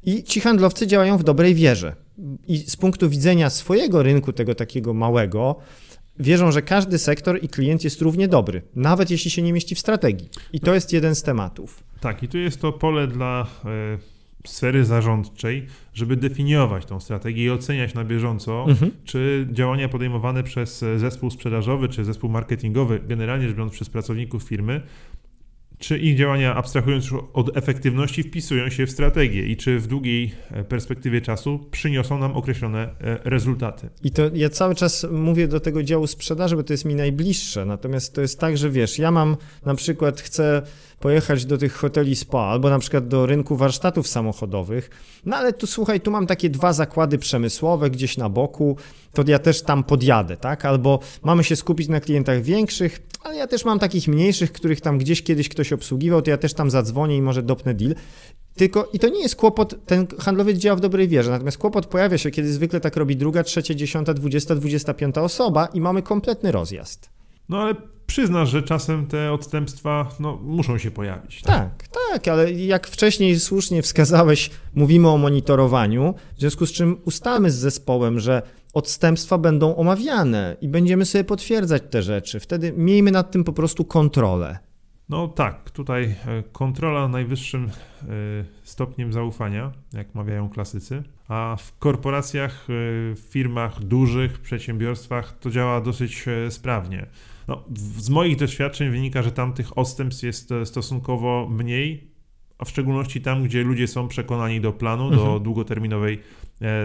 I 0.03 0.23
ci 0.25 0.41
handlowcy 0.41 0.87
działają 0.87 1.19
w 1.19 1.25
dobrej 1.25 1.55
wierze. 1.55 1.97
I 2.49 2.59
z 2.59 2.77
punktu 2.77 3.11
widzenia 3.11 3.51
swojego 3.51 4.03
rynku, 4.03 4.33
tego 4.33 4.55
takiego 4.55 4.95
małego, 4.95 5.57
wierzą, 6.19 6.53
że 6.53 6.63
każdy 6.63 6.99
sektor 6.99 7.39
i 7.43 7.49
klient 7.49 7.85
jest 7.85 8.01
równie 8.01 8.29
dobry, 8.29 8.63
nawet 8.75 9.11
jeśli 9.11 9.31
się 9.31 9.43
nie 9.43 9.53
mieści 9.53 9.75
w 9.75 9.79
strategii. 9.79 10.29
I 10.53 10.61
to 10.61 10.75
jest 10.75 10.93
jeden 10.93 11.15
z 11.15 11.23
tematów. 11.23 11.85
Tak, 12.01 12.23
i 12.23 12.29
tu 12.29 12.39
jest 12.39 12.61
to 12.61 12.73
pole 12.73 13.07
dla 13.07 13.47
e, 13.65 13.99
sfery 14.47 14.85
zarządczej, 14.85 15.67
żeby 15.95 16.17
definiować 16.17 16.87
tą 16.87 17.01
strategię 17.01 17.45
i 17.45 17.51
oceniać 17.51 17.95
na 17.95 18.05
bieżąco, 18.05 18.65
mhm. 18.69 18.91
czy 19.05 19.49
działania 19.53 19.89
podejmowane 19.89 20.43
przez 20.43 20.85
zespół 20.97 21.31
sprzedażowy, 21.31 21.89
czy 21.89 22.05
zespół 22.05 22.31
marketingowy, 22.31 23.01
generalnie 23.09 23.47
rzecz 23.47 23.57
biorąc 23.57 23.73
przez 23.73 23.91
pracowników 23.91 24.43
firmy, 24.43 24.81
czy 25.81 25.99
ich 25.99 26.19
działania, 26.19 26.55
abstrahując 26.55 27.11
już 27.11 27.23
od 27.33 27.57
efektywności, 27.57 28.23
wpisują 28.23 28.71
się 28.71 28.87
w 28.87 28.91
strategię 28.91 29.47
i 29.47 29.57
czy 29.57 29.79
w 29.79 29.87
długiej 29.87 30.33
e, 30.51 30.65
perspektywie 30.65 31.21
czasu 31.21 31.67
przyniosą 31.71 32.19
nam 32.19 32.33
określone 32.33 32.83
e, 33.01 33.19
rezultaty. 33.25 33.89
I 34.05 34.11
to 34.11 34.23
ja 34.35 34.49
cały 34.49 34.75
czas 34.75 35.07
mówię 35.11 35.49
do 35.49 35.61
tego 35.61 35.83
działu 35.83 36.07
sprzedaży, 36.07 36.57
bo 36.57 36.63
to 36.63 36.73
jest 36.73 36.85
mi 36.85 36.95
najbliższe. 36.95 37.65
Natomiast 37.65 38.15
to 38.15 38.21
jest 38.21 38.41
tak, 38.41 38.59
że 38.59 38.71
wiesz, 38.71 38.99
ja 38.99 39.11
mam 39.11 39.37
na 39.67 39.75
przykład 39.75 40.21
chcę 40.21 40.63
pojechać 41.01 41.45
do 41.45 41.59
tych 41.59 41.73
hoteli 41.73 42.17
spa 42.17 42.41
albo 42.41 42.71
na 42.71 42.79
przykład 42.79 43.09
do 43.09 43.27
rynku 43.27 43.57
warsztatów 43.57 44.09
samochodowych. 44.09 44.91
No 45.27 45.37
ale 45.37 45.53
tu 45.53 45.67
słuchaj, 45.67 46.01
tu 46.01 46.11
mam 46.11 46.27
takie 46.27 46.51
dwa 46.51 46.73
zakłady 46.73 47.19
przemysłowe 47.19 47.91
gdzieś 47.91 48.17
na 48.17 48.29
boku, 48.29 48.77
to 49.13 49.25
ja 49.27 49.39
też 49.39 49.63
tam 49.63 49.85
podjadę, 49.85 50.37
tak? 50.37 50.65
Albo 50.65 50.99
mamy 51.23 51.45
się 51.45 51.57
skupić 51.57 51.89
na 51.89 52.01
klientach 52.01 52.43
większych, 52.43 53.03
ale 53.25 53.37
ja 53.37 53.47
też 53.47 53.65
mam 53.65 53.79
takich 53.79 54.09
mniejszych, 54.09 54.53
których 54.53 54.81
tam 54.81 54.99
gdzieś 54.99 55.23
kiedyś 55.23 55.49
ktoś 55.49 55.73
obsługiwał, 55.73 56.23
to 56.23 56.31
ja 56.31 56.39
też 56.39 56.55
tam 56.55 56.71
zadzwonię 56.71 57.17
i 57.17 57.23
może 57.23 57.43
dopnę 57.43 57.75
deal. 57.75 57.95
Tylko 58.55 58.89
i 58.93 58.99
to 58.99 59.09
nie 59.09 59.23
jest 59.23 59.37
kłopot, 59.37 59.87
ten 59.87 60.07
handlowiec 60.19 60.59
działa 60.59 60.77
w 60.77 60.81
dobrej 60.81 61.09
wierze, 61.09 61.31
natomiast 61.31 61.59
kłopot 61.59 61.87
pojawia 61.87 62.19
się, 62.19 62.31
kiedy 62.31 62.53
zwykle 62.53 62.81
tak 62.81 62.97
robi 62.97 63.17
druga, 63.17 63.43
trzecia, 63.43 63.75
dziesiąta, 63.75 64.15
dwudziesta, 64.15 64.55
dwudziesta 64.55 64.95
piąta 64.95 65.23
osoba 65.23 65.67
i 65.67 65.81
mamy 65.81 66.03
kompletny 66.03 66.53
rozjazd. 66.53 67.20
No 67.51 67.59
ale 67.59 67.75
przyznasz, 68.07 68.51
że 68.51 68.63
czasem 68.63 69.07
te 69.07 69.33
odstępstwa 69.33 70.09
no, 70.21 70.39
muszą 70.43 70.79
się 70.79 70.91
pojawić. 70.91 71.43
Tak? 71.43 71.57
tak, 71.57 71.89
tak, 72.13 72.29
ale 72.29 72.53
jak 72.53 72.87
wcześniej 72.87 73.41
słusznie 73.41 73.83
wskazałeś, 73.83 74.51
mówimy 74.75 75.09
o 75.09 75.19
monitorowaniu, 75.19 76.15
w 76.37 76.41
związku 76.41 76.67
z 76.67 76.73
czym 76.73 76.97
ustalmy 77.05 77.51
z 77.51 77.55
zespołem, 77.55 78.21
że 78.21 78.43
odstępstwa 78.75 79.39
będą 79.39 79.77
omawiane 79.77 80.57
i 80.61 80.69
będziemy 80.69 81.05
sobie 81.05 81.25
potwierdzać 81.25 81.83
te 81.91 82.03
rzeczy. 82.03 82.41
Wtedy 82.41 82.73
miejmy 82.77 83.11
nad 83.11 83.31
tym 83.31 83.45
po 83.45 83.53
prostu 83.53 83.85
kontrolę. 83.85 84.59
No 85.11 85.29
tak, 85.29 85.71
tutaj 85.71 86.05
e, 86.05 86.43
kontrola 86.53 87.09
najwyższym 87.09 87.65
e, 87.65 88.07
stopniem 88.63 89.13
zaufania, 89.13 89.73
jak 89.93 90.15
mawiają 90.15 90.49
klasycy, 90.49 91.03
a 91.29 91.57
w 91.59 91.79
korporacjach, 91.79 92.53
e, 92.53 92.67
w 93.15 93.21
firmach 93.31 93.81
dużych, 93.81 94.39
przedsiębiorstwach 94.39 95.39
to 95.39 95.51
działa 95.51 95.81
dosyć 95.81 96.25
sprawnie. 96.51 97.07
No, 97.51 97.65
z 97.97 98.11
moich 98.11 98.37
doświadczeń 98.37 98.91
wynika, 98.91 99.23
że 99.23 99.33
tam 99.33 99.53
tych 99.53 99.79
odstępstw 99.79 100.23
jest 100.23 100.51
stosunkowo 100.65 101.49
mniej, 101.51 102.11
a 102.59 102.65
w 102.65 102.69
szczególności 102.69 103.21
tam, 103.21 103.45
gdzie 103.45 103.63
ludzie 103.63 103.89
są 103.89 104.09
przekonani 104.09 104.61
do 104.61 104.73
planu, 104.73 105.09
mhm. 105.09 105.25
do 105.25 105.41
długoterminowej 105.41 106.21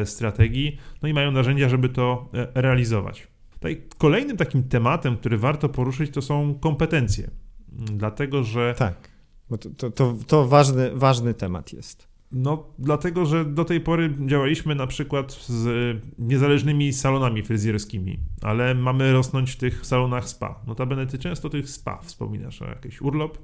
strategii, 0.06 0.78
no 1.02 1.10
i 1.10 1.14
mają 1.14 1.32
narzędzia, 1.32 1.70
żeby 1.70 1.90
to 1.90 2.30
realizować. 2.54 3.28
Tutaj 3.54 3.82
kolejnym 3.98 4.38
takim 4.38 4.64
tematem, 4.64 5.18
który 5.18 5.38
warto 5.38 5.70
poruszyć, 5.70 6.12
to 6.12 6.22
są 6.22 6.60
kompetencje. 6.60 7.30
Dlatego, 7.72 8.44
że. 8.44 8.76
Tak, 8.78 9.10
bo 9.50 9.58
to, 9.58 9.70
to, 9.70 9.92
to, 9.92 10.16
to 10.28 10.48
ważny, 10.48 10.92
ważny 10.96 11.34
temat 11.34 11.74
jest. 11.74 12.08
No, 12.38 12.64
dlatego, 12.80 13.26
że 13.26 13.46
do 13.46 13.66
tej 13.66 13.82
pory 13.82 14.14
działaliśmy 14.26 14.76
na 14.76 14.88
przykład 14.88 15.34
z 15.34 15.98
niezależnymi 16.20 16.94
salonami 16.94 17.44
fryzjerskimi, 17.44 18.20
ale 18.42 18.76
mamy 18.76 19.14
rosnąć 19.14 19.52
w 19.52 19.58
tych 19.58 19.86
salonach 19.86 20.30
spa. 20.30 20.60
Notabene 20.68 21.08
ty 21.08 21.18
często 21.18 21.50
tych 21.50 21.70
spa 21.70 22.02
wspominasz, 22.04 22.62
a 22.62 22.66
jakiś 22.66 23.02
urlop? 23.02 23.38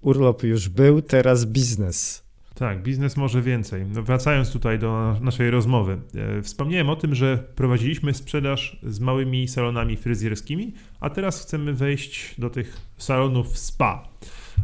Urlop 0.00 0.42
już 0.42 0.68
był, 0.68 1.02
teraz 1.02 1.44
biznes. 1.44 2.30
Tak, 2.54 2.82
biznes 2.82 3.16
może 3.16 3.42
więcej. 3.42 3.86
No, 3.94 4.02
wracając 4.02 4.52
tutaj 4.52 4.78
do 4.78 5.16
naszej 5.20 5.50
rozmowy, 5.50 5.98
e, 6.14 6.42
wspomniałem 6.42 6.90
o 6.90 6.96
tym, 6.96 7.14
że 7.14 7.44
prowadziliśmy 7.54 8.14
sprzedaż 8.14 8.80
z 8.82 9.00
małymi 9.00 9.48
salonami 9.48 9.96
fryzjerskimi, 9.96 10.72
a 11.00 11.10
teraz 11.10 11.42
chcemy 11.42 11.72
wejść 11.72 12.40
do 12.40 12.50
tych 12.50 12.76
salonów 12.98 13.58
spa. 13.58 14.08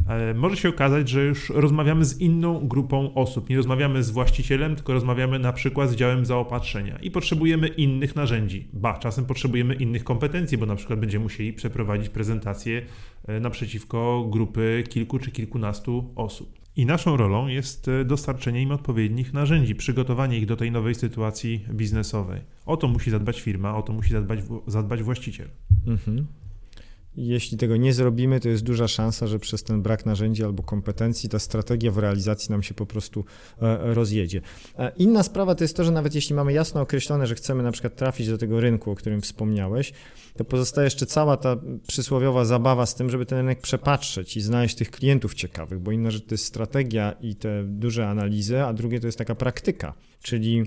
E, 0.07 0.33
może 0.33 0.57
się 0.57 0.69
okazać, 0.69 1.09
że 1.09 1.25
już 1.25 1.49
rozmawiamy 1.49 2.05
z 2.05 2.21
inną 2.21 2.67
grupą 2.67 3.13
osób. 3.13 3.49
Nie 3.49 3.57
rozmawiamy 3.57 4.03
z 4.03 4.11
właścicielem, 4.11 4.75
tylko 4.75 4.93
rozmawiamy 4.93 5.39
na 5.39 5.53
przykład 5.53 5.89
z 5.89 5.95
działem 5.95 6.25
zaopatrzenia 6.25 6.97
i 7.01 7.11
potrzebujemy 7.11 7.67
innych 7.67 8.15
narzędzi. 8.15 8.67
Ba, 8.73 8.97
czasem 8.97 9.25
potrzebujemy 9.25 9.75
innych 9.75 10.03
kompetencji, 10.03 10.57
bo 10.57 10.65
na 10.65 10.75
przykład 10.75 10.99
będziemy 10.99 11.23
musieli 11.23 11.53
przeprowadzić 11.53 12.09
prezentację 12.09 12.81
e, 13.27 13.39
naprzeciwko 13.39 14.27
grupy 14.29 14.83
kilku 14.89 15.19
czy 15.19 15.31
kilkunastu 15.31 16.13
osób. 16.15 16.67
I 16.75 16.85
naszą 16.85 17.17
rolą 17.17 17.47
jest 17.47 17.87
e, 17.87 18.05
dostarczenie 18.05 18.61
im 18.61 18.71
odpowiednich 18.71 19.33
narzędzi, 19.33 19.75
przygotowanie 19.75 20.37
ich 20.37 20.45
do 20.45 20.55
tej 20.55 20.71
nowej 20.71 20.95
sytuacji 20.95 21.65
biznesowej. 21.73 22.41
O 22.65 22.77
to 22.77 22.87
musi 22.87 23.11
zadbać 23.11 23.41
firma, 23.41 23.77
o 23.77 23.81
to 23.81 23.93
musi 23.93 24.11
zadbać, 24.11 24.39
zadbać 24.67 25.03
właściciel. 25.03 25.47
Mhm. 25.87 26.27
Jeśli 27.17 27.57
tego 27.57 27.77
nie 27.77 27.93
zrobimy, 27.93 28.39
to 28.39 28.49
jest 28.49 28.63
duża 28.63 28.87
szansa, 28.87 29.27
że 29.27 29.39
przez 29.39 29.63
ten 29.63 29.81
brak 29.81 30.05
narzędzi 30.05 30.43
albo 30.43 30.63
kompetencji 30.63 31.29
ta 31.29 31.39
strategia 31.39 31.91
w 31.91 31.97
realizacji 31.97 32.51
nam 32.51 32.63
się 32.63 32.73
po 32.73 32.85
prostu 32.85 33.25
e, 33.61 33.93
rozjedzie. 33.93 34.41
E, 34.77 34.91
inna 34.97 35.23
sprawa 35.23 35.55
to 35.55 35.63
jest 35.63 35.75
to, 35.75 35.83
że 35.83 35.91
nawet 35.91 36.15
jeśli 36.15 36.35
mamy 36.35 36.53
jasno 36.53 36.81
określone, 36.81 37.27
że 37.27 37.35
chcemy 37.35 37.63
na 37.63 37.71
przykład 37.71 37.95
trafić 37.95 38.27
do 38.27 38.37
tego 38.37 38.59
rynku, 38.59 38.91
o 38.91 38.95
którym 38.95 39.21
wspomniałeś, 39.21 39.93
to 40.37 40.45
pozostaje 40.45 40.85
jeszcze 40.85 41.05
cała 41.05 41.37
ta 41.37 41.55
przysłowiowa 41.87 42.45
zabawa 42.45 42.85
z 42.85 42.95
tym, 42.95 43.09
żeby 43.09 43.25
ten 43.25 43.37
rynek 43.37 43.61
przepatrzeć 43.61 44.37
i 44.37 44.41
znaleźć 44.41 44.75
tych 44.75 44.91
klientów 44.91 45.33
ciekawych, 45.33 45.79
bo 45.79 45.91
inna 45.91 46.11
rzecz 46.11 46.25
to 46.25 46.33
jest 46.33 46.45
strategia 46.45 47.11
i 47.21 47.35
te 47.35 47.63
duże 47.63 48.07
analizy, 48.09 48.63
a 48.63 48.73
drugie 48.73 48.99
to 48.99 49.07
jest 49.07 49.17
taka 49.17 49.35
praktyka, 49.35 49.93
czyli 50.21 50.63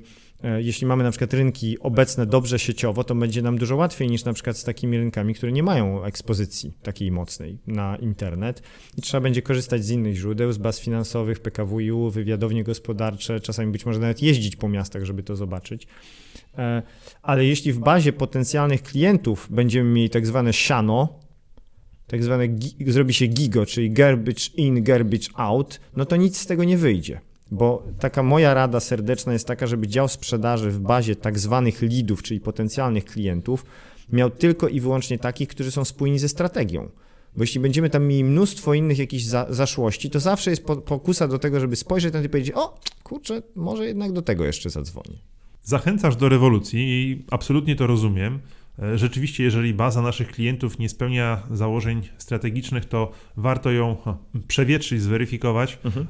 jeśli 0.59 0.87
mamy 0.87 1.05
na 1.05 1.11
przykład 1.11 1.35
rynki 1.35 1.79
obecne 1.79 2.27
dobrze 2.27 2.59
sieciowo, 2.59 3.05
to 3.05 3.15
będzie 3.15 3.43
nam 3.43 3.59
dużo 3.59 3.77
łatwiej 3.77 4.09
niż 4.09 4.25
na 4.25 4.33
przykład 4.33 4.57
z 4.57 4.65
takimi 4.65 4.99
rynkami, 4.99 5.35
które 5.35 5.53
nie 5.53 5.63
mają 5.63 6.05
ekspozycji 6.05 6.79
takiej 6.83 7.11
mocnej 7.11 7.59
na 7.67 7.97
internet 7.97 8.63
i 8.97 9.03
trzeba 9.03 9.21
będzie 9.21 9.43
korzystać 9.43 9.85
z 9.85 9.91
innych 9.91 10.17
źródeł, 10.17 10.53
z 10.53 10.59
baz 10.59 10.81
finansowych, 10.81 11.41
PKWiU, 11.41 12.11
wywiadownie 12.11 12.65
gospodarcze, 12.65 13.41
czasami 13.41 13.73
być 13.73 13.87
może 13.87 14.01
nawet 14.01 14.23
jeździć 14.23 14.57
po 14.57 14.69
miastach, 14.69 15.05
żeby 15.05 15.23
to 15.23 15.37
zobaczyć. 15.37 15.87
E, 16.59 16.83
ale 17.23 17.45
jeśli 17.45 17.73
w 17.73 17.79
bazie 17.79 18.13
potencjalnych 18.13 18.83
klientów 18.83 19.49
będziemy 19.51 19.91
mieli 19.91 20.11
tak 20.11 20.27
zwane 20.27 20.53
siano, 20.53 21.21
tak 22.07 22.25
zwane 22.25 22.49
zrobi 22.87 23.15
się 23.15 23.27
gigo, 23.27 23.67
czyli 23.67 23.91
garbage 23.91 24.43
in, 24.57 24.83
garbage 24.83 25.29
out, 25.35 25.81
no 25.97 26.05
to 26.05 26.17
nic 26.17 26.39
z 26.39 26.47
tego 26.47 26.65
nie 26.65 26.79
wyjdzie. 26.79 27.21
Bo 27.51 27.83
taka 27.99 28.23
moja 28.23 28.55
rada 28.55 28.81
serdeczna 28.81 29.33
jest 29.33 29.47
taka, 29.47 29.67
żeby 29.67 29.89
dział 29.89 30.09
sprzedaży 30.09 30.71
w 30.71 30.79
bazie 30.79 31.17
tak 31.17 31.39
zwanych 31.39 31.83
leadów, 31.83 32.23
czyli 32.23 32.41
potencjalnych 32.41 33.05
klientów, 33.05 33.65
miał 34.13 34.31
tylko 34.31 34.69
i 34.69 34.81
wyłącznie 34.81 35.19
takich, 35.19 35.49
którzy 35.49 35.71
są 35.71 35.85
spójni 35.85 36.19
ze 36.19 36.29
strategią. 36.29 36.89
Bo 37.37 37.43
jeśli 37.43 37.61
będziemy 37.61 37.91
tam 37.91 38.07
mieli 38.07 38.25
mnóstwo 38.25 38.75
innych 38.75 38.99
jakichś 38.99 39.25
za, 39.25 39.47
zaszłości, 39.51 40.11
to 40.11 40.21
zawsze 40.21 40.51
jest 40.51 40.65
pokusa 40.65 41.29
do 41.29 41.39
tego, 41.39 41.61
żeby 41.61 41.77
spojrzeć 41.77 42.15
na 42.15 42.21
to 42.21 42.27
i 42.27 42.29
powiedzieć, 42.29 42.55
o 42.57 42.81
kurczę, 43.03 43.43
może 43.57 43.87
jednak 43.87 44.13
do 44.13 44.23
tego 44.23 44.45
jeszcze 44.45 44.71
zadzwonię. 44.71 45.19
Zachęcasz 45.63 46.17
do 46.17 46.29
rewolucji 46.29 46.81
i 46.81 47.25
absolutnie 47.31 47.77
to 47.77 47.87
rozumiem. 47.87 48.41
E, 48.83 48.99
rzeczywiście, 48.99 49.45
jeżeli 49.45 49.75
baza 49.75 50.03
naszych 50.03 50.29
klientów 50.29 50.79
nie 50.79 50.89
spełnia 50.89 51.43
założeń 51.51 52.03
strategicznych, 52.19 52.85
to 52.85 53.11
warto 53.37 53.71
ją 53.71 53.97
przewietrzyć, 54.49 55.03
zweryfikować, 55.03 55.79
mhm. 55.85 56.07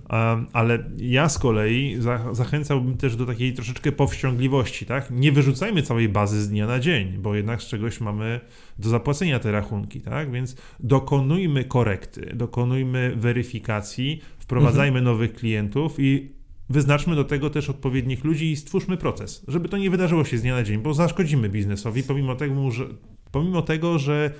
ale 0.53 0.79
ja 0.97 1.29
z 1.29 1.39
kolei 1.39 1.97
zachęcałbym 2.33 2.97
też 2.97 3.17
do 3.17 3.27
takiej 3.27 3.55
troszeczkę 3.55 3.93
powściągliwości, 3.93 4.87
tak? 4.87 5.11
Nie 5.11 5.33
wyrzucajmy 5.33 5.83
całej 5.83 6.09
bazy 6.09 6.43
z 6.43 6.49
dnia 6.49 6.67
na 6.67 6.81
dzień, 6.81 7.19
bo 7.19 7.35
jednak 7.35 7.63
z 7.63 7.67
czegoś 7.67 8.01
mamy 8.01 8.41
do 8.79 8.89
zapłacenia 8.89 9.39
te 9.39 9.53
rachunki, 9.53 10.01
tak? 10.01 10.33
Więc 10.33 10.57
dokonujmy 10.81 11.65
korekty, 11.65 12.33
dokonujmy 12.35 13.13
weryfikacji, 13.17 14.21
wprowadzajmy 14.39 14.99
mhm. 14.99 15.05
nowych 15.05 15.33
klientów 15.33 15.95
i 15.99 16.40
wyznaczmy 16.71 17.17
do 17.17 17.25
tego 17.25 17.51
też 17.51 17.71
odpowiednich 17.71 18.25
ludzi 18.25 18.53
i 18.53 18.57
stwórzmy 18.57 18.97
proces, 18.97 19.43
żeby 19.49 19.69
to 19.69 19.79
nie 19.79 19.91
wydarzyło 19.91 20.25
się 20.25 20.39
z 20.39 20.43
dnia 20.43 20.55
na 20.55 20.63
dzień, 20.63 20.79
bo 20.79 20.95
zaszkodzimy 20.95 21.49
biznesowi, 21.49 22.03
pomimo 22.03 22.37
tego, 22.37 22.71
że, 22.71 22.85
pomimo 23.31 23.63
tego, 23.63 23.99
że 23.99 24.31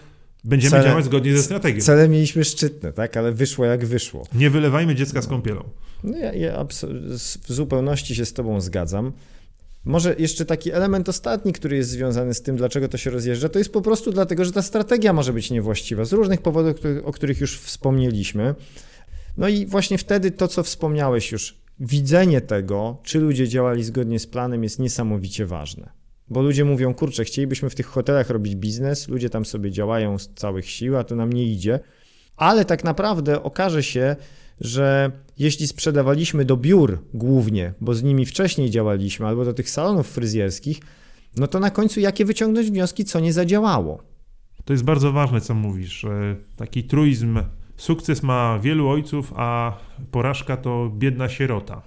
będziemy 0.45 0.71
cele, 0.71 0.85
działać 0.85 1.05
zgodnie 1.05 1.37
ze 1.37 1.43
strategią. 1.43 1.81
Cele 1.81 2.09
mieliśmy 2.09 2.45
szczytne, 2.45 2.93
tak, 2.93 3.17
ale 3.17 3.33
wyszło 3.33 3.65
jak 3.65 3.87
wyszło. 3.87 4.27
Nie 4.35 4.51
wylewajmy 4.51 4.95
dziecka 4.95 5.23
z 5.23 5.27
kąpielą. 5.27 5.65
No 6.05 6.17
ja, 6.17 6.33
ja 6.33 6.65
w 7.49 7.53
zupełności 7.53 8.15
się 8.15 8.25
z 8.25 8.33
tobą 8.33 8.61
zgadzam. 8.61 9.13
Może 9.85 10.15
jeszcze 10.19 10.45
taki 10.45 10.73
element 10.73 11.09
ostatni, 11.09 11.53
który 11.53 11.77
jest 11.77 11.91
związany 11.91 12.35
z 12.35 12.43
tym, 12.43 12.57
dlaczego 12.57 12.89
to 12.89 12.99
się 12.99 13.11
rozjeżdża, 13.11 13.49
to 13.49 13.59
jest 13.59 13.73
po 13.73 13.83
prostu 13.83 14.13
dlatego, 14.13 14.45
że 14.45 14.53
ta 14.53 14.63
strategia 14.63 15.13
może 15.13 15.33
być 15.33 15.51
niewłaściwa 15.51 16.05
z 16.05 16.13
różnych 16.13 16.43
powodów, 16.43 16.77
o 17.05 17.13
których 17.13 17.41
już 17.41 17.59
wspomnieliśmy. 17.59 18.55
No 19.37 19.49
i 19.49 19.67
właśnie 19.67 19.99
wtedy 19.99 20.31
to, 20.31 20.49
co 20.49 20.63
wspomniałeś 20.63 21.33
już, 21.33 21.60
widzenie 21.81 22.41
tego, 22.41 22.99
czy 23.03 23.21
ludzie 23.21 23.49
działali 23.49 23.85
zgodnie 23.85 24.19
z 24.19 24.27
planem, 24.27 24.63
jest 24.63 24.79
niesamowicie 24.79 25.47
ważne. 25.47 25.91
Bo 26.29 26.43
ludzie 26.43 26.65
mówią, 26.65 26.95
kurczę, 26.95 27.25
chcielibyśmy 27.25 27.71
w 27.71 27.75
tych 27.75 27.87
hotelach 27.87 28.31
robić 28.31 28.57
biznes, 28.57 29.09
ludzie 29.09 29.31
tam 29.31 29.45
sobie 29.45 29.71
działają 29.71 30.19
z 30.19 30.29
całych 30.29 30.71
sił, 30.71 30.97
a 30.97 31.05
to 31.05 31.17
nam 31.17 31.33
nie 31.33 31.45
idzie. 31.45 31.81
Ale 32.37 32.65
tak 32.65 32.85
naprawdę 32.85 33.43
okaże 33.43 33.83
się, 33.83 34.17
że 34.61 35.11
jeśli 35.39 35.67
sprzedawaliśmy 35.67 36.45
do 36.45 36.57
biur 36.57 36.99
głównie, 37.15 37.75
bo 37.81 37.95
z 37.95 38.03
nimi 38.03 38.27
wcześniej 38.27 38.71
działaliśmy, 38.71 39.27
albo 39.27 39.45
do 39.45 39.53
tych 39.53 39.71
salonów 39.71 40.09
fryzjerskich, 40.09 40.81
no 41.37 41.47
to 41.47 41.61
na 41.61 41.71
końcu 41.71 42.01
jakie 42.01 42.25
wyciągnąć 42.25 42.71
wnioski, 42.71 43.05
co 43.05 43.21
nie 43.21 43.33
zadziałało? 43.33 44.03
To 44.65 44.73
jest 44.73 44.85
bardzo 44.85 45.13
ważne, 45.13 45.41
co 45.41 45.55
mówisz. 45.55 46.07
Taki 46.57 46.85
truizm 46.85 47.39
Sukces 47.81 48.23
ma 48.23 48.59
wielu 48.59 48.89
ojców, 48.89 49.33
a 49.37 49.77
porażka 50.11 50.57
to 50.57 50.93
biedna 50.95 51.29
sierota. 51.29 51.83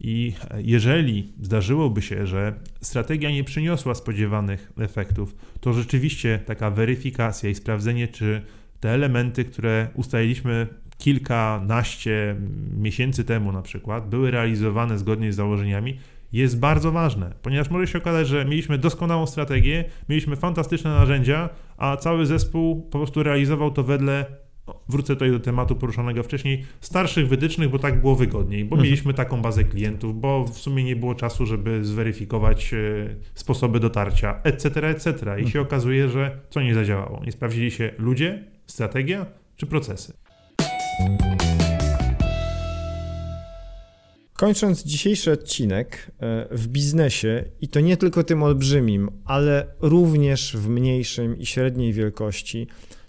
I 0.00 0.32
jeżeli 0.58 1.32
zdarzyłoby 1.40 2.02
się, 2.02 2.26
że 2.26 2.54
strategia 2.80 3.30
nie 3.30 3.44
przyniosła 3.44 3.94
spodziewanych 3.94 4.72
efektów, 4.78 5.36
to 5.60 5.72
rzeczywiście 5.72 6.38
taka 6.46 6.70
weryfikacja 6.70 7.50
i 7.50 7.54
sprawdzenie, 7.54 8.08
czy 8.08 8.42
te 8.80 8.90
elementy, 8.90 9.44
które 9.44 9.88
ustaliliśmy 9.94 10.66
kilkanaście 10.98 12.36
miesięcy 12.76 13.24
temu 13.24 13.52
na 13.52 13.62
przykład, 13.62 14.08
były 14.08 14.30
realizowane 14.30 14.98
zgodnie 14.98 15.32
z 15.32 15.36
założeniami, 15.36 15.98
jest 16.32 16.58
bardzo 16.58 16.92
ważne, 16.92 17.32
ponieważ 17.42 17.70
może 17.70 17.86
się 17.86 17.98
okazać, 17.98 18.28
że 18.28 18.44
mieliśmy 18.44 18.78
doskonałą 18.78 19.26
strategię, 19.26 19.84
mieliśmy 20.08 20.36
fantastyczne 20.36 20.90
narzędzia, 20.90 21.48
a 21.76 21.96
cały 21.96 22.26
zespół 22.26 22.82
po 22.82 22.98
prostu 22.98 23.22
realizował 23.22 23.70
to 23.70 23.82
wedle 23.82 24.45
wrócę 24.88 25.14
tutaj 25.14 25.30
do 25.30 25.40
tematu 25.40 25.76
poruszonego 25.76 26.22
wcześniej, 26.22 26.64
starszych 26.80 27.28
wytycznych, 27.28 27.70
bo 27.70 27.78
tak 27.78 28.00
było 28.00 28.16
wygodniej, 28.16 28.64
bo 28.64 28.74
mhm. 28.74 28.84
mieliśmy 28.84 29.14
taką 29.14 29.42
bazę 29.42 29.64
klientów, 29.64 30.20
bo 30.20 30.44
w 30.44 30.58
sumie 30.58 30.84
nie 30.84 30.96
było 30.96 31.14
czasu, 31.14 31.46
żeby 31.46 31.84
zweryfikować 31.84 32.74
e, 32.74 32.76
sposoby 33.34 33.80
dotarcia, 33.80 34.40
etc., 34.42 34.88
etc. 34.88 35.10
I 35.12 35.20
mhm. 35.20 35.48
się 35.48 35.60
okazuje, 35.60 36.08
że 36.08 36.40
co 36.50 36.62
nie 36.62 36.74
zadziałało? 36.74 37.22
Nie 37.26 37.32
sprawdzili 37.32 37.70
się 37.70 37.92
ludzie, 37.98 38.44
strategia 38.66 39.26
czy 39.56 39.66
procesy. 39.66 40.12
Kończąc 44.36 44.84
dzisiejszy 44.84 45.32
odcinek 45.32 46.10
e, 46.20 46.46
w 46.50 46.68
biznesie, 46.68 47.44
i 47.60 47.68
to 47.68 47.80
nie 47.80 47.96
tylko 47.96 48.24
tym 48.24 48.42
olbrzymim, 48.42 49.10
ale 49.24 49.66
również 49.80 50.56
w 50.56 50.68
mniejszym 50.68 51.38
i 51.38 51.46
średniej 51.46 51.92
wielkości, 51.92 52.66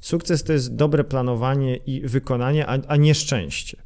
Sukces 0.07 0.43
to 0.43 0.53
jest 0.53 0.75
dobre 0.75 1.03
planowanie 1.03 1.75
i 1.75 2.01
wykonanie, 2.01 2.67
a, 2.67 2.79
a 2.87 2.95
nie 2.95 3.15
szczęście. 3.15 3.77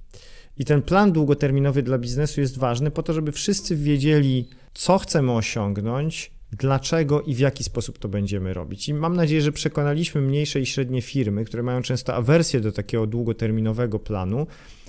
I 0.57 0.65
ten 0.65 0.81
plan 0.81 1.11
długoterminowy 1.11 1.83
dla 1.83 1.97
biznesu 1.97 2.41
jest 2.41 2.57
ważny 2.57 2.91
po 2.91 3.03
to, 3.03 3.13
żeby 3.13 3.31
wszyscy 3.31 3.75
wiedzieli, 3.75 4.47
co 4.73 4.97
chcemy 4.97 5.31
osiągnąć, 5.31 6.31
dlaczego 6.51 7.21
i 7.21 7.35
w 7.35 7.39
jaki 7.39 7.63
sposób 7.63 7.99
to 7.99 8.09
będziemy 8.09 8.53
robić. 8.53 8.89
I 8.89 8.93
mam 8.93 9.15
nadzieję, 9.15 9.41
że 9.41 9.51
przekonaliśmy 9.51 10.21
mniejsze 10.21 10.59
i 10.59 10.65
średnie 10.65 11.01
firmy, 11.01 11.45
które 11.45 11.63
mają 11.63 11.81
często 11.81 12.15
awersję 12.15 12.59
do 12.59 12.71
takiego 12.71 13.07
długoterminowego 13.07 13.99
planu, 13.99 14.47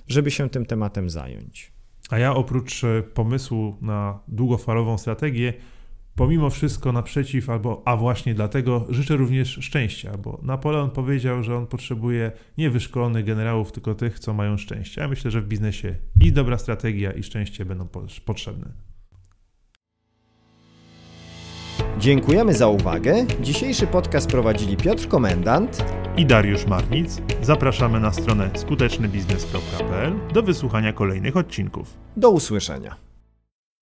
żeby 0.09 0.31
się 0.31 0.51
tym 0.51 0.67
tematem 0.67 1.11
zająć. 1.11 1.73
A 2.11 2.19
ja 2.19 2.35
oprócz 2.35 2.85
e, 2.85 3.03
pomysłu 3.03 3.77
na 3.81 4.21
długofalową 4.29 4.99
strategię, 4.99 5.53
pomimo 6.17 6.51
wszystko 6.51 6.93
naprzeciw, 6.93 7.51
albo 7.51 7.83
a 7.85 7.97
właśnie 7.97 8.35
dlatego 8.35 8.87
życzę 8.89 9.17
również 9.17 9.59
szczęścia, 9.61 10.19
bo 10.19 10.41
Napoleon 10.43 10.91
powiedział, 10.91 11.43
że 11.43 11.57
on 11.57 11.67
potrzebuje 11.67 12.33
nie 12.59 12.71
wyszkolonych 12.71 13.25
generałów, 13.25 13.73
tylko 13.73 13.95
tych, 13.95 14.19
co 14.19 14.35
mają 14.35 14.57
szczęście. 14.57 15.01
Ja 15.01 15.09
myślę, 15.09 15.31
że 15.31 15.41
w 15.41 15.49
biznesie 15.49 15.95
i 16.21 16.33
dobra 16.33 16.59
strategia, 16.59 17.13
i 17.13 17.23
szczęście 17.23 17.65
będą 17.65 17.89
potrzebne. 18.25 18.73
Dziękujemy 21.99 22.55
za 22.55 22.69
uwagę. 22.69 23.27
Dzisiejszy 23.41 23.87
podcast 23.87 24.31
prowadzili 24.31 24.77
Piotr 24.77 25.09
Komendant 25.09 25.85
i 26.17 26.27
Dariusz 26.27 26.67
Marnic. 26.67 27.23
Zapraszamy 27.43 28.01
na 28.01 28.13
stronę 28.13 28.51
skutecznybiznes.pl 28.55 30.13
do 30.35 30.43
wysłuchania 30.43 30.93
kolejnych 30.93 31.37
odcinków. 31.37 31.95
Do 32.17 32.31
usłyszenia. 32.31 33.12